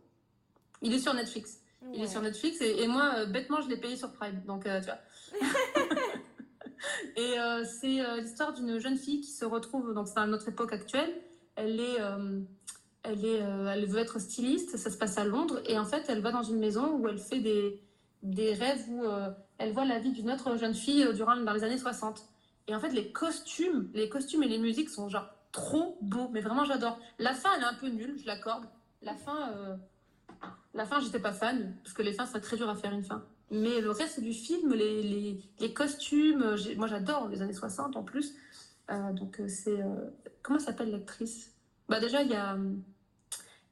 Il 0.83 0.93
est 0.93 1.01
sur 1.01 1.15
Netflix. 1.15 1.63
Il 1.95 2.03
est 2.03 2.07
sur 2.07 2.21
Netflix 2.21 2.61
et, 2.61 2.83
et 2.83 2.87
moi, 2.87 3.25
bêtement, 3.25 3.63
je 3.63 3.69
l'ai 3.69 3.79
payé 3.79 3.97
sur 3.97 4.13
Prime. 4.13 4.43
Donc, 4.47 4.65
tu 4.65 4.71
vois. 4.71 4.99
Et 7.17 7.39
euh, 7.39 7.65
c'est 7.65 8.01
euh, 8.01 8.21
l'histoire 8.21 8.53
d'une 8.53 8.79
jeune 8.79 8.97
fille 8.97 9.21
qui 9.21 9.31
se 9.31 9.45
retrouve, 9.45 9.95
donc 9.95 10.09
c'est 10.09 10.19
à 10.19 10.27
notre 10.27 10.49
époque 10.49 10.73
actuelle, 10.73 11.13
elle 11.57 11.81
est, 11.81 12.01
euh, 12.01 12.41
elle 13.03 13.25
est, 13.25 13.39
elle 13.39 13.87
veut 13.87 13.99
être 13.99 14.19
styliste, 14.19 14.77
ça 14.77 14.91
se 14.91 14.97
passe 14.97 15.19
à 15.19 15.25
Londres, 15.25 15.61
et 15.67 15.79
en 15.79 15.85
fait 15.85 16.05
elle 16.09 16.21
va 16.21 16.33
dans 16.33 16.43
une 16.43 16.59
maison 16.59 16.97
où 16.97 17.09
elle 17.09 17.19
fait 17.19 17.41
des, 17.41 17.83
des 18.23 18.55
rêves 18.55 18.85
où 18.89 19.05
elle 19.59 19.73
voit 19.73 19.85
la 19.85 19.99
vie 19.99 20.13
d'une 20.13 20.31
autre 20.31 20.57
jeune 20.57 20.75
fille 20.75 21.07
durant 21.15 21.37
dans 21.37 21.53
les 21.53 21.65
années 21.65 21.79
60. 21.79 22.27
Et 22.69 22.75
en 22.75 22.81
fait 22.81 22.91
les 22.91 23.11
costumes, 23.13 23.91
les 23.95 24.09
costumes 24.09 24.43
et 24.43 24.49
les 24.49 24.59
musiques 24.59 24.91
sont 24.91 25.09
genre 25.09 25.29
trop 25.53 25.99
beaux, 26.03 26.29
mais 26.33 26.41
vraiment 26.41 26.65
j'adore. 26.65 26.99
La 27.19 27.35
fin 27.35 27.51
elle 27.57 27.63
est 27.63 27.67
un 27.67 27.75
peu 27.75 27.89
nulle, 27.89 28.19
je 28.19 28.27
l'accorde. 28.27 28.65
La 29.03 29.15
fin, 29.17 29.79
la 30.75 30.85
fin 30.85 31.01
j'étais 31.01 31.21
pas 31.21 31.33
fan 31.33 31.75
parce 31.83 31.95
que 31.95 32.03
les 32.03 32.13
fins 32.13 32.27
c'est 32.27 32.41
très 32.41 32.57
dur 32.57 32.69
à 32.69 32.77
faire 32.77 32.93
une 32.93 33.05
fin. 33.05 33.25
Mais 33.51 33.81
le 33.81 33.91
reste 33.91 34.21
du 34.21 34.33
film, 34.33 34.73
les, 34.75 35.03
les, 35.03 35.41
les 35.59 35.73
costumes, 35.75 36.57
moi 36.77 36.87
j'adore 36.87 37.29
les 37.29 37.43
années 37.43 37.53
60 37.53 37.97
en 37.97 38.05
plus. 38.05 38.37
Euh, 38.91 39.13
donc 39.13 39.41
euh, 39.41 39.49
c'est. 39.49 39.81
Euh, 39.81 40.11
comment 40.43 40.59
s'appelle 40.59 40.91
l'actrice? 40.91 41.53
Bah 41.89 42.01
déjà, 42.01 42.23
il 42.23 42.31
y 42.31 42.35
a, 42.35 42.57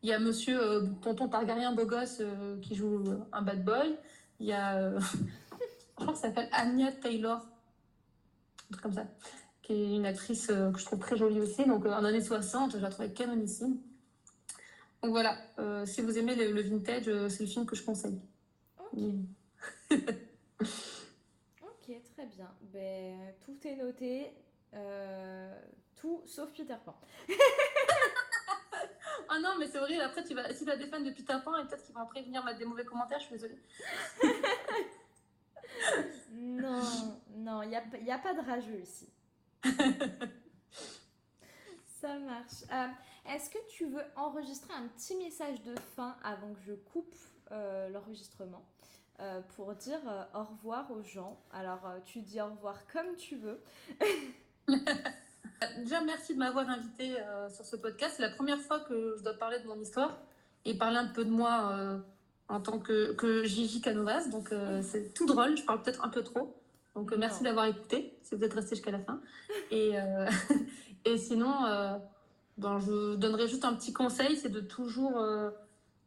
y 0.03 0.13
a 0.13 0.19
monsieur 0.19 0.59
Tonton 1.03 1.29
Targaryen 1.29 1.73
beau 1.73 1.87
gosse 1.87 2.23
qui 2.63 2.75
joue 2.75 3.05
un 3.33 3.43
bad 3.43 3.65
boy. 3.65 3.97
Il 4.41 4.47
y 4.47 4.53
a. 4.53 4.99
je 4.99 5.95
crois 5.95 6.13
que 6.13 6.19
ça 6.19 6.29
s'appelle 6.29 6.49
Anya 6.53 6.93
Taylor. 6.93 7.37
Un 7.37 8.73
truc 8.73 8.83
comme 8.83 8.93
ça. 8.93 9.07
Qui 9.63 9.73
est 9.75 9.97
une 9.97 10.07
actrice 10.07 10.49
que 10.49 10.79
je 10.79 10.85
trouve 10.85 10.99
très 10.99 11.17
jolie 11.17 11.41
aussi. 11.41 11.65
Donc 11.67 11.87
en 11.87 12.05
années 12.05 12.23
60, 12.23 12.73
je 12.73 12.79
la 12.79 12.91
trouvais 12.91 13.13
canonissime. 13.13 13.77
Donc 15.03 15.13
voilà, 15.13 15.37
si 15.87 16.01
vous 16.01 16.19
aimez 16.19 16.35
le, 16.35 16.61
vintage, 16.61 17.05
c'est 17.29 17.45
le 17.45 17.49
film 17.49 17.67
que 17.67 17.77
je 17.77 17.85
conseille. 17.85 18.19
Ok, 19.91 19.99
très 22.15 22.27
bien. 22.27 22.55
Ben, 22.63 23.35
tout 23.45 23.59
est 23.67 23.77
noté. 23.77 24.33
Euh, 24.75 25.61
tout 25.97 26.23
sauf 26.27 26.53
Peter 26.53 26.77
Pan. 26.85 26.95
oh 29.31 29.39
non, 29.41 29.57
mais 29.59 29.67
c'est 29.67 29.79
horrible. 29.79 30.03
Après, 30.03 30.25
tu 30.25 30.35
vas, 30.35 30.53
si 30.53 30.65
tu 30.65 30.71
as 30.71 30.77
des 30.77 30.87
fans 30.87 31.01
de 31.01 31.11
Peter 31.11 31.37
Pan, 31.45 31.57
et 31.57 31.67
peut-être 31.67 31.85
qu'ils 31.85 31.95
vont 31.95 32.03
après 32.03 32.23
venir 32.23 32.45
mettre 32.45 32.59
des 32.59 32.65
mauvais 32.65 32.85
commentaires, 32.85 33.19
je 33.19 33.25
suis 33.25 33.35
désolée. 33.35 33.59
non, 36.33 36.83
non, 37.31 37.63
il 37.63 37.71
n'y 37.71 37.77
a, 37.77 37.83
y 38.01 38.11
a 38.11 38.19
pas 38.19 38.35
de 38.35 38.41
rageux 38.41 38.81
ici. 38.81 39.09
Ça 42.01 42.19
marche. 42.19 42.65
Euh, 42.73 42.89
est-ce 43.27 43.51
que 43.51 43.59
tu 43.69 43.87
veux 43.87 44.05
enregistrer 44.17 44.73
un 44.75 44.87
petit 44.89 45.17
message 45.17 45.63
de 45.63 45.75
fin 45.97 46.17
avant 46.23 46.55
que 46.55 46.61
je 46.61 46.75
coupe 46.75 47.15
euh, 47.51 47.89
l'enregistrement? 47.89 48.65
Euh, 49.21 49.41
pour 49.57 49.75
dire 49.75 49.99
euh, 50.07 50.23
au 50.33 50.45
revoir 50.45 50.93
aux 50.93 51.03
gens. 51.03 51.41
Alors, 51.53 51.81
euh, 51.87 51.99
tu 52.05 52.21
dis 52.21 52.41
au 52.41 52.47
revoir 52.47 52.77
comme 52.93 53.17
tu 53.17 53.35
veux. 53.35 53.61
Déjà, 55.79 56.01
merci 56.03 56.35
de 56.35 56.39
m'avoir 56.39 56.69
invité 56.71 57.17
sur 57.51 57.65
ce 57.65 57.75
podcast. 57.75 58.15
C'est 58.17 58.23
la 58.23 58.31
première 58.31 58.61
fois 58.61 58.79
que 58.79 59.17
je 59.19 59.25
dois 59.25 59.35
parler 59.35 59.59
de 59.59 59.67
mon 59.67 59.81
histoire 59.81 60.21
et 60.65 60.79
parler 60.79 60.99
un 60.99 61.09
peu 61.09 61.25
de 61.25 61.31
moi 61.31 62.01
en 62.49 62.61
tant 62.61 62.79
que, 62.79 63.13
que 63.15 63.43
Gigi 63.43 63.81
Canovas. 63.81 64.29
Donc, 64.29 64.55
c'est 64.83 65.13
tout 65.15 65.27
drôle. 65.27 65.57
Je 65.57 65.65
parle 65.65 65.83
peut-être 65.83 66.05
un 66.05 66.11
peu 66.11 66.23
trop. 66.23 66.55
Donc, 66.95 67.13
merci 67.17 67.43
d'avoir 67.43 67.65
écouté, 67.65 68.17
si 68.23 68.37
vous 68.37 68.45
êtes 68.45 68.53
resté 68.53 68.77
jusqu'à 68.77 68.93
la 68.93 69.01
fin. 69.01 69.21
Et, 69.73 69.95
et 71.05 71.19
sinon, 71.19 71.55
ben, 72.57 72.79
je 72.79 73.17
donnerai 73.17 73.49
juste 73.49 73.65
un 73.65 73.75
petit 73.75 73.93
conseil 73.93 74.37
c'est 74.37 74.51
de 74.51 74.61
toujours 74.61 75.21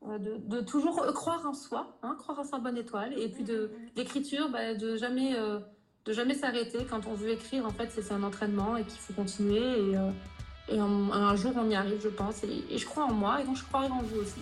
euh, 0.08 0.18
de, 0.20 0.62
toujours 0.62 1.06
croire 1.14 1.46
en 1.46 1.54
soi, 1.54 1.96
hein, 2.02 2.16
croire 2.18 2.40
en 2.40 2.44
sa 2.44 2.58
bonne 2.58 2.78
étoile, 2.78 3.14
et 3.20 3.30
puis 3.30 3.44
de 3.44 3.72
l'écriture, 3.96 4.50
bah, 4.50 4.74
de 4.74 4.96
jamais 4.96 5.36
euh, 5.36 5.60
de 6.06 6.14
jamais 6.14 6.34
s'arrêter 6.34 6.86
quand 6.90 7.06
on 7.06 7.14
veut 7.14 7.30
écrire. 7.30 7.66
En 7.66 7.70
fait, 7.70 7.90
c'est 7.92 8.12
un 8.12 8.24
entraînement 8.24 8.78
et 8.78 8.84
qu'il 8.84 9.00
faut 9.00 9.14
continuer. 9.14 9.60
Et, 9.60 9.98
euh, 9.98 10.10
et 10.70 10.80
un, 10.80 11.36
jour, 11.36 11.54
on 11.56 11.70
y 11.70 11.76
arrive, 11.76 12.02
je 12.02 12.10
pense. 12.10 12.44
Et, 12.44 12.64
et, 12.72 12.78
je 12.78 12.86
crois 12.86 13.04
en 13.06 13.14
moi, 13.14 13.42
et 13.42 13.44
donc 13.44 13.58
je 13.58 13.64
crois 13.64 13.82
en 13.82 14.02
vous 14.02 14.22
aussi. 14.22 14.42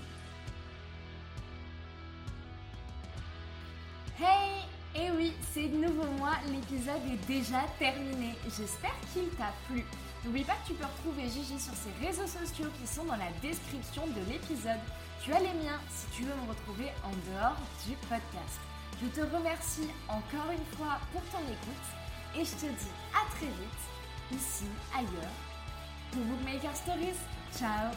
Hey 4.22 4.64
Et 4.96 5.12
oui, 5.12 5.34
c'est 5.52 5.68
de 5.68 5.76
nouveau 5.76 6.06
moi, 6.18 6.32
l'épisode 6.50 7.02
est 7.12 7.28
déjà 7.28 7.64
terminé. 7.78 8.34
J'espère 8.46 8.96
qu'il 9.12 9.28
t'a 9.32 9.52
plu. 9.68 9.84
N'oublie 10.24 10.44
pas 10.44 10.54
que 10.64 10.68
tu 10.68 10.74
peux 10.74 10.86
retrouver 10.86 11.24
Gigi 11.24 11.60
sur 11.60 11.74
ses 11.74 12.06
réseaux 12.06 12.28
sociaux 12.28 12.70
qui 12.80 12.88
sont 12.88 13.06
dans 13.06 13.16
la 13.16 13.32
description 13.42 14.04
de 14.08 14.32
l'épisode. 14.32 14.80
Tu 15.24 15.34
as 15.34 15.40
les 15.40 15.54
miens 15.54 15.80
si 15.90 16.08
tu 16.16 16.24
veux 16.24 16.34
me 16.34 16.50
retrouver 16.50 16.92
en 17.04 17.12
dehors 17.32 17.58
du 17.86 17.96
podcast. 18.08 18.60
Je 19.02 19.08
te 19.08 19.22
remercie 19.22 19.90
encore 20.08 20.52
une 20.52 20.78
fois 20.78 21.00
pour 21.12 21.22
ton 21.32 21.40
écoute 21.40 21.88
et 22.36 22.46
je 22.46 22.52
te 22.52 22.72
dis 22.72 22.92
à 23.14 23.30
très 23.36 23.48
vite, 23.48 24.40
ici, 24.40 24.66
ailleurs, 24.96 25.36
pour 26.12 26.22
Bookmaker 26.24 26.76
Stories. 26.76 27.20
Ciao 27.58 27.92